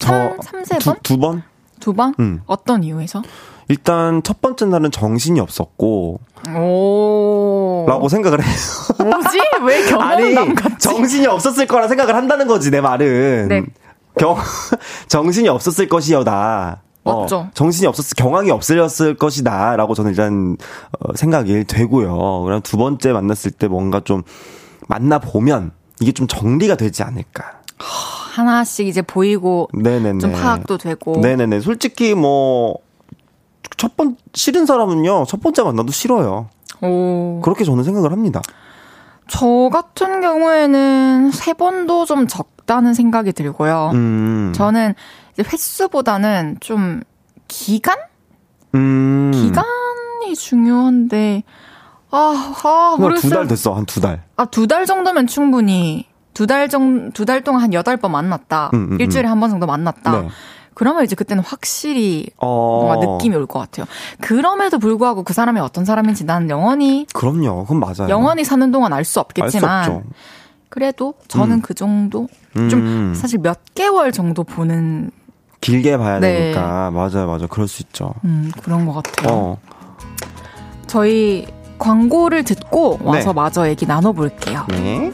삼, 0.00 0.36
삼, 0.42 0.64
세 0.64 0.78
번? 0.78 0.94
두, 1.02 1.14
두 1.14 1.18
번? 1.18 1.42
두 1.80 1.92
번? 1.92 2.14
음. 2.20 2.40
어떤 2.46 2.82
이유에서? 2.84 3.22
일단 3.68 4.22
첫 4.22 4.40
번째 4.40 4.66
날은 4.66 4.90
정신이 4.90 5.40
없었고 5.40 6.20
오. 6.56 7.84
라고 7.88 8.08
생각을 8.08 8.42
해요. 8.44 8.54
뭐지? 8.98 9.38
왜 9.64 9.84
경험남 9.90 10.54
같지? 10.54 10.76
정신이 10.78 11.26
없었을 11.26 11.66
거라 11.66 11.88
생각을 11.88 12.14
한다는 12.14 12.46
거지 12.46 12.70
내 12.70 12.80
말은. 12.80 13.48
네. 13.48 13.62
경 14.18 14.36
정신이 15.08 15.48
없었을 15.48 15.88
것이여다. 15.88 16.82
어, 17.04 17.22
맞죠. 17.22 17.48
정신이 17.54 17.86
없었을 17.86 18.14
경황이 18.16 18.50
없으렸을 18.50 19.16
것이다라고 19.16 19.94
저는 19.94 20.10
일단 20.10 20.56
어, 21.00 21.14
생각이 21.14 21.64
되고요. 21.64 22.42
그럼 22.42 22.60
두 22.62 22.76
번째 22.76 23.12
만났을 23.12 23.50
때 23.50 23.68
뭔가 23.68 24.00
좀 24.00 24.22
만나 24.88 25.18
보면 25.18 25.72
이게 26.00 26.12
좀 26.12 26.26
정리가 26.26 26.76
되지 26.76 27.02
않을까. 27.02 27.62
하나씩 27.78 28.86
이제 28.86 29.02
보이고 29.02 29.68
네네네. 29.74 30.18
좀 30.18 30.32
파악도 30.32 30.78
되고. 30.78 31.18
네네네. 31.20 31.60
솔직히 31.60 32.14
뭐, 32.14 32.76
첫 33.76 33.96
번, 33.96 34.16
싫은 34.32 34.64
사람은요, 34.64 35.24
첫 35.26 35.40
번째 35.42 35.62
만나도 35.62 35.92
싫어요. 35.92 36.48
오. 36.80 37.40
그렇게 37.42 37.64
저는 37.64 37.84
생각을 37.84 38.12
합니다. 38.12 38.40
저 39.28 39.70
같은 39.72 40.20
경우에는 40.20 41.30
세 41.30 41.52
번도 41.52 42.04
좀 42.06 42.26
적다는 42.26 42.94
생각이 42.94 43.32
들고요. 43.32 43.90
음. 43.94 44.52
저는 44.54 44.94
이제 45.32 45.42
횟수보다는 45.50 46.58
좀 46.60 47.02
기간? 47.48 47.96
음. 48.74 49.30
기간이 49.34 50.34
중요한데, 50.36 51.42
아, 52.10 52.16
아, 52.64 52.94
두달 52.96 52.98
모르겠어요. 53.00 53.46
됐어, 53.46 53.74
한 53.74 53.86
두 53.86 54.00
달. 54.00 54.22
아, 54.36 54.44
두 54.46 54.66
달 54.66 54.86
정도면 54.86 55.26
충분히, 55.26 56.06
두 56.34 56.46
달 56.46 56.68
정, 56.68 57.12
두달 57.12 57.42
동안 57.44 57.62
한 57.62 57.72
여덟 57.74 57.96
번 57.96 58.12
만났다. 58.12 58.70
음, 58.74 58.92
음, 58.92 59.00
일주일에 59.00 59.28
한 59.28 59.40
번 59.40 59.50
정도 59.50 59.66
만났다. 59.66 60.22
네. 60.22 60.28
그러면 60.74 61.04
이제 61.04 61.14
그때는 61.14 61.42
확실히 61.44 62.26
어. 62.38 62.84
뭔가 62.86 63.06
느낌이 63.06 63.36
올 63.36 63.46
것 63.46 63.58
같아요. 63.58 63.84
그럼에도 64.20 64.78
불구하고 64.78 65.22
그 65.22 65.34
사람이 65.34 65.60
어떤 65.60 65.84
사람인지 65.84 66.24
나는 66.24 66.48
영원히, 66.48 67.06
그럼요. 67.12 67.64
그건 67.64 67.78
맞아요. 67.80 68.08
영원히 68.08 68.42
사는 68.44 68.70
동안 68.70 68.92
알 68.94 69.04
수 69.04 69.20
없겠지만, 69.20 69.80
없죠. 69.90 70.02
그래도 70.70 71.12
저는 71.28 71.60
그 71.60 71.74
정도? 71.74 72.28
좀 72.54 72.72
음. 72.80 73.14
사실 73.14 73.38
몇 73.38 73.58
개월 73.74 74.12
정도 74.12 74.44
보는, 74.44 75.10
길게 75.62 75.96
봐야 75.96 76.18
네. 76.20 76.52
되니까. 76.52 76.90
맞아요, 76.90 77.26
맞아요. 77.26 77.46
그럴 77.48 77.66
수 77.66 77.82
있죠. 77.82 78.12
음, 78.24 78.52
그런 78.62 78.84
것 78.84 78.92
같아요. 79.02 79.34
어. 79.34 79.58
저희 80.86 81.46
광고를 81.78 82.44
듣고 82.44 82.98
와서 83.02 83.30
네. 83.30 83.32
마저 83.32 83.68
얘기 83.68 83.86
나눠볼게요. 83.86 84.66
네. 84.68 85.10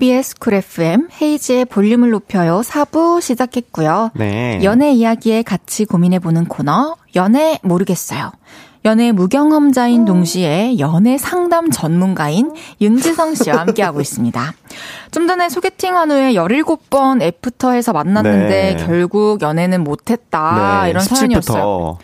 KBS 0.00 0.38
Cool 0.38 0.54
FM 0.54 1.08
헤이즈의 1.20 1.66
볼륨을 1.66 2.08
높여요 2.08 2.62
4부 2.64 3.20
시작했고요. 3.20 4.10
네. 4.14 4.58
연애 4.62 4.92
이야기에 4.92 5.42
같이 5.42 5.84
고민해보는 5.84 6.46
코너 6.46 6.96
연애 7.16 7.58
모르겠어요. 7.62 8.32
연애 8.86 9.12
무경험자인 9.12 10.06
동시에 10.06 10.78
연애 10.78 11.18
상담 11.18 11.70
전문가인 11.70 12.54
윤지성 12.80 13.34
씨와 13.34 13.58
함께하고 13.58 14.00
있습니다. 14.00 14.54
좀 15.10 15.28
전에 15.28 15.50
소개팅 15.50 15.98
한 15.98 16.10
후에 16.10 16.32
17번 16.32 17.20
after에서 17.20 17.92
만났는데 17.92 18.76
네. 18.78 18.86
결국 18.86 19.42
연애는 19.42 19.84
못했다 19.84 20.84
네, 20.84 20.90
이런 20.90 21.02
사연이었어요. 21.02 21.98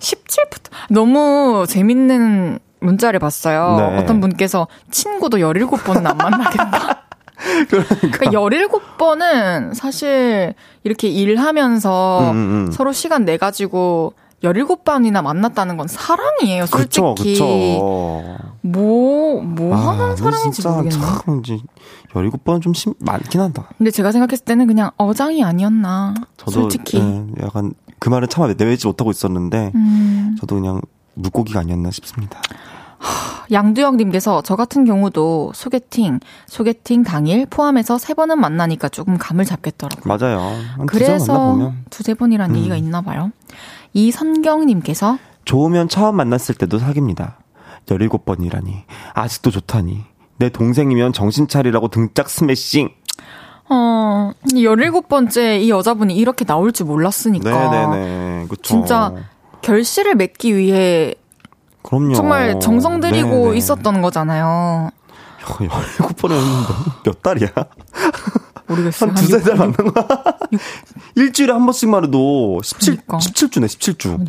17부터 0.00 0.70
너무 0.90 1.64
재밌는 1.68 2.58
문자를 2.80 3.20
봤어요. 3.20 3.76
네. 3.78 3.98
어떤 3.98 4.20
분께서 4.20 4.66
친구도 4.90 5.38
17번은 5.38 6.06
안 6.06 6.16
만나겠다. 6.16 7.05
그러니까 7.68 8.30
17번은 8.30 9.74
사실 9.74 10.54
이렇게 10.84 11.08
일하면서 11.08 12.30
음, 12.32 12.36
음. 12.36 12.72
서로 12.72 12.92
시간 12.92 13.24
내 13.24 13.36
가지고 13.36 14.14
17번이나 14.42 15.22
만났다는 15.22 15.76
건 15.76 15.88
사랑이에요, 15.88 16.66
솔직히. 16.66 17.00
그쵸, 17.00 17.14
그쵸. 17.14 17.44
뭐, 18.60 19.42
뭐 19.42 19.76
하는 19.76 20.14
근데 20.14 20.22
사랑인지 20.22 20.68
모르겠네. 20.68 20.90
참, 20.90 21.40
이제 21.40 21.58
17번 22.12 22.60
좀 22.60 22.74
심, 22.74 22.94
많긴 22.98 23.40
한다. 23.40 23.68
근데 23.78 23.90
제가 23.90 24.12
생각했을 24.12 24.44
때는 24.44 24.66
그냥 24.66 24.90
어장이 24.96 25.42
아니었나. 25.42 26.14
저도 26.36 26.52
솔직히. 26.52 26.98
예, 26.98 27.42
약간 27.42 27.72
그 27.98 28.08
말을 28.08 28.28
참아 28.28 28.48
내뱉지 28.48 28.86
못하고 28.86 29.10
있었는데 29.10 29.72
음. 29.74 30.36
저도 30.40 30.56
그냥 30.56 30.80
물고기가 31.14 31.60
아니었나 31.60 31.90
싶습니다. 31.90 32.40
양두영님께서 33.50 34.42
저 34.42 34.56
같은 34.56 34.84
경우도 34.84 35.52
소개팅, 35.54 36.20
소개팅 36.46 37.02
당일 37.02 37.46
포함해서 37.46 37.98
세 37.98 38.14
번은 38.14 38.40
만나니까 38.40 38.88
조금 38.88 39.18
감을 39.18 39.44
잡겠더라고요. 39.44 40.16
맞아요. 40.16 40.52
그래서 40.86 41.72
두세 41.90 42.14
번이란 42.14 42.50
음. 42.50 42.56
얘기가 42.56 42.76
있나 42.76 43.02
봐요. 43.02 43.30
이선경님께서 43.92 45.18
좋으면 45.44 45.88
처음 45.88 46.16
만났을 46.16 46.54
때도 46.56 46.78
사깁니다. 46.78 47.38
17번이라니. 47.86 48.82
아직도 49.14 49.50
좋다니. 49.50 50.04
내 50.38 50.48
동생이면 50.50 51.12
정신 51.12 51.48
차리라고 51.48 51.88
등짝 51.88 52.28
스매싱. 52.28 52.90
어, 53.68 54.32
이 54.52 54.64
17번째 54.64 55.62
이 55.62 55.70
여자분이 55.70 56.14
이렇게 56.14 56.44
나올 56.44 56.72
줄 56.72 56.86
몰랐으니까. 56.86 57.70
네네네. 57.70 58.46
그쵸. 58.48 58.62
진짜 58.62 59.14
결실을 59.62 60.14
맺기 60.14 60.56
위해 60.56 61.14
그럼요. 61.86 62.14
정말 62.14 62.58
정성 62.60 63.00
들이고 63.00 63.28
네네. 63.46 63.56
있었던 63.58 64.02
거잖아요. 64.02 64.90
17번은 65.44 66.34
몇 67.04 67.22
달이야? 67.22 67.48
모르겠어요. 68.66 69.10
한 69.10 69.14
두세 69.16 69.40
달 69.42 69.52
육- 69.54 69.58
만난 69.58 69.74
거야? 69.94 70.06
일주일에 71.14 71.52
한 71.52 71.64
번씩만 71.64 72.04
해도 72.06 72.60
17, 72.62 72.96
그러니까. 73.06 73.18
17주네, 73.18 73.66
17주. 73.66 74.26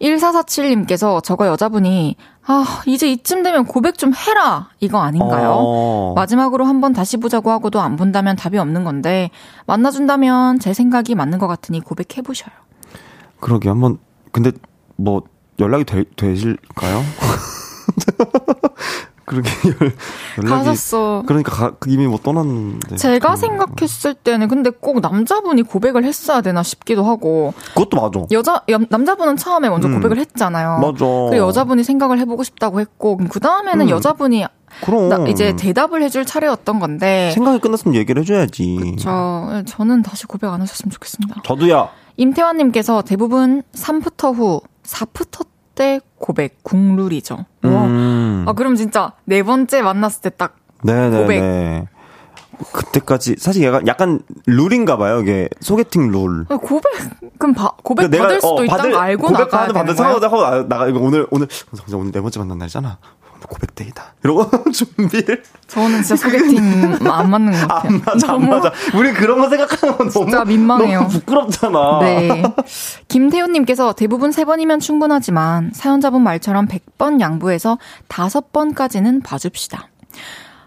1447님께서 0.00 1.22
저거 1.22 1.46
여자분이 1.46 2.16
아, 2.46 2.82
이제 2.86 3.10
이쯤 3.10 3.42
되면 3.42 3.66
고백 3.66 3.98
좀 3.98 4.12
해라. 4.14 4.70
이거 4.80 5.00
아닌가요? 5.00 5.54
어. 5.58 6.12
마지막으로 6.16 6.64
한번 6.64 6.92
다시 6.92 7.16
보자고 7.16 7.50
하고도 7.50 7.80
안 7.80 7.96
본다면 7.96 8.36
답이 8.36 8.56
없는 8.58 8.84
건데 8.84 9.30
만나준다면 9.66 10.58
제 10.60 10.72
생각이 10.72 11.14
맞는 11.14 11.38
것 11.38 11.46
같으니 11.46 11.80
고백해보셔요. 11.80 12.50
그러게, 13.40 13.68
한번, 13.68 13.98
근데, 14.32 14.52
뭐, 14.96 15.22
연락이 15.60 15.84
되, 15.84 16.04
되실까요? 16.16 17.02
그러게, 19.24 19.50
연- 19.66 19.92
연락이. 20.38 20.64
가셨어. 20.64 21.22
그러니까 21.26 21.52
가, 21.54 21.72
이미 21.86 22.06
뭐 22.06 22.18
떠났는데. 22.18 22.96
제가 22.96 23.32
음. 23.32 23.36
생각했을 23.36 24.14
때는 24.14 24.48
근데 24.48 24.70
꼭 24.70 25.00
남자분이 25.00 25.62
고백을 25.64 26.04
했어야 26.04 26.40
되나 26.40 26.62
싶기도 26.62 27.04
하고 27.04 27.52
그것도 27.74 28.00
맞아. 28.00 28.24
여자 28.30 28.62
여- 28.70 28.78
남자분은 28.88 29.36
처음에 29.36 29.68
먼저 29.68 29.86
음. 29.88 29.96
고백을 29.96 30.16
했잖아요. 30.18 30.78
맞아. 30.78 31.04
그리고 31.28 31.36
여자분이 31.46 31.84
생각을 31.84 32.18
해보고 32.20 32.42
싶다고 32.42 32.80
했고 32.80 33.18
그 33.28 33.38
다음에는 33.38 33.86
음. 33.86 33.90
여자분이 33.90 34.46
그럼. 34.82 35.08
나- 35.10 35.28
이제 35.28 35.54
대답을 35.56 36.02
해줄 36.02 36.24
차례였던 36.24 36.78
건데. 36.78 37.30
생각이 37.34 37.58
끝났으면 37.58 37.96
얘기를 37.96 38.22
해줘야지. 38.22 38.96
저 38.98 39.62
저는 39.66 40.00
다시 40.02 40.24
고백 40.24 40.48
안 40.48 40.62
하셨으면 40.62 40.90
좋겠습니다. 40.90 41.42
저도야. 41.44 41.90
임태환님께서 42.16 43.02
대부분 43.02 43.62
3프터 43.74 44.34
후 44.34 44.62
4프터 44.88 45.46
때 45.74 46.00
고백 46.16 46.62
국룰이죠. 46.62 47.36
와. 47.62 47.84
음. 47.84 48.44
아 48.48 48.52
그럼 48.54 48.74
진짜 48.74 49.12
네 49.24 49.42
번째 49.42 49.82
만났을 49.82 50.22
때 50.22 50.30
딱. 50.30 50.56
고백. 50.82 51.86
그때까지 52.72 53.36
사실 53.38 53.62
얘가 53.62 53.80
약간 53.86 54.20
룰인가 54.46 54.96
봐요. 54.96 55.20
이게 55.20 55.48
소개팅 55.60 56.10
룰. 56.10 56.44
고백 56.46 56.90
그럼 57.38 57.54
바- 57.54 57.72
고백 57.84 58.10
그러니까 58.10 58.24
받을 58.24 58.40
수도 58.40 58.56
어, 58.56 58.64
있다는 58.64 58.90
거 58.92 58.98
알고 58.98 59.22
고백 59.28 59.38
나가야 59.38 59.48
받는 59.68 59.74
받는 59.74 59.94
거예요? 59.94 60.18
상황 60.20 60.22
하고 60.24 60.42
나- 60.42 60.68
나가 60.68 60.88
이거 60.88 60.98
오늘 60.98 61.26
오늘 61.30 61.46
진짜 61.48 61.96
오늘 61.96 62.10
네 62.10 62.20
번째 62.20 62.40
만난 62.40 62.58
날이잖아. 62.58 62.98
고백 63.46 63.74
데이다. 63.74 64.14
이러고 64.24 64.50
준비를 64.72 65.42
저는 65.68 66.02
진짜 66.02 66.16
소개팅 66.16 66.98
안 67.10 67.30
맞는 67.30 67.52
것 67.52 67.68
같아요. 67.68 67.92
안 67.92 68.02
맞아 68.04 68.32
안 68.32 68.40
너무 68.40 68.46
맞아. 68.48 68.72
우리 68.94 69.12
그런 69.12 69.38
거 69.38 69.48
생각하는 69.48 69.96
건 69.96 70.08
너무 70.10 70.26
진짜 70.26 70.44
민망해요. 70.44 70.98
너무 71.00 71.10
부끄럽잖아. 71.10 71.98
네. 72.00 72.42
김태훈님께서 73.08 73.92
대부분 73.92 74.30
3번이면 74.30 74.80
충분하지만 74.80 75.70
사연자분 75.74 76.22
말처럼 76.22 76.66
100번 76.68 77.20
양보해서 77.20 77.78
5번까지는 78.08 79.22
봐줍시다. 79.22 79.88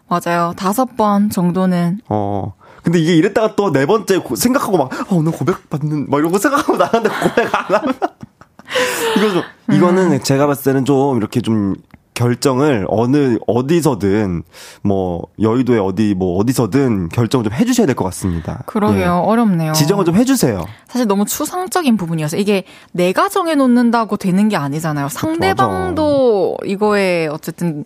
맞아요. 0.07 0.53
5번 0.55 1.31
정도는. 1.31 1.99
어. 2.09 2.53
근데 2.83 2.99
이게 2.99 3.15
이랬다가 3.15 3.55
또 3.55 3.71
네 3.71 3.85
번째 3.85 4.17
고- 4.19 4.35
생각하고 4.35 4.77
막 4.77 4.91
아, 4.91 5.05
오늘 5.11 5.31
고백 5.31 5.69
받는 5.69 6.09
막 6.09 6.17
이런 6.17 6.31
거 6.31 6.39
생각하고 6.39 6.77
나갔는데 6.77 7.15
고백 7.15 7.55
안 7.55 7.75
하면 7.81 7.93
이거 9.17 9.29
좀 9.29 9.43
이거는 9.71 10.11
음. 10.13 10.23
제가 10.23 10.47
봤을 10.47 10.63
때는 10.63 10.85
좀 10.85 11.17
이렇게 11.17 11.41
좀 11.41 11.75
결정을 12.13 12.85
어느 12.89 13.37
어디서든 13.47 14.43
뭐 14.83 15.23
여의도에 15.41 15.79
어디 15.79 16.13
뭐 16.15 16.37
어디서든 16.37 17.09
결정을 17.09 17.43
좀 17.45 17.53
해주셔야 17.53 17.87
될 17.87 17.95
것 17.95 18.03
같습니다. 18.05 18.63
그러게요. 18.65 19.01
예. 19.01 19.05
어렵네요. 19.05 19.73
지정을 19.73 20.05
좀 20.05 20.15
해주세요. 20.15 20.63
사실 20.87 21.07
너무 21.07 21.25
추상적인 21.25 21.97
부분이어서 21.97 22.37
이게 22.37 22.63
내가 22.91 23.29
정해놓는다고 23.29 24.17
되는 24.17 24.49
게 24.49 24.57
아니잖아요. 24.57 25.07
상대방도 25.09 26.57
이거에 26.65 27.27
어쨌든 27.27 27.85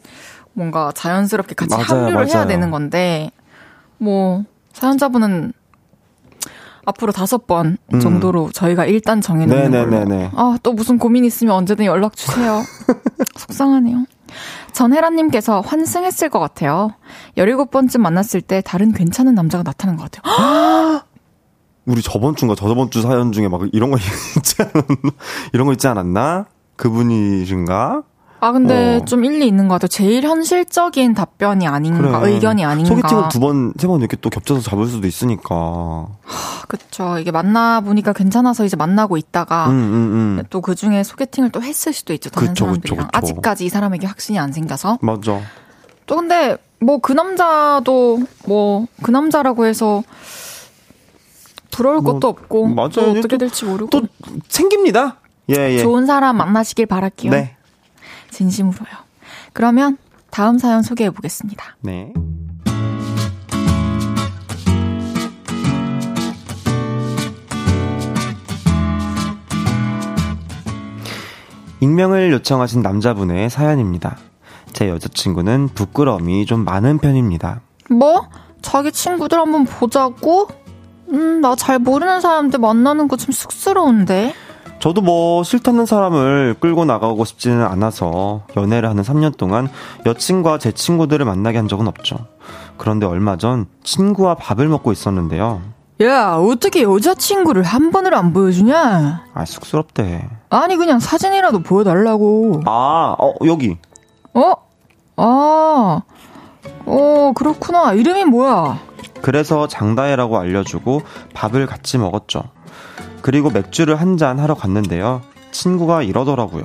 뭔가 0.53 0.91
자연스럽게 0.95 1.53
같이 1.55 1.75
맞아요, 1.75 2.05
합류를 2.05 2.27
해야 2.27 2.35
맞아요. 2.35 2.47
되는 2.47 2.71
건데 2.71 3.29
뭐 3.97 4.43
사연자분은 4.73 5.53
앞으로 6.87 7.11
다섯 7.11 7.47
번 7.47 7.77
음. 7.93 7.99
정도로 7.99 8.51
저희가 8.53 8.85
일단 8.85 9.19
정해놓는 9.21 9.71
걸로. 9.71 9.85
네네네네. 9.89 10.31
아, 10.35 10.57
또 10.61 10.73
무슨 10.73 10.99
고민 10.99 11.25
있으면 11.25 11.55
언제든 11.55 11.85
연락 11.85 12.15
주세요. 12.15 12.61
속상하네요. 13.37 14.05
전혜라님께서 14.73 15.61
환승했을 15.61 16.29
것 16.29 16.39
같아요. 16.39 16.91
17번쯤 17.37 17.99
만났을 17.99 18.41
때 18.41 18.61
다른 18.61 18.91
괜찮은 18.93 19.35
남자가 19.35 19.63
나타난 19.63 19.97
것 19.97 20.09
같아요. 20.11 21.01
우리 21.85 22.01
저번 22.01 22.35
주인가 22.35 22.55
저저번 22.55 22.89
주 22.89 23.01
사연 23.01 23.31
중에 23.31 23.47
막 23.47 23.61
이런 23.71 23.91
거 23.91 23.97
있지 23.97 24.55
않았나? 24.61 25.13
이런 25.53 25.67
거 25.67 25.73
있지 25.73 25.87
않았나? 25.87 26.45
그분이신가? 26.77 28.03
아, 28.41 28.51
근데 28.51 28.99
어. 29.01 29.05
좀 29.05 29.23
일리 29.25 29.47
있는 29.47 29.67
것 29.67 29.75
같아요. 29.75 29.87
제일 29.87 30.23
현실적인 30.23 31.13
답변이 31.15 31.67
아닌가, 31.67 32.19
의견이 32.27 32.63
아닌가. 32.65 32.89
소개팅을 32.89 33.29
두 33.29 33.39
번, 33.39 33.73
세 33.79 33.87
번 33.87 34.01
이렇게 34.01 34.17
또 34.21 34.29
겹쳐서 34.29 34.61
잡을 34.61 34.85
수도 34.87 35.07
있으니까. 35.07 35.43
아, 35.55 36.63
그쵸. 36.67 37.17
이게 37.17 37.31
만나 37.31 37.81
보니까 37.81 38.13
괜찮아서 38.13 38.65
이제 38.65 38.75
만나고 38.75 39.17
있다가 39.17 39.67
음, 39.67 39.71
음, 39.71 40.37
음. 40.39 40.43
또그 40.49 40.75
중에 40.75 41.03
소개팅을 41.03 41.49
또 41.51 41.61
했을 41.63 41.93
수도 41.93 42.13
있죠. 42.13 42.29
다른 42.29 42.49
그쵸, 42.49 42.65
사람들이랑. 42.65 43.07
그쵸, 43.07 43.07
그쵸. 43.07 43.17
아직까지 43.17 43.65
이 43.65 43.69
사람에게 43.69 44.05
확신이 44.05 44.37
안 44.37 44.51
생겨서. 44.51 44.99
맞아. 45.01 45.39
또 46.05 46.17
근데 46.17 46.57
뭐 46.79 46.99
그 46.99 47.13
남자도 47.13 48.19
뭐 48.47 48.85
그 49.01 49.09
남자라고 49.09 49.65
해서 49.65 50.03
부러울 51.71 52.01
뭐, 52.01 52.13
것도 52.13 52.27
없고 52.27 52.67
맞아요. 52.67 52.89
또 52.89 53.01
어떻게 53.11 53.27
또- 53.29 53.37
될지 53.37 53.65
모르고 53.65 53.89
또 53.89 54.01
생깁니다. 54.49 55.17
예, 55.49 55.55
예. 55.73 55.79
좋은 55.79 56.05
사람 56.05 56.37
만나시길 56.37 56.85
바랄게요. 56.85 57.31
네. 57.31 57.55
진심으로요. 58.35 58.89
그러면 59.53 59.97
다음 60.29 60.57
사연 60.57 60.81
소개해 60.83 61.09
보겠습니다. 61.11 61.77
네. 61.81 62.11
익명을 71.81 72.31
요청하신 72.31 72.81
남자분의 72.81 73.49
사연입니다. 73.49 74.17
제 74.73 74.89
여자친구는 74.89 75.69
부끄러움이 75.73 76.45
좀 76.45 76.63
많은 76.63 76.97
편입니다. 76.97 77.61
뭐? 77.89 78.27
자기 78.61 78.91
친구들 78.91 79.37
한번 79.39 79.65
보자고? 79.65 80.47
음, 81.09 81.39
나 81.41 81.55
잘 81.55 81.77
모르는 81.79 82.19
사람들 82.21 82.59
만나는 82.59 83.07
거 83.07 83.15
좀 83.15 83.31
쑥스러운데. 83.31 84.33
저도 84.85 85.01
뭐 85.01 85.41
싫다는 85.41 85.87
사람을 85.87 86.57
끌고 86.59 86.85
나가고 86.85 87.25
싶지는 87.25 87.65
않아서 87.65 88.43
연애를 88.55 88.87
하는 88.87 89.01
3년 89.01 89.35
동안 89.35 89.67
여친과 90.05 90.59
제 90.59 90.71
친구들을 90.71 91.25
만나게 91.25 91.57
한 91.57 91.67
적은 91.67 91.87
없죠. 91.87 92.17
그런데 92.77 93.07
얼마 93.07 93.35
전 93.35 93.65
친구와 93.83 94.35
밥을 94.35 94.67
먹고 94.67 94.91
있었는데요. 94.91 95.63
야, 96.03 96.35
어떻게 96.35 96.83
여자친구를 96.83 97.63
한 97.63 97.89
번을 97.89 98.13
안 98.13 98.31
보여주냐? 98.31 99.25
아, 99.33 99.45
쑥스럽대. 99.45 100.29
아니, 100.51 100.75
그냥 100.75 100.99
사진이라도 100.99 101.63
보여달라고. 101.63 102.61
아, 102.67 103.15
어, 103.17 103.33
여기. 103.45 103.79
어? 104.35 104.53
아, 105.15 106.01
어, 106.85 107.31
그렇구나. 107.35 107.93
이름이 107.93 108.25
뭐야? 108.25 108.77
그래서 109.23 109.67
장다혜라고 109.67 110.37
알려주고 110.37 111.01
밥을 111.33 111.65
같이 111.65 111.97
먹었죠. 111.97 112.43
그리고 113.25 113.49
맥주를 113.49 113.99
한 113.99 114.17
잔 114.17 114.37
하러 114.39 114.53
갔는데요. 114.53 115.23
친구가 115.51 116.03
이러더라고요. 116.03 116.61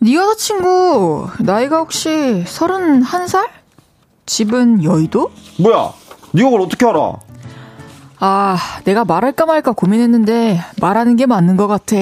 네 0.00 0.14
여자친구, 0.16 1.28
나이가 1.38 1.76
혹시 1.76 2.42
31살? 2.44 3.48
집은 4.26 4.82
여의도? 4.82 5.30
뭐야? 5.60 5.92
네가 6.32 6.50
그걸 6.50 6.60
어떻게 6.60 6.84
알아? 6.84 7.12
아, 8.18 8.56
내가 8.82 9.04
말할까 9.04 9.46
말까 9.46 9.70
고민했는데 9.70 10.58
말하는 10.80 11.14
게 11.14 11.24
맞는 11.26 11.56
것 11.56 11.68
같아. 11.68 11.94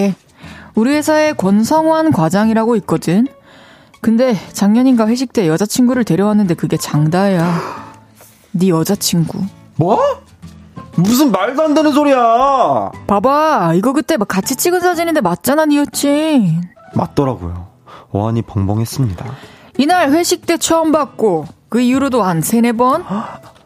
우리 0.75 0.95
회사에 0.95 1.35
권성환 1.35 2.11
과장이라고 2.11 2.77
있거든. 2.77 3.27
근데 4.01 4.35
작년인가 4.55 5.07
회식 5.09 5.35
때 5.35 5.47
여자친구를 5.47 6.05
데려왔는데 6.05 6.55
그게 6.55 6.79
장다혜야. 6.79 7.61
네 8.53 8.69
여자친구. 8.71 9.45
뭐? 9.77 10.01
무슨 10.97 11.33
말도 11.33 11.63
안 11.63 11.75
되는 11.75 11.93
소리야? 11.93 12.91
봐봐, 13.07 13.73
이거 13.75 13.93
그때 13.93 14.17
막 14.17 14.29
같이 14.29 14.57
찍은 14.57 14.81
사진인데 14.81 15.21
맞잖아, 15.21 15.65
네 15.67 15.77
여친. 15.77 16.63
맞더라고요. 16.95 17.69
어안이 18.11 18.43
벙벙했습니다. 18.43 19.25
이날 19.79 20.11
회식 20.13 20.45
때 20.47 20.59
처음 20.59 20.93
봤고 20.93 21.47
그 21.71 21.81
이후로도 21.81 22.23
한 22.23 22.43
세네 22.43 22.73
번 22.73 23.05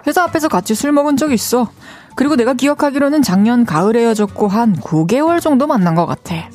회사 0.06 0.22
앞에서 0.22 0.46
같이 0.48 0.74
술 0.76 0.92
먹은 0.92 1.16
적 1.16 1.32
있어. 1.32 1.68
그리고 2.14 2.36
내가 2.36 2.54
기억하기로는 2.54 3.22
작년 3.22 3.64
가을에 3.64 4.00
헤어졌고 4.02 4.46
한 4.48 4.76
9개월 4.76 5.40
정도 5.40 5.66
만난 5.66 5.94
것 5.96 6.06
같아. 6.06 6.48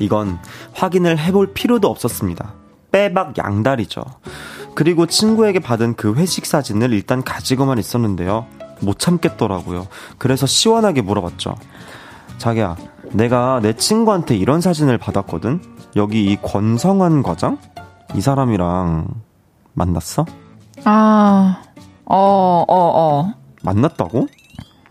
이건 0.00 0.38
확인을 0.74 1.18
해볼 1.18 1.54
필요도 1.54 1.88
없었습니다. 1.88 2.52
빼박 2.90 3.38
양다리죠. 3.38 4.02
그리고 4.74 5.06
친구에게 5.06 5.60
받은 5.60 5.94
그 5.94 6.14
회식 6.14 6.44
사진을 6.44 6.92
일단 6.92 7.22
가지고만 7.22 7.78
있었는데요. 7.78 8.46
못 8.80 8.98
참겠더라고요. 8.98 9.86
그래서 10.18 10.46
시원하게 10.46 11.02
물어봤죠. 11.02 11.54
자기야, 12.38 12.76
내가 13.12 13.60
내 13.62 13.72
친구한테 13.74 14.36
이런 14.36 14.60
사진을 14.60 14.98
받았거든? 14.98 15.60
여기 15.96 16.24
이 16.26 16.36
권성환 16.36 17.22
과장? 17.22 17.58
이 18.14 18.20
사람이랑 18.20 19.08
만났어? 19.74 20.24
아, 20.84 21.62
어, 22.04 22.16
어, 22.16 22.64
어. 22.68 23.32
만났다고? 23.62 24.28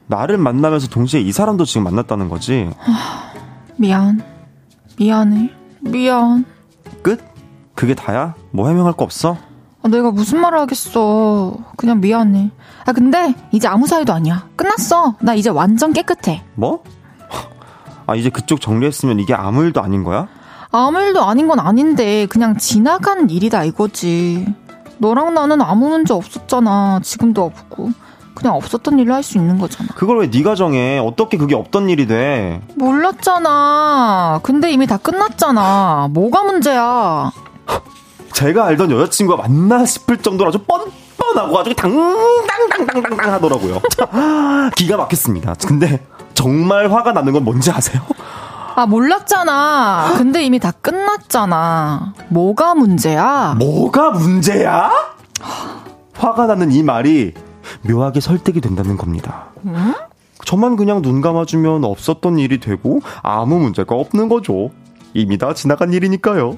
나를 0.07 0.37
만나면서 0.37 0.87
동시에 0.87 1.21
이 1.21 1.31
사람도 1.31 1.65
지금 1.65 1.83
만났다는 1.83 2.29
거지? 2.29 2.69
미안. 3.77 4.21
미안해. 4.97 5.51
미안. 5.81 6.45
끝? 7.01 7.21
그게 7.75 7.93
다야? 7.93 8.33
뭐 8.51 8.67
해명할 8.69 8.93
거 8.93 9.03
없어? 9.03 9.37
아, 9.85 9.87
내가 9.87 10.09
무슨 10.09 10.41
말을 10.41 10.57
하겠어. 10.61 11.53
그냥 11.77 11.99
미안해. 12.01 12.49
아, 12.87 12.91
근데 12.91 13.35
이제 13.51 13.67
아무 13.67 13.85
사이도 13.85 14.13
아니야. 14.13 14.47
끝났어. 14.55 15.13
나 15.21 15.35
이제 15.35 15.51
완전 15.51 15.93
깨끗해. 15.93 16.43
뭐? 16.55 16.83
아, 18.07 18.15
이제 18.15 18.31
그쪽 18.31 18.61
정리했으면 18.61 19.19
이게 19.19 19.35
아무 19.35 19.63
일도 19.63 19.81
아닌 19.83 20.03
거야? 20.03 20.27
아무 20.71 20.99
일도 20.99 21.21
아닌 21.23 21.47
건 21.47 21.59
아닌데 21.59 22.25
그냥 22.25 22.57
지나간 22.57 23.29
일이다 23.29 23.63
이거지. 23.63 24.47
너랑 24.97 25.35
나는 25.35 25.61
아무 25.61 25.89
문제 25.89 26.15
없었잖아. 26.15 27.01
지금도 27.03 27.43
없고. 27.43 27.91
그냥 28.33 28.55
없었던 28.55 28.97
일을 28.97 29.13
할수 29.13 29.37
있는 29.37 29.59
거잖아. 29.59 29.89
그걸 29.95 30.17
왜 30.21 30.27
네가 30.27 30.55
정해? 30.55 30.97
어떻게 30.97 31.37
그게 31.37 31.53
없던 31.53 31.89
일이 31.89 32.07
돼? 32.07 32.59
몰랐잖아. 32.75 34.39
근데 34.41 34.71
이미 34.71 34.87
다 34.87 34.97
끝났잖아. 34.97 36.09
뭐가 36.11 36.41
문제야? 36.43 37.31
제가 38.35 38.65
알던 38.65 38.91
여자친구가 38.91 39.41
맞나 39.41 39.85
싶을 39.85 40.17
정도로 40.17 40.49
아주 40.49 40.59
뻔뻔하고 40.59 41.57
아주 41.57 41.73
당당당당당 41.73 43.31
하더라고요. 43.33 43.79
기가 44.75 44.97
막혔습니다. 44.97 45.55
근데 45.65 46.05
정말 46.33 46.91
화가 46.91 47.13
나는 47.13 47.31
건 47.31 47.45
뭔지 47.45 47.71
아세요? 47.71 48.01
아, 48.75 48.85
몰랐잖아. 48.87 50.15
근데 50.17 50.43
이미 50.43 50.59
다 50.59 50.71
끝났잖아. 50.71 52.13
뭐가 52.27 52.75
문제야? 52.75 53.55
뭐가 53.57 54.11
문제야? 54.11 54.91
화가 56.13 56.47
나는 56.47 56.73
이 56.73 56.83
말이 56.83 57.33
묘하게 57.83 58.19
설득이 58.19 58.59
된다는 58.59 58.97
겁니다. 58.97 59.45
저만 60.43 60.75
그냥 60.75 61.01
눈 61.01 61.21
감아주면 61.21 61.85
없었던 61.85 62.37
일이 62.39 62.59
되고 62.59 62.99
아무 63.23 63.59
문제가 63.59 63.95
없는 63.95 64.27
거죠. 64.27 64.71
이미 65.13 65.37
다 65.37 65.53
지나간 65.53 65.93
일이니까요. 65.93 66.57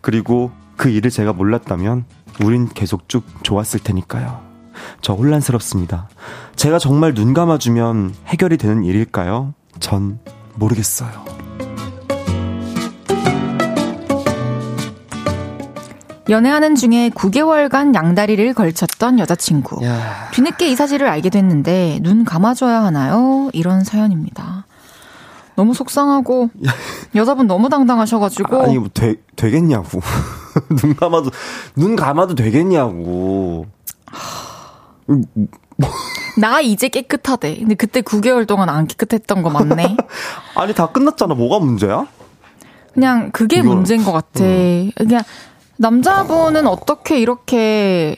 그리고 0.00 0.50
그 0.76 0.88
일을 0.88 1.10
제가 1.10 1.32
몰랐다면 1.32 2.04
우린 2.42 2.68
계속 2.68 3.08
쭉 3.08 3.24
좋았을 3.42 3.80
테니까요. 3.80 4.40
저 5.00 5.14
혼란스럽습니다. 5.14 6.08
제가 6.56 6.78
정말 6.78 7.14
눈 7.14 7.34
감아주면 7.34 8.14
해결이 8.26 8.56
되는 8.56 8.84
일일까요? 8.84 9.54
전 9.80 10.18
모르겠어요. 10.54 11.10
연애하는 16.28 16.76
중에 16.76 17.10
9개월간 17.10 17.94
양다리를 17.94 18.54
걸쳤던 18.54 19.18
여자친구. 19.18 19.84
뒤늦게 20.32 20.70
이 20.70 20.76
사실을 20.76 21.08
알게 21.08 21.30
됐는데 21.30 21.98
눈 22.02 22.24
감아줘야 22.24 22.82
하나요? 22.82 23.50
이런 23.52 23.84
사연입니다. 23.84 24.66
너무 25.56 25.74
속상하고 25.74 26.48
여자분 27.14 27.46
너무 27.46 27.68
당당하셔가지고 27.68 28.62
아니 28.62 28.78
뭐 28.78 28.88
되, 28.94 29.16
되겠냐고 29.36 30.00
눈 30.80 30.94
감아도 30.96 31.30
눈 31.76 31.96
감아도 31.96 32.34
되겠냐고 32.34 33.66
나 36.38 36.60
이제 36.60 36.88
깨끗하대. 36.88 37.56
근데 37.56 37.74
그때 37.74 38.00
9개월 38.00 38.46
동안 38.46 38.68
안 38.68 38.86
깨끗했던 38.86 39.42
거 39.42 39.50
맞네. 39.50 39.96
아니 40.56 40.74
다 40.74 40.86
끝났잖아 40.86 41.34
뭐가 41.34 41.64
문제야? 41.64 42.06
그냥 42.94 43.30
그게 43.32 43.58
이거- 43.58 43.68
문제인 43.74 44.04
것 44.04 44.12
같아. 44.12 44.44
음. 44.44 44.90
그냥 44.96 45.22
남자분은 45.76 46.66
어떻게 46.66 47.18
이렇게 47.18 48.16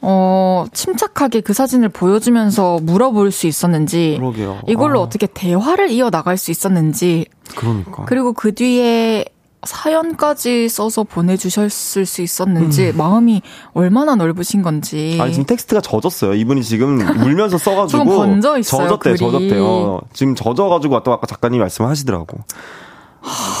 어 0.00 0.66
침착하게 0.72 1.40
그 1.40 1.52
사진을 1.54 1.88
보여주면서 1.88 2.78
물어볼 2.82 3.32
수 3.32 3.46
있었는지 3.46 4.16
그러게요. 4.18 4.60
이걸로 4.68 5.00
아. 5.00 5.02
어떻게 5.02 5.26
대화를 5.26 5.90
이어 5.90 6.10
나갈 6.10 6.36
수 6.36 6.50
있었는지 6.50 7.26
그러니까 7.56 8.04
그리고 8.04 8.32
그 8.32 8.54
뒤에 8.54 9.24
사연까지 9.64 10.68
써서 10.68 11.02
보내주셨을 11.04 12.06
수 12.06 12.22
있었는지 12.22 12.90
음. 12.90 12.96
마음이 12.96 13.42
얼마나 13.72 14.14
넓으신 14.14 14.62
건지. 14.62 15.18
아니 15.20 15.32
지금 15.32 15.46
텍스트가 15.46 15.80
젖었어요. 15.80 16.34
이분이 16.34 16.62
지금 16.62 17.00
울면서 17.00 17.58
써가지고 17.58 18.04
조금 18.04 18.16
번져 18.16 18.58
있어요, 18.58 18.88
젖었대, 18.88 19.10
글이. 19.10 19.18
젖었대요. 19.18 20.00
지금 20.12 20.34
젖어가지고 20.34 21.02
또 21.02 21.12
아까 21.12 21.26
작가님 21.26 21.60
말씀하시더라고. 21.60 22.38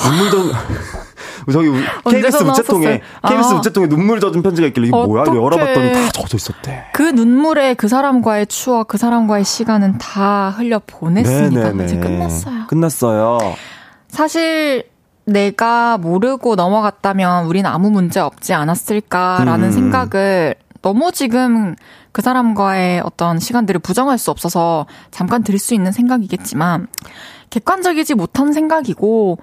눈물 0.08 0.30
젖 0.30 0.52
저기 1.52 1.70
KBS 2.08 2.42
우체통에 2.44 2.86
왔었어요? 2.86 3.00
KBS 3.28 3.54
아. 3.54 3.58
우체통에 3.58 3.88
눈물 3.88 4.20
젖은 4.20 4.42
편지가 4.42 4.68
있길래 4.68 4.88
이게 4.88 4.96
뭐야? 4.96 5.24
열어봤더니 5.26 5.92
다 5.92 6.08
젖어 6.12 6.36
있었대. 6.36 6.86
그 6.92 7.02
눈물에 7.02 7.74
그 7.74 7.88
사람과의 7.88 8.46
추억, 8.46 8.88
그 8.88 8.98
사람과의 8.98 9.44
시간은 9.44 9.98
다 9.98 10.50
흘려 10.56 10.80
보냈습니다. 10.86 11.84
이제 11.84 11.96
끝났어요. 11.98 12.66
끝났어요. 12.68 13.38
사실 14.08 14.84
내가 15.26 15.98
모르고 15.98 16.54
넘어갔다면 16.54 17.46
우린 17.46 17.66
아무 17.66 17.90
문제 17.90 18.20
없지 18.20 18.54
않았을까라는 18.54 19.68
음. 19.68 19.72
생각을 19.72 20.54
너무 20.82 21.10
지금 21.10 21.74
그 22.12 22.22
사람과의 22.22 23.02
어떤 23.04 23.38
시간들을 23.40 23.80
부정할 23.80 24.18
수 24.18 24.30
없어서 24.30 24.86
잠깐 25.10 25.42
들 25.42 25.58
수 25.58 25.74
있는 25.74 25.90
생각이겠지만 25.90 26.86
객관적이지 27.50 28.14
못한 28.14 28.52
생각이고 28.52 29.38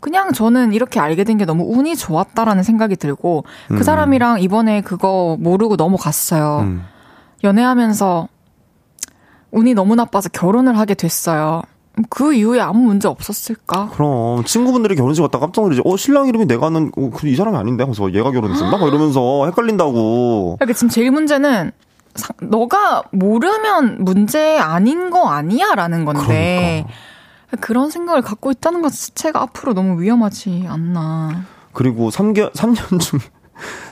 그냥 0.00 0.32
저는 0.32 0.72
이렇게 0.72 0.98
알게 1.00 1.24
된 1.24 1.36
게 1.38 1.44
너무 1.44 1.64
운이 1.64 1.96
좋았다라는 1.96 2.62
생각이 2.62 2.96
들고 2.96 3.44
그 3.68 3.74
음. 3.74 3.82
사람이랑 3.82 4.40
이번에 4.40 4.80
그거 4.80 5.36
모르고 5.38 5.76
넘어갔어요. 5.76 6.60
음. 6.60 6.84
연애하면서 7.44 8.28
운이 9.50 9.74
너무 9.74 9.94
나빠서 9.94 10.28
결혼을 10.30 10.78
하게 10.78 10.94
됐어요. 10.94 11.62
그 12.10 12.32
이후에 12.34 12.60
아무 12.60 12.80
문제 12.80 13.08
없었을까? 13.08 13.90
그럼 13.92 14.44
친구분들이 14.44 14.94
결혼식 14.96 15.22
갔다 15.22 15.38
깜짝 15.38 15.62
놀라지. 15.62 15.82
어 15.84 15.96
신랑 15.96 16.28
이름이 16.28 16.46
내가 16.46 16.66
아는 16.66 16.92
어, 16.96 17.10
그이 17.10 17.34
사람이 17.36 17.56
아닌데. 17.56 17.84
그래서 17.84 18.12
얘가 18.14 18.30
결혼했었나? 18.30 18.76
막 18.76 18.86
이러면서 18.88 19.46
헷갈린다고. 19.46 20.56
그러니까 20.58 20.74
지금 20.76 20.88
제일 20.88 21.10
문제는 21.10 21.72
상- 22.14 22.36
너가 22.42 23.02
모르면 23.12 24.04
문제 24.04 24.58
아닌 24.58 25.10
거 25.10 25.28
아니야라는 25.28 26.04
건데 26.04 26.84
그런 27.60 27.90
생각을 27.90 28.22
갖고 28.22 28.50
있다는 28.50 28.82
것 28.82 28.90
자체가 28.92 29.40
앞으로 29.42 29.74
너무 29.74 30.00
위험하지 30.02 30.66
않나. 30.68 31.44
그리고 31.72 32.10
3개 32.10 32.52
3년 32.52 33.00
중 33.00 33.18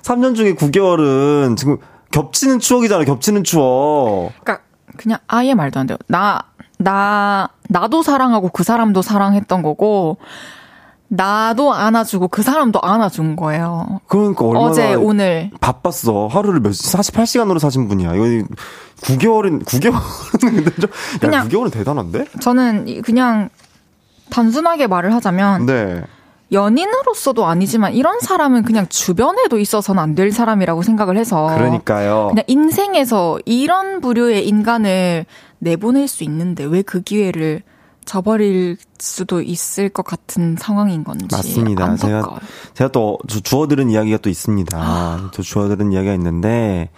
3년 0.02 0.34
중에 0.34 0.54
9개월은 0.56 1.56
지금 1.56 1.78
겹치는 2.10 2.58
추억이잖아. 2.60 3.04
겹치는 3.04 3.44
추억. 3.44 4.32
그러니까 4.42 4.60
그냥 4.96 5.18
아예 5.26 5.54
말도 5.54 5.80
안 5.80 5.86
돼요. 5.86 5.98
나, 6.06 6.40
나, 6.78 7.48
나도 7.68 8.02
사랑하고 8.02 8.48
그 8.50 8.62
사람도 8.62 9.02
사랑했던 9.02 9.62
거고, 9.62 10.18
나도 11.08 11.72
안아주고 11.72 12.28
그 12.28 12.42
사람도 12.42 12.80
안아준 12.82 13.36
거예요. 13.36 14.00
그러니까 14.08 14.44
얼마나 14.44 14.66
어제, 14.66 14.94
오늘. 14.94 15.50
바빴어. 15.60 16.26
하루를 16.26 16.60
몇 16.60 16.70
48시간으로 16.70 17.58
사신 17.60 17.86
분이야. 17.88 18.14
이거 18.14 18.24
9개월은 19.02 19.64
9개월은 19.64 19.94
근데 20.40 20.74
좀 20.74 20.90
야, 20.90 21.18
그냥- 21.20 21.48
9개월은 21.48 21.72
대단한데? 21.72 22.24
저는 22.40 22.88
이- 22.88 23.02
그냥 23.02 23.50
단순하게 24.30 24.88
말을 24.88 25.14
하자면, 25.14 25.66
네. 25.66 26.02
연인으로서도 26.52 27.44
아니지만 27.44 27.94
이런 27.94 28.20
사람은 28.20 28.62
그냥 28.62 28.86
주변에도 28.88 29.58
있어서는 29.58 30.02
안 30.02 30.14
될 30.14 30.32
사람이라고 30.32 30.82
생각을 30.82 31.16
해서. 31.18 31.46
그러니까요. 31.54 32.28
그냥 32.30 32.44
인생에서 32.46 33.38
이런 33.44 34.00
부류의 34.00 34.46
인간을 34.48 35.26
내보낼 35.58 36.08
수 36.08 36.24
있는데 36.24 36.64
왜 36.64 36.82
그 36.82 37.02
기회를 37.02 37.62
저버릴 38.04 38.76
수도 38.98 39.42
있을 39.42 39.88
것 39.88 40.04
같은 40.04 40.56
상황인 40.58 41.02
건지 41.02 41.26
맞습니다. 41.30 41.96
제가 41.96 42.16
안타까워요. 42.18 42.40
제가 42.74 42.92
또 42.92 43.18
주- 43.26 43.40
주워들은 43.42 43.90
이야기가 43.90 44.18
또 44.18 44.30
있습니다. 44.30 45.30
저 45.32 45.42
주워들은 45.42 45.90
이야기가 45.92 46.14
있는데 46.14 46.90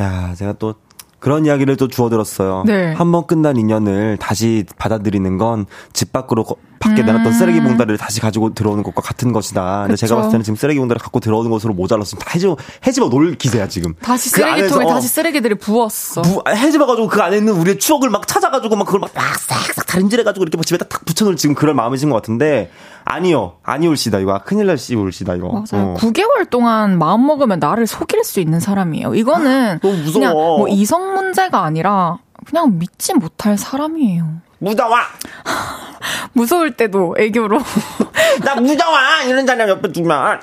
야, 0.00 0.34
제가 0.36 0.52
또 0.58 0.74
그런 1.18 1.46
이야기를 1.46 1.76
또 1.76 1.88
주워들었어요. 1.88 2.64
네. 2.66 2.92
한번 2.92 3.26
끝난 3.26 3.56
인연을 3.56 4.18
다시 4.18 4.64
받아들이는 4.78 5.38
건 5.38 5.66
집 5.94 6.12
밖으로 6.12 6.44
거- 6.44 6.56
밖에 6.80 7.02
음. 7.02 7.06
내놨던 7.06 7.34
쓰레기 7.34 7.60
봉다리를 7.60 7.98
다시 7.98 8.20
가지고 8.20 8.54
들어오는 8.54 8.82
것과 8.82 9.02
같은 9.02 9.32
것이다. 9.32 9.82
근데 9.82 9.96
제가. 9.96 10.16
봤을 10.16 10.30
때는 10.30 10.42
지금 10.42 10.56
쓰레기 10.56 10.80
봉다리 10.80 10.98
갖고 10.98 11.20
들어오는 11.20 11.50
것으로 11.50 11.74
모자라서 11.74 12.16
다 12.16 12.30
해집어 12.34 12.56
해집어 12.86 13.08
놓을 13.08 13.36
기세야 13.36 13.68
지금. 13.68 13.94
다시 14.00 14.30
그 14.32 14.40
쓰레기통에 14.40 14.86
어, 14.86 14.88
다시 14.88 15.08
쓰레기들을 15.08 15.56
부었어. 15.56 16.22
부, 16.22 16.42
해집어가지고 16.48 17.08
그 17.08 17.20
안에 17.20 17.36
있는 17.36 17.52
우리의 17.52 17.78
추억을 17.78 18.08
막 18.08 18.26
찾아가지고 18.26 18.76
막 18.76 18.86
그걸 18.86 19.00
막 19.00 19.10
싹싹 19.38 19.86
다림질해가지고 19.86 20.42
이렇게 20.42 20.56
막 20.56 20.64
집에다 20.64 20.86
탁 20.86 21.04
붙여놓을 21.04 21.36
지금 21.36 21.54
그럴 21.54 21.74
마음이신 21.74 22.08
것 22.08 22.16
같은데 22.16 22.70
아니요 23.04 23.58
아니올시다 23.62 24.18
이거 24.18 24.32
아, 24.32 24.38
큰일 24.38 24.66
날씨 24.66 24.94
올시다 24.96 25.34
이거 25.34 25.48
맞아요. 25.48 25.90
어. 25.90 25.94
9개월 25.98 26.48
동안 26.48 26.98
마음 26.98 27.26
먹으면 27.26 27.58
나를 27.58 27.86
속일 27.86 28.24
수 28.24 28.40
있는 28.40 28.58
사람이에요. 28.58 29.14
이거는. 29.14 29.80
그냥 29.80 30.32
뭐 30.32 30.66
이성 30.68 31.14
문제가 31.14 31.62
아니라 31.62 32.18
그냥 32.46 32.78
믿지 32.78 33.12
못할 33.12 33.58
사람이에요. 33.58 34.40
무서워 34.60 34.96
무서울 36.32 36.76
때도 36.76 37.16
애교로. 37.18 37.58
나 38.44 38.54
무서워 38.54 38.96
이런 39.26 39.46
사람 39.46 39.68
옆에 39.68 39.90
두면 39.92 40.40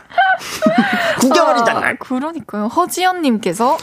9개월이잖아 1.20 1.84
아, 1.84 1.94
그러니까요. 2.00 2.68
허지연님께서 2.68 3.78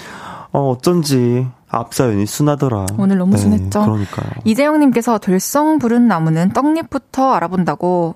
어 0.52 0.70
어쩐지 0.70 1.48
앞사연이 1.68 2.26
순하더라 2.26 2.86
오늘 2.98 3.18
너무 3.18 3.36
순했죠? 3.36 3.82
그러니까요 3.82 4.30
이재영님께서 4.44 5.18
들성 5.18 5.78
부른 5.80 6.06
나무는 6.06 6.50
떡잎부터 6.52 7.32
알아본다고 7.34 8.14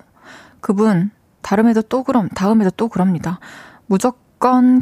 그분 0.61 1.11
다음에도 1.41 1.81
또 1.81 2.03
그럼 2.03 2.29
다음에도 2.29 2.69
또 2.71 2.87
그럽니다. 2.87 3.39
무조건 3.87 4.19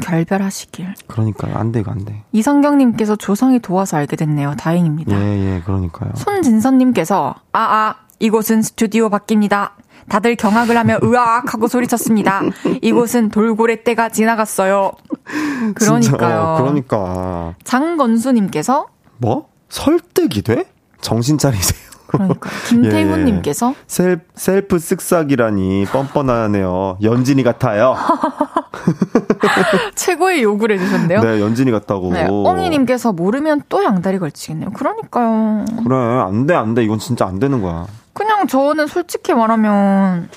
결별하시길. 0.00 0.94
그러니까요 1.06 1.56
안돼 1.56 1.80
이거 1.80 1.90
안돼 1.90 2.22
이성경님께서 2.32 3.16
조성이 3.16 3.58
도와서 3.58 3.96
알게 3.96 4.16
됐네요. 4.16 4.54
다행입니다. 4.56 5.14
예 5.20 5.56
예 5.56 5.62
그러니까요 5.64 6.12
손진선님께서 6.16 7.34
아 7.52 7.58
아 7.60 7.94
이곳은 8.20 8.62
스튜디오 8.62 9.08
밖입니다. 9.10 9.74
다들 10.08 10.34
경악을 10.36 10.76
하며 10.76 10.98
으악 11.04 11.52
하고 11.54 11.68
소리쳤습니다. 11.68 12.40
이곳은 12.82 13.28
돌고래 13.28 13.82
때가 13.84 14.08
지나갔어요. 14.08 14.92
그러니까요. 15.76 16.00
진짜, 16.00 16.42
어, 16.42 16.56
그러니까 16.62 17.54
장건수님께서 17.64 18.86
뭐 19.18 19.48
설득이 19.68 20.42
돼 20.42 20.64
정신 21.00 21.36
차리세요 21.38 21.78
그러니까 22.08 22.50
김태훈님께서 22.66 23.74
셀, 23.86 24.20
셀프 24.34 24.76
쓱싹이라니 24.76 25.86
뻔뻔하네요. 25.88 26.98
연진이 27.02 27.42
같아요. 27.42 27.94
최고의 29.94 30.42
욕을 30.42 30.72
해주셨네요. 30.72 31.20
네, 31.20 31.40
연진이 31.40 31.70
같다고. 31.70 32.12
네, 32.12 32.26
엉이님께서 32.28 33.12
모르면 33.12 33.62
또 33.68 33.84
양다리 33.84 34.18
걸치겠네요. 34.18 34.70
그러니까요. 34.70 35.64
그래, 35.84 35.96
안 35.96 36.46
돼, 36.46 36.54
안 36.54 36.74
돼. 36.74 36.82
이건 36.82 36.98
진짜 36.98 37.26
안 37.26 37.38
되는 37.38 37.60
거야. 37.60 37.86
그냥 38.14 38.46
저는 38.46 38.86
솔직히 38.86 39.34
말하면 39.34 40.28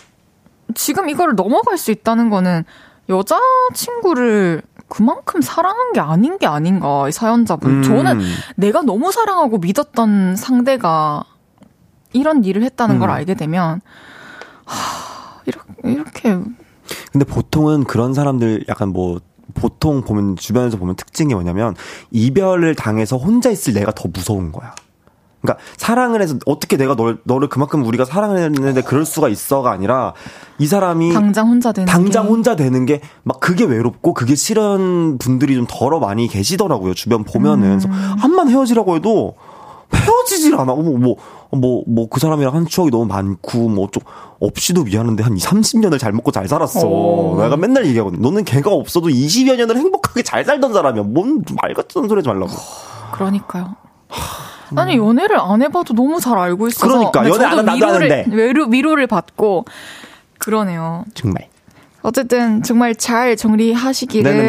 지금 0.76 1.10
이거를 1.10 1.36
넘어갈 1.36 1.78
수 1.78 1.92
있다는 1.92 2.30
거는 2.30 2.64
여자친구를 3.10 4.62
그만큼 4.88 5.42
사랑한 5.42 5.94
게 5.94 6.02
아닌 6.02 6.38
게 6.38 6.46
아닌가, 6.48 7.08
이 7.08 7.12
사연자분. 7.14 7.78
음. 7.78 7.84
저는 7.84 8.20
내가 8.58 8.82
너무 8.82 9.12
사랑하고 9.12 9.58
믿었던 9.58 10.36
상대가 10.36 11.24
이런 12.14 12.44
일을 12.44 12.64
했다는 12.64 13.00
걸 13.00 13.10
음. 13.10 13.14
알게 13.14 13.34
되면, 13.36 13.82
하, 14.66 15.42
이렇게, 15.46 15.66
이렇게, 15.84 16.40
근데 17.12 17.26
보통은 17.26 17.84
그런 17.86 18.14
사람들 18.14 18.66
약간 18.70 18.90
뭐, 18.90 19.20
보통 19.54 20.02
보면, 20.02 20.36
주변에서 20.38 20.78
보면 20.78 20.96
특징이 20.96 21.34
뭐냐면, 21.34 21.76
이별을 22.12 22.76
당해서 22.76 23.18
혼자 23.18 23.50
있을 23.50 23.74
내가 23.74 23.92
더 23.92 24.10
무서운 24.14 24.52
거야. 24.52 24.74
그러니까 25.42 25.64
사랑을 25.76 26.22
해서 26.22 26.38
어떻게 26.46 26.78
내가 26.78 26.96
널, 26.96 27.18
너를 27.24 27.50
그만큼 27.50 27.84
우리가 27.84 28.06
사랑을 28.06 28.38
했는데 28.38 28.84
그럴 28.84 29.06
수가 29.06 29.28
있어가 29.28 29.72
아니라 29.72 30.14
이 30.60 30.68
사람이 30.68 31.14
당장 31.14 31.48
혼자 31.48 31.72
되는. 31.72 31.88
당장 31.88 32.26
게. 32.26 32.30
혼자 32.30 32.56
되는 32.56 32.86
게 32.86 33.02
막 33.24 33.40
그게 33.40 33.64
외롭고 33.66 34.14
그게 34.14 34.36
싫은 34.36 35.18
분들이 35.18 35.56
좀 35.56 35.66
덜어 35.68 36.00
많이 36.00 36.28
계시더라고요. 36.28 36.94
주변 36.94 37.24
보면은. 37.24 37.80
그래서 37.80 37.90
한만 38.20 38.50
헤어지라고 38.50 38.98
해도 38.98 39.34
헤어지질 39.94 40.54
않아. 40.56 40.66
뭐, 40.74 40.98
뭐, 40.98 41.16
뭐, 41.52 41.84
뭐, 41.88 42.08
그 42.10 42.20
사람이랑 42.20 42.54
한 42.56 42.66
추억이 42.66 42.92
너무 42.92 43.06
많고, 43.06 43.70
뭐, 43.70 43.88
좀, 43.92 44.02
없이도 44.40 44.84
미안한데 44.86 45.24
한 45.24 45.36
2, 45.36 45.40
30년을 45.40 46.00
잘 46.00 46.12
먹고 46.14 46.32
잘 46.32 46.48
살았어. 46.48 46.88
오. 46.88 47.42
내가 47.42 47.58
맨날 47.58 47.86
얘기하거든. 47.86 48.22
너는 48.22 48.44
걔가 48.44 48.72
없어도 48.72 49.10
20여 49.10 49.56
년을 49.58 49.78
행복하게 49.78 50.24
잘 50.24 50.44
살던 50.46 50.74
사람이야. 50.74 51.04
뭔 51.04 51.44
말 51.62 51.74
같은 51.74 52.08
소리 52.08 52.20
하지 52.20 52.28
말라고. 52.30 52.52
그러니까요. 53.14 53.76
아니 54.76 54.96
연애를 54.98 55.38
안 55.40 55.62
해봐도 55.62 55.94
너무 55.94 56.20
잘 56.22 56.38
알고 56.38 56.68
있어서 56.70 56.88
그러니까, 56.88 57.28
연애 57.30 57.46
안 57.46 57.52
하면 57.52 57.66
나도 57.66 57.78
위로를 57.78 58.12
하는데. 58.12 58.26
위로, 58.36 58.66
위로를 58.68 59.08
받고 59.08 59.66
그러네요. 60.38 61.04
정말. 61.14 61.50
어쨌든 62.04 62.64
정말 62.64 62.96
잘 62.96 63.36
정리하시기를 63.36 64.48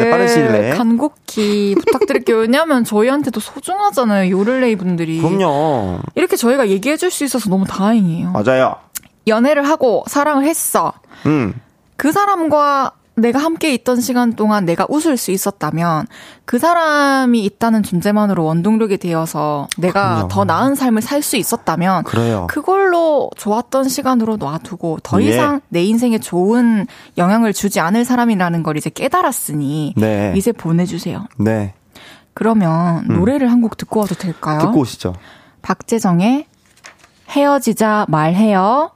내에. 0.51 0.69
간곡히 0.75 1.75
부탁드릴게요. 1.75 2.37
왜냐하면 2.37 2.83
저희한테도 2.83 3.39
소중하잖아요. 3.39 4.31
요를레이 4.31 4.75
분들이 4.75 5.19
그럼요. 5.19 5.99
이렇게 6.15 6.35
저희가 6.35 6.69
얘기해줄 6.69 7.11
수 7.11 7.23
있어서 7.23 7.49
너무 7.49 7.65
다행이에요. 7.65 8.31
맞아요. 8.31 8.75
연애를 9.27 9.67
하고 9.67 10.03
사랑을 10.07 10.45
했어. 10.45 10.93
음. 11.25 11.53
그 11.95 12.11
사람과 12.11 12.91
내가 13.15 13.39
함께 13.39 13.73
있던 13.75 14.01
시간 14.01 14.33
동안 14.33 14.65
내가 14.65 14.87
웃을 14.89 15.17
수 15.17 15.29
있었다면 15.31 16.07
그 16.45 16.57
사람이 16.57 17.43
있다는 17.45 17.83
존재만으로 17.83 18.43
원동력이 18.43 18.97
되어서 18.97 19.67
내가 19.77 20.15
그럼요. 20.15 20.27
더 20.29 20.43
나은 20.45 20.75
삶을 20.75 21.01
살 21.03 21.21
수 21.21 21.37
있었다면 21.37 22.03
그래요. 22.05 22.47
그걸로 22.49 23.29
좋았던 23.37 23.87
시간으로 23.87 24.37
놔두고 24.37 24.99
더 25.03 25.21
예. 25.21 25.27
이상 25.29 25.61
내 25.69 25.83
인생에 25.83 26.17
좋은 26.17 26.87
영향을 27.17 27.53
주지 27.53 27.79
않을 27.79 28.03
사람이라는 28.03 28.63
걸 28.63 28.77
이제 28.77 28.89
깨달았으니 28.89 29.93
네. 29.95 30.33
이제 30.35 30.51
보내주세요. 30.51 31.25
네. 31.37 31.75
그러면 32.33 33.05
노래를 33.07 33.51
한 33.51 33.61
곡 33.61 33.77
듣고 33.77 33.99
와도 33.99 34.15
될까요? 34.15 34.59
듣고 34.59 34.79
오시죠. 34.79 35.13
박재정의 35.61 36.47
헤어지자 37.29 38.07
말해요. 38.09 38.91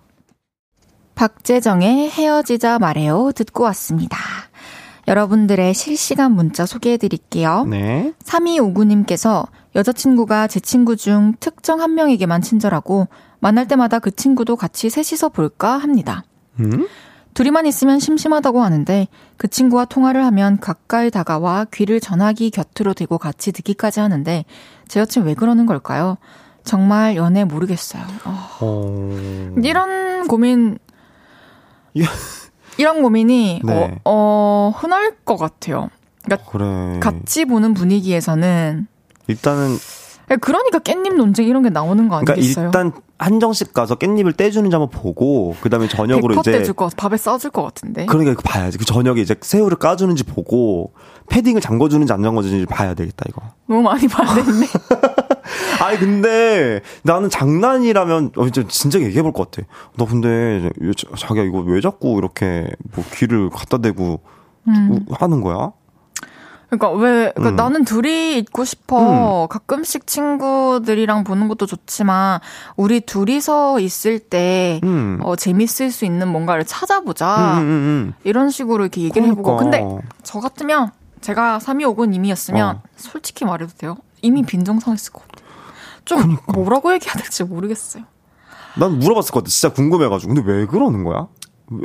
박재정의 1.18 2.12
헤어지자 2.12 2.78
말해요 2.78 3.32
듣고 3.36 3.64
왔습니다. 3.64 4.20
여러분들의 5.08 5.74
실시간 5.74 6.34
문자 6.34 6.68
소개해 6.68 6.98
드릴게요. 6.98 7.66
네. 7.68 8.14
3259님께서 8.24 9.48
여자친구가 9.76 10.48
제 10.48 10.60
친구 10.60 10.96
중 10.96 11.34
특정 11.40 11.82
한 11.82 11.96
명에게만 11.96 12.42
친절하고 12.42 13.08
만날 13.40 13.68
때마다 13.68 13.98
그 13.98 14.12
친구도 14.12 14.58
같이 14.58 14.92
셋이서 14.92 15.30
볼까 15.30 15.78
합니다. 15.78 16.24
음? 16.60 16.88
둘이만 17.34 17.66
있으면 17.66 18.00
심심하다고 18.00 18.62
하는데 18.62 19.08
그 19.38 19.48
친구와 19.48 19.86
통화를 19.86 20.24
하면 20.26 20.60
가까이 20.60 21.10
다가와 21.10 21.66
귀를 21.74 22.00
전화기 22.00 22.52
곁으로 22.52 22.94
대고 22.94 23.18
같이 23.18 23.52
듣기까지 23.52 24.02
하는데 24.02 24.46
제 24.88 25.00
여친 25.00 25.24
왜 25.24 25.34
그러는 25.34 25.66
걸까요? 25.66 26.18
정말 26.64 27.16
연애 27.16 27.44
모르겠어요. 27.44 28.04
어, 28.26 28.50
어... 28.62 29.56
이런 29.64 30.28
고민 30.28 30.74
예. 30.74 30.87
이런 32.78 33.02
고민이 33.02 33.62
네. 33.64 33.74
어, 33.74 33.98
어, 34.06 34.74
흔할 34.76 35.16
것 35.26 35.38
같아요. 35.38 35.90
그러니까 36.24 36.50
그래. 36.52 37.00
같이 37.00 37.46
보는 37.46 37.74
분위기에서는 37.74 38.88
일단은 39.28 39.78
그러니까 40.42 40.80
깻잎 40.80 41.16
논쟁 41.16 41.48
이런 41.48 41.64
게 41.64 41.70
나오는 41.70 42.08
거 42.10 42.18
그러니까 42.20 42.34
아니겠어요? 42.34 42.66
일단 42.66 42.92
한정식 43.18 43.74
가서 43.74 43.96
깻잎을 43.96 44.36
떼주는지 44.36 44.76
한번 44.76 44.90
보고 44.90 45.56
그다음에 45.62 45.88
저녁으로 45.88 46.36
100% 46.36 46.40
이제 46.42 46.52
떼줄 46.52 46.74
거 46.74 46.90
밥에 46.96 47.18
싸줄 47.18 47.52
것 47.52 47.64
같은데. 47.64 48.06
그러니까 48.06 48.42
봐야지. 48.44 48.78
그 48.78 48.86
저녁에 48.86 49.22
이제 49.22 49.36
새우를 49.40 49.78
까주는지 49.78 50.24
보고 50.24 50.92
패딩을 51.30 51.62
잠궈주는지 51.62 52.12
안 52.14 52.22
잠궈주는지 52.22 52.66
봐야 52.66 52.94
되겠다 52.94 53.26
이거. 53.30 53.42
너무 53.68 53.82
많이 53.82 54.08
봐야 54.08 54.36
되는데. 54.36 54.68
아니 55.84 55.98
근데 55.98 56.82
나는 57.04 57.30
장난이라면 57.30 58.32
어, 58.38 58.50
진짜 58.50 59.00
얘기해 59.00 59.22
볼 59.24 59.32
것 59.34 59.52
같아. 59.52 59.68
너 59.98 60.06
근데 60.06 60.70
자- 60.98 61.08
자기야 61.18 61.44
이거 61.44 61.60
왜 61.60 61.82
자꾸 61.82 62.18
이렇게 62.18 62.68
뭐 62.96 63.04
귀를 63.14 63.50
갖다 63.50 63.78
대고 63.78 64.20
음. 64.68 65.06
우- 65.08 65.14
하는 65.14 65.42
거야? 65.42 65.72
그러니까 66.70 66.92
왜 66.92 67.32
그러니까 67.34 67.50
음. 67.50 67.56
나는 67.56 67.86
둘이 67.86 68.38
있고 68.40 68.66
싶어. 68.66 69.48
가끔씩 69.50 70.06
친구들이랑 70.06 71.24
보는 71.24 71.48
것도 71.48 71.66
좋지만 71.66 72.42
우리 72.76 73.00
둘이서 73.00 73.80
있을 73.80 74.20
때 74.20 74.82
음. 74.84 75.20
어, 75.24 75.38
재밌을 75.38 75.92
수 75.92 76.04
있는 76.04 76.28
뭔가를 76.28 76.66
찾아보자. 76.66 77.54
음, 77.54 77.62
음, 77.62 77.64
음. 77.64 78.14
이런 78.26 78.50
식으로 78.50 78.84
이렇게 78.84 79.00
얘기를 79.02 79.26
해보고. 79.30 79.56
그러니까. 79.58 79.80
근데 79.88 80.08
저 80.24 80.42
같으면 80.42 80.92
제가 81.22 81.60
3250님이었으면 81.60 82.76
어. 82.76 82.82
솔직히 82.98 83.46
말해도 83.46 83.72
돼요. 83.78 83.96
이미 84.22 84.44
빈정상했을 84.44 85.14
것 85.14 85.26
같아요. 85.28 85.37
좀 86.08 86.20
그러니까. 86.22 86.52
뭐라고 86.54 86.94
얘기해야 86.94 87.14
될지 87.16 87.44
모르겠어요. 87.44 88.04
난 88.80 89.00
물어봤을 89.00 89.32
것 89.32 89.40
같아. 89.42 89.50
진짜 89.50 89.74
궁금해가지고. 89.74 90.34
근데 90.34 90.52
왜 90.52 90.66
그러는 90.66 91.04
거야? 91.04 91.28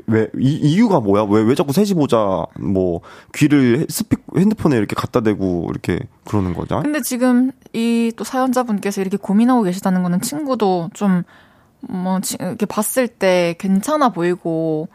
왜, 0.07 0.29
이, 0.39 0.53
이유가 0.63 1.01
뭐야? 1.01 1.25
왜, 1.25 1.43
왜 1.43 1.55
자꾸 1.57 1.73
셋이 1.73 1.95
보자, 1.95 2.45
뭐, 2.61 3.01
귀를 3.35 3.87
스피, 3.89 4.17
핸드폰에 4.37 4.77
이렇게 4.77 4.95
갖다 4.95 5.21
대고, 5.23 5.67
이렇게 5.71 5.99
그러는 6.25 6.55
거죠? 6.55 6.81
근데 6.83 7.01
지금 7.03 7.51
이 7.73 8.13
또 8.17 8.23
사연자분께서 8.23 9.01
이렇게 9.01 9.17
고민하고 9.17 9.63
계시다는 9.63 10.05
거는 10.05 10.21
친구도 10.21 10.91
좀, 10.95 11.25
뭐, 11.81 12.21
지- 12.21 12.37
이렇게 12.39 12.65
봤을 12.67 13.09
때 13.09 13.57
괜찮아 13.59 14.11
보이고, 14.11 14.89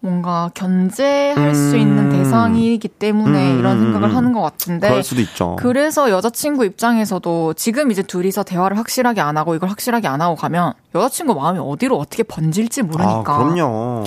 뭔가 0.00 0.50
견제할 0.54 1.54
수 1.54 1.74
음. 1.74 1.80
있는 1.80 2.10
대상이기 2.10 2.88
때문에 2.88 3.52
음, 3.54 3.58
이런 3.58 3.78
음, 3.78 3.82
생각을 3.84 4.10
음. 4.10 4.16
하는 4.16 4.32
것 4.32 4.40
같은데. 4.42 4.88
그럴 4.88 5.02
수도 5.02 5.20
있죠. 5.22 5.56
그래서 5.58 6.10
여자친구 6.10 6.64
입장에서도 6.64 7.54
지금 7.54 7.90
이제 7.90 8.02
둘이서 8.02 8.44
대화를 8.44 8.78
확실하게 8.78 9.20
안 9.20 9.36
하고 9.36 9.54
이걸 9.54 9.68
확실하게 9.70 10.06
안 10.06 10.20
하고 10.20 10.36
가면 10.36 10.74
여자친구 10.94 11.34
마음이 11.34 11.58
어디로 11.58 11.96
어떻게 11.98 12.22
번질지 12.22 12.82
모르니까. 12.82 13.24
아, 13.34 13.38
그럼요. 13.38 14.04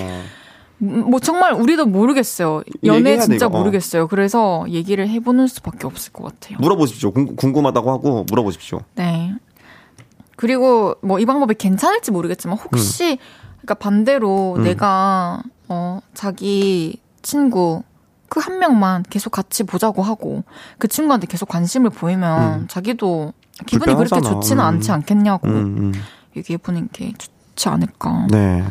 음, 0.82 1.10
뭐 1.10 1.20
정말 1.20 1.54
우리도 1.54 1.86
모르겠어요. 1.88 2.64
연애 2.86 3.18
진짜. 3.20 3.48
어. 3.48 3.50
모르겠어요. 3.50 4.08
그래서 4.08 4.66
얘기를 4.70 5.10
해보는 5.10 5.48
수밖에 5.48 5.86
없을 5.88 6.14
것 6.14 6.24
같아요. 6.24 6.58
물어보십시오. 6.62 7.12
궁, 7.12 7.36
궁금하다고 7.36 7.92
하고 7.92 8.26
물어보십시오. 8.30 8.80
네. 8.96 9.34
그리고 10.38 10.96
뭐 11.02 11.20
이 11.20 11.26
방법이 11.26 11.56
괜찮을지 11.56 12.12
모르겠지만 12.12 12.58
혹시 12.58 13.18
그러니까 13.58 13.74
반대로 13.74 14.54
음. 14.56 14.64
내가 14.64 15.42
어 15.70 16.00
자기 16.14 17.00
친구 17.22 17.84
그 18.28 18.40
한 18.40 18.60
명만 18.60 19.04
계속 19.10 19.32
같이 19.32 19.64
보자고 19.64 20.04
하고 20.04 20.44
그 20.78 20.88
친구한테 20.88 21.26
계속 21.28 21.50
관심을 21.50 21.90
보이면 21.90 22.62
음. 22.62 22.68
자기도 22.68 23.34
기분이 23.66 23.94
그렇게 23.96 24.10
불편하잖아. 24.10 24.34
좋지는 24.36 24.64
음. 24.64 24.68
않지 24.68 24.92
않겠냐고 24.92 25.48
음, 25.48 25.54
음. 25.56 25.94
얘기해 26.38 26.58
보는 26.58 26.90
게 26.94 27.12
좋지 27.18 27.70
않을까. 27.70 28.28
네. 28.30 28.64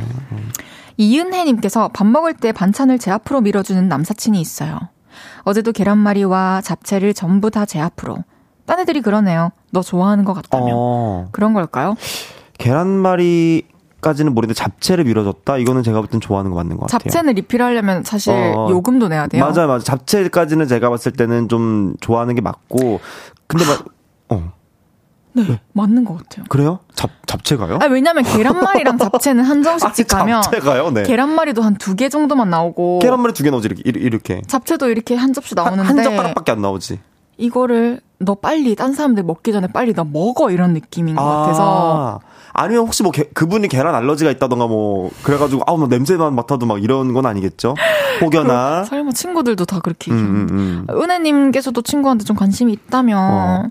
이은혜님께서 0.97 1.89
밥 1.89 2.07
먹을 2.07 2.35
때 2.35 2.53
반찬을 2.53 2.99
제 2.99 3.11
앞으로 3.11 3.41
밀어주는 3.41 3.89
남사친이 3.89 4.41
있어요. 4.41 4.79
어제도 5.43 5.73
계란말이와 5.73 6.61
잡채를 6.63 7.15
전부 7.15 7.51
다 7.51 7.65
제 7.67 7.81
앞으로. 7.81 8.17
딴 8.67 8.81
애들이 8.81 9.01
그러네요. 9.01 9.51
너 9.73 9.83
좋아하는 9.83 10.25
것 10.25 10.35
같다며. 10.35 10.67
어, 10.73 11.29
그런 11.33 11.53
걸까요? 11.55 11.97
계란말이 12.59 13.65
까지는 14.01 14.33
모르는데 14.35 14.55
잡채를 14.55 15.05
밀어줬다? 15.05 15.59
이거는 15.59 15.83
제가 15.83 16.01
볼 16.01 16.09
땐 16.09 16.21
좋아하는 16.21 16.51
거 16.51 16.57
맞는 16.57 16.77
것 16.77 16.83
같아요. 16.89 16.99
잡채는 17.11 17.35
리필하려면 17.35 18.05
사실 18.05 18.33
어. 18.33 18.69
요금도 18.71 19.09
내야 19.09 19.27
돼요. 19.27 19.45
맞아요, 19.45 19.67
맞아요. 19.67 19.81
잡채까지는 19.81 20.69
제가 20.69 20.89
봤을 20.91 21.13
때는 21.13 21.49
좀 21.49 21.95
좋아하는 22.01 22.35
게 22.35 22.41
맞고. 22.41 23.01
근데 23.49 23.65
막, 23.67 23.85
어, 24.29 24.53
네, 25.35 25.61
맞는 25.73 26.05
것 26.05 26.17
같아요. 26.17 26.45
그래요? 26.49 26.79
잡, 26.95 27.11
잡채가요? 27.27 27.79
아, 27.83 27.87
왜냐면 27.87 28.25
계란말이랑 28.25 28.99
잡채는 28.99 29.45
한정식집 29.45 30.09
가면 30.09 30.43
잡채가요? 30.43 30.91
네. 30.91 31.03
계란말이도 31.05 31.63
한 31.63 31.75
두 31.77 31.95
개 31.95 32.09
정도만 32.09 32.51
나오고 32.51 33.01
계란말이 33.01 33.35
두 33.35 33.43
개 33.45 33.51
나오지, 33.51 33.69
이렇게. 33.85 34.01
이렇게. 34.01 34.43
잡채도 34.47 34.89
이렇게 34.91 35.15
한 35.17 35.33
접시 35.33 35.55
한, 35.57 35.65
나오는데 35.77 35.87
한 35.89 36.03
젓가락밖에 36.05 36.53
안 36.53 36.61
나오지. 36.63 36.99
이거를 37.37 38.01
너 38.21 38.35
빨리 38.35 38.75
딴 38.75 38.93
사람들 38.93 39.23
먹기 39.23 39.53
전에 39.53 39.69
빨리 39.69 39.95
너 39.95 40.05
먹어 40.05 40.51
이런 40.51 40.73
느낌인 40.75 41.15
것 41.15 41.23
같아서 41.25 42.21
아, 42.23 42.27
아니면 42.53 42.85
혹시 42.85 43.03
뭐 43.05 43.13
게- 43.13 43.29
그분이 43.33 43.69
계란 43.69 43.95
알러지가 43.95 44.31
있다던가 44.33 44.67
뭐 44.67 45.11
그래가지고 45.23 45.63
아우 45.67 45.79
뭐 45.79 45.87
냄새만 45.87 46.35
맡아도 46.35 46.67
막 46.67 46.83
이런 46.83 47.13
건 47.13 47.27
아니겠죠? 47.27 47.75
혹여나 48.21 48.85
설마 48.85 49.13
친구들도 49.13 49.65
다 49.67 49.79
그렇게 49.79 50.11
음, 50.11 50.49
음, 50.51 50.87
음. 50.91 51.01
은혜님께서도 51.01 51.83
친구한테 51.83 52.25
좀 52.25 52.35
관심이 52.35 52.73
있다면 52.73 53.19
어. 53.19 53.71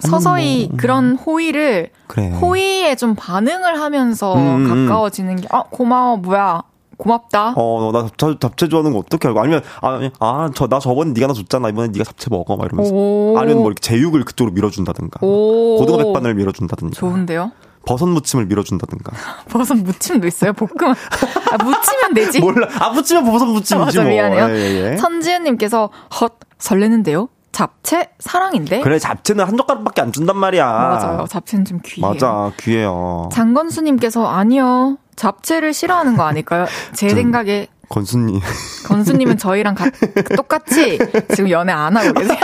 서서히 0.00 0.70
그런 0.76 1.16
호의를 1.16 1.90
그래. 2.06 2.30
호의에 2.30 2.94
좀 2.94 3.14
반응을 3.16 3.80
하면서 3.80 4.34
음, 4.34 4.38
음, 4.64 4.70
음. 4.70 4.86
가까워지는 4.86 5.36
게 5.36 5.48
아 5.50 5.64
고마워 5.70 6.16
뭐야 6.18 6.62
고맙다 6.98 7.54
어, 7.56 7.90
나 7.92 8.02
잡채, 8.02 8.38
잡채 8.40 8.68
좋아하는 8.68 8.92
거 8.92 8.98
어떻게 8.98 9.28
알고? 9.28 9.40
아니면, 9.40 9.62
아니, 9.80 10.10
아, 10.20 10.50
저, 10.54 10.66
나 10.66 10.78
저번에 10.80 11.12
네가 11.12 11.28
나 11.28 11.32
줬잖아. 11.32 11.68
이번에 11.70 11.88
네가 11.88 12.04
잡채 12.04 12.26
먹어. 12.30 12.56
막 12.56 12.66
이러면서. 12.66 12.92
오. 12.92 13.36
아니면 13.38 13.58
뭐 13.58 13.66
이렇게 13.68 13.80
제육을 13.80 14.24
그쪽으로 14.24 14.52
밀어준다든가. 14.54 15.24
오. 15.24 15.76
고등어 15.78 15.98
백반을 15.98 16.34
밀어준다든가. 16.34 16.94
좋은데요 16.94 17.52
버섯 17.86 18.06
무침을 18.06 18.46
밀어준다든가. 18.46 19.12
버섯 19.48 19.74
무침도 19.76 20.26
있어요 20.26 20.52
볶음 20.52 20.70
아 20.90 21.64
무치면 21.64 22.14
되지 22.14 22.40
몰라. 22.42 22.68
아, 22.80 22.90
무치면 22.90 23.24
버섯 23.24 23.46
무침이지 23.46 23.76
맞아, 23.76 24.02
뭐. 24.02 24.10
미안해요. 24.10 24.48
예, 24.50 24.60
예, 24.60 24.92
예. 24.92 24.96
선지은님께서 24.98 25.88
헛 26.20 26.34
설레는데요 26.58 27.28
잡채 27.52 28.10
사랑인데 28.18 28.80
그래, 28.82 28.98
잡채는 28.98 29.44
한 29.44 29.56
젓가락밖에 29.56 30.02
안 30.02 30.12
준단 30.12 30.36
말이야. 30.36 30.66
맞아요 30.66 31.26
잡채는 31.28 31.64
좀 31.64 31.78
귀해요 31.84 32.10
맞아, 32.12 32.52
귀해요. 32.58 33.28
장건수님께서 33.32 34.26
아니요 34.26 34.98
잡채를 35.18 35.74
싫어하는 35.74 36.16
거 36.16 36.22
아닐까요? 36.22 36.66
제 36.94 37.08
생각에 37.10 37.66
건수님. 37.90 38.40
건수님은 38.86 39.36
저희랑 39.36 39.74
가- 39.74 39.90
똑같이 40.36 40.98
지금 41.34 41.50
연애 41.50 41.72
안 41.72 41.96
하고 41.96 42.12
계세요. 42.12 42.38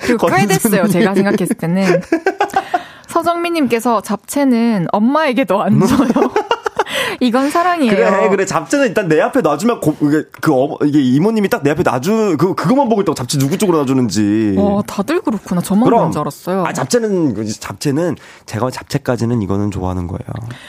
그리고 0.00 0.26
꽤 0.26 0.46
됐어요. 0.46 0.88
제가 0.88 1.14
생각했을 1.14 1.56
때는. 1.56 2.00
서정민님께서 3.08 4.00
잡채는 4.02 4.88
엄마에게도 4.90 5.62
안 5.62 5.78
줘요. 5.86 6.08
이건 7.20 7.50
사랑이에요. 7.50 7.90
그래, 7.94 8.28
그래. 8.28 8.46
잡채는 8.46 8.88
일단 8.88 9.08
내 9.08 9.20
앞에 9.20 9.40
놔주면, 9.40 9.80
고, 9.80 9.94
이게, 10.02 10.24
그, 10.40 10.52
어머, 10.52 10.76
이게 10.84 11.00
이모님이 11.00 11.48
딱 11.48 11.62
내 11.62 11.70
앞에 11.70 11.82
놔주, 11.82 12.36
그, 12.38 12.54
그것만 12.54 12.88
보고 12.88 13.00
있다고 13.02 13.14
잡채 13.14 13.38
누구 13.38 13.56
쪽으로 13.58 13.78
놔주는지. 13.78 14.56
어, 14.58 14.82
다들 14.86 15.20
그렇구나. 15.22 15.60
저만 15.60 15.84
그런 15.84 16.10
줄 16.12 16.20
알았어요. 16.20 16.64
아, 16.66 16.72
잡채는, 16.72 17.34
그 17.34 17.46
잡채는, 17.46 18.16
제가 18.46 18.70
잡채까지는 18.70 19.40
이거는 19.42 19.70
좋아하는 19.70 20.06
거예요. 20.06 20.20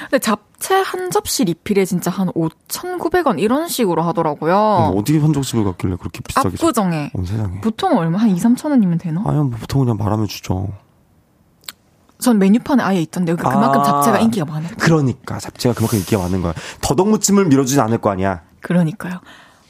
근데 0.09 0.19
잡채 0.19 0.75
한 0.85 1.11
접시 1.11 1.43
리필에 1.43 1.85
진짜 1.85 2.09
한 2.11 2.27
5,900원 2.29 3.39
이런 3.39 3.67
식으로 3.67 4.01
하더라고요. 4.03 4.93
어디 4.95 5.17
한정식을 5.19 5.63
갔길래 5.63 5.95
그렇게 5.99 6.21
비싸게. 6.21 6.49
사- 6.49 6.53
압구정에. 6.67 7.11
어, 7.13 7.23
세상에. 7.25 7.61
보통 7.61 7.97
얼마? 7.97 8.17
한 8.19 8.29
2, 8.29 8.35
3천 8.39 8.69
원이면 8.69 8.97
되나? 8.97 9.23
아니, 9.25 9.37
뭐 9.37 9.49
보통 9.59 9.81
그냥 9.83 9.97
말하면 9.97 10.27
주죠. 10.27 10.69
전 12.19 12.39
메뉴판에 12.39 12.81
아예 12.83 13.01
있던데요. 13.01 13.35
그러니까 13.35 13.59
그만큼 13.59 13.81
아. 13.81 13.83
잡채가 13.83 14.19
인기가 14.19 14.45
많아요. 14.45 14.71
그러니까, 14.79 15.39
잡채가 15.39 15.75
그만큼 15.75 15.99
인기가 15.99 16.21
많은 16.21 16.41
거야. 16.41 16.53
더덕무침을 16.81 17.45
밀어주지 17.45 17.79
않을 17.81 17.97
거 17.99 18.09
아니야. 18.09 18.41
그러니까요. 18.61 19.19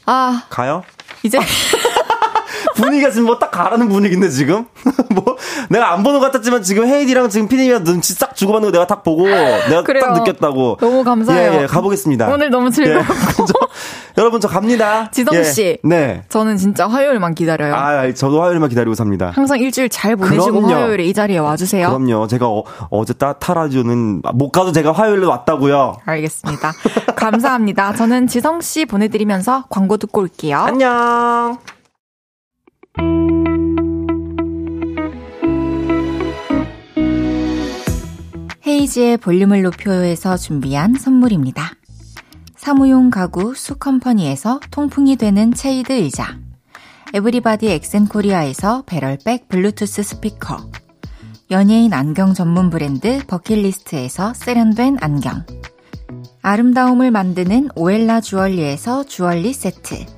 아, 0.06 0.44
가요? 0.48 0.82
이제 1.22 1.38
분위기가 2.74 3.10
지금 3.10 3.26
뭐 3.26 3.38
딱 3.38 3.50
가라는 3.50 3.88
분위기인데, 3.88 4.28
지금? 4.30 4.66
뭐, 5.14 5.36
내가 5.70 5.92
안 5.92 6.02
보는 6.02 6.20
것 6.20 6.26
같았지만 6.32 6.62
지금 6.62 6.86
헤이디랑 6.86 7.28
지금 7.28 7.48
피디님이랑 7.48 7.84
눈치 7.84 8.14
싹 8.14 8.34
주고받는 8.34 8.68
거 8.68 8.72
내가 8.72 8.86
딱 8.86 9.02
보고, 9.02 9.26
내가 9.26 9.82
그래요. 9.82 10.02
딱 10.04 10.12
느꼈다고. 10.14 10.78
너무 10.80 11.04
감사해요. 11.04 11.52
예, 11.52 11.62
예, 11.62 11.66
가보겠습니다. 11.66 12.28
오늘 12.28 12.50
너무 12.50 12.70
즐거웠고. 12.70 13.04
예, 13.12 13.34
저, 13.46 13.52
여러분 14.18 14.40
저 14.40 14.48
갑니다. 14.48 15.10
지성 15.12 15.34
예. 15.34 15.42
씨. 15.44 15.78
네. 15.84 16.22
저는 16.30 16.56
진짜 16.56 16.86
화요일만 16.88 17.34
기다려요. 17.34 17.74
아, 17.74 18.10
저도 18.12 18.42
화요일만 18.42 18.68
기다리고 18.70 18.94
삽니다. 18.94 19.30
항상 19.34 19.58
일주일 19.58 19.88
잘 19.90 20.16
보내시고 20.16 20.62
그럼요. 20.62 20.68
화요일에 20.74 21.04
이 21.04 21.12
자리에 21.12 21.38
와주세요. 21.38 21.88
그럼요. 21.88 22.26
제가 22.26 22.46
어, 22.48 23.04
제 23.04 23.12
타라주는 23.14 24.22
못 24.34 24.50
가도 24.50 24.72
제가 24.72 24.92
화요일에 24.92 25.26
왔다고요. 25.26 25.96
알겠습니다. 26.06 26.72
감사합니다. 27.16 27.92
저는 27.94 28.26
지성 28.26 28.60
씨 28.62 28.86
보내드리면서 28.86 29.64
광고 29.68 29.96
듣고 29.98 30.22
올게요. 30.22 30.58
안녕. 30.58 31.58
헤이지의 38.66 39.18
볼륨을 39.18 39.62
높여요에서 39.62 40.36
준비한 40.36 40.94
선물입니다. 40.94 41.72
사무용 42.56 43.10
가구 43.10 43.54
수컴퍼니에서 43.54 44.60
통풍이 44.70 45.16
되는 45.16 45.54
체이드 45.54 45.92
의자. 45.92 46.38
에브리바디 47.14 47.68
엑센코리아에서 47.68 48.82
배럴백 48.86 49.48
블루투스 49.48 50.02
스피커. 50.02 50.70
연예인 51.52 51.92
안경 51.92 52.34
전문 52.34 52.70
브랜드 52.70 53.24
버킷리스트에서 53.26 54.34
세련된 54.34 54.98
안경. 55.00 55.44
아름다움을 56.42 57.10
만드는 57.10 57.70
오엘라 57.76 58.20
주얼리에서 58.20 59.04
주얼리 59.04 59.52
세트 59.52 60.15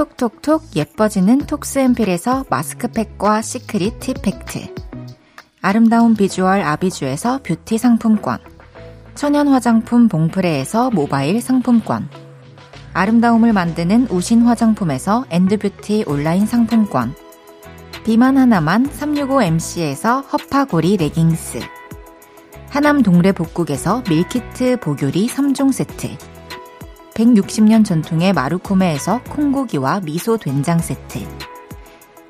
톡톡톡 0.00 0.76
예뻐지는 0.76 1.40
톡스앰필에서 1.40 2.46
마스크팩과 2.48 3.42
시크릿 3.42 4.00
팁팩트. 4.00 4.74
아름다운 5.60 6.14
비주얼 6.14 6.62
아비주에서 6.62 7.40
뷰티 7.42 7.76
상품권. 7.76 8.38
천연 9.14 9.48
화장품 9.48 10.08
봉프레에서 10.08 10.90
모바일 10.92 11.42
상품권. 11.42 12.08
아름다움을 12.94 13.52
만드는 13.52 14.06
우신 14.10 14.40
화장품에서 14.40 15.26
엔드뷰티 15.28 16.04
온라인 16.06 16.46
상품권. 16.46 17.14
비만 18.02 18.38
하나만 18.38 18.88
365MC에서 18.88 20.24
허파고리 20.32 20.96
레깅스. 20.96 21.60
하남 22.70 23.02
동래 23.02 23.32
복국에서 23.32 24.02
밀키트 24.08 24.78
보교리 24.80 25.26
3종 25.26 25.74
세트 25.74 26.16
160년 27.20 27.84
전통의 27.84 28.32
마루코메에서 28.32 29.22
콩고기와 29.24 30.00
미소 30.00 30.38
된장 30.38 30.78
세트 30.78 31.20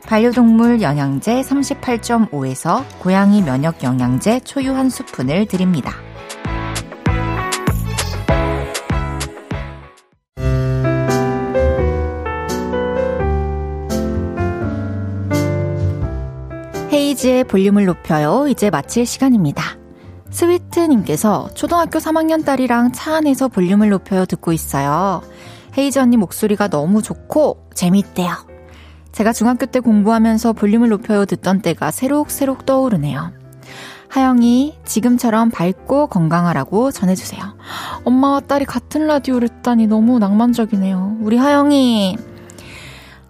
반려동물 0.06 0.82
영양제 0.82 1.42
38.5에서 1.42 2.84
고양이 2.98 3.40
면역 3.42 3.84
영양제 3.84 4.40
초유 4.40 4.74
한 4.74 4.90
스푼을 4.90 5.46
드립니다. 5.46 5.92
헤이즈의 16.92 17.44
볼륨을 17.44 17.84
높여요. 17.84 18.48
이제 18.48 18.70
마칠 18.70 19.06
시간입니다. 19.06 19.78
스위트님께서 20.30 21.50
초등학교 21.54 21.98
3학년 21.98 22.44
딸이랑 22.44 22.92
차 22.92 23.16
안에서 23.16 23.48
볼륨을 23.48 23.90
높여요 23.90 24.24
듣고 24.24 24.52
있어요. 24.52 25.22
헤이즈 25.76 25.98
언니 25.98 26.16
목소리가 26.16 26.68
너무 26.68 27.02
좋고 27.02 27.68
재밌대요. 27.74 28.30
제가 29.12 29.32
중학교 29.32 29.66
때 29.66 29.80
공부하면서 29.80 30.52
볼륨을 30.52 30.88
높여요 30.88 31.24
듣던 31.24 31.62
때가 31.62 31.90
새록새록 31.90 32.64
떠오르네요. 32.64 33.32
하영이 34.08 34.78
지금처럼 34.84 35.50
밝고 35.50 36.08
건강하라고 36.08 36.90
전해주세요. 36.90 37.42
엄마와 38.04 38.40
딸이 38.40 38.64
같은 38.64 39.06
라디오를 39.06 39.48
듣다니 39.48 39.86
너무 39.86 40.18
낭만적이네요. 40.18 41.18
우리 41.20 41.36
하영이 41.36 42.16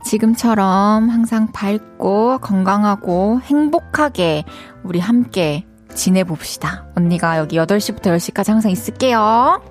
지금처럼 0.04 1.10
항상 1.10 1.52
밝고 1.52 2.38
건강하고 2.38 3.40
행복하게 3.42 4.44
우리 4.82 4.98
함께 4.98 5.66
지내봅시다. 5.94 6.86
언니가 6.96 7.38
여기 7.38 7.56
8시부터 7.56 8.02
10시까지 8.16 8.48
항상 8.48 8.70
있을게요. 8.70 9.62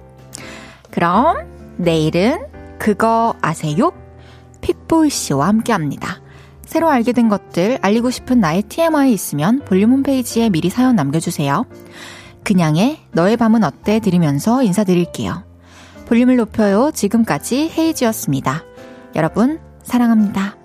그럼 0.91 1.37
내일은 1.77 2.45
그거 2.77 3.35
아세요? 3.41 3.91
픽보이 4.61 5.09
씨와 5.09 5.47
함께 5.47 5.73
합니다. 5.73 6.21
새로 6.65 6.89
알게 6.89 7.13
된 7.13 7.29
것들, 7.29 7.79
알리고 7.81 8.11
싶은 8.11 8.39
나의 8.39 8.63
TMI 8.63 9.11
있으면 9.11 9.59
볼륨 9.65 9.91
홈페이지에 9.91 10.49
미리 10.49 10.69
사연 10.69 10.95
남겨주세요. 10.95 11.65
그냥의 12.43 12.99
너의 13.11 13.37
밤은 13.37 13.63
어때 13.63 13.99
들으면서 13.99 14.61
인사드릴게요. 14.61 15.43
볼륨을 16.07 16.37
높여요. 16.37 16.91
지금까지 16.93 17.71
헤이지였습니다. 17.75 18.63
여러분, 19.15 19.59
사랑합니다. 19.83 20.58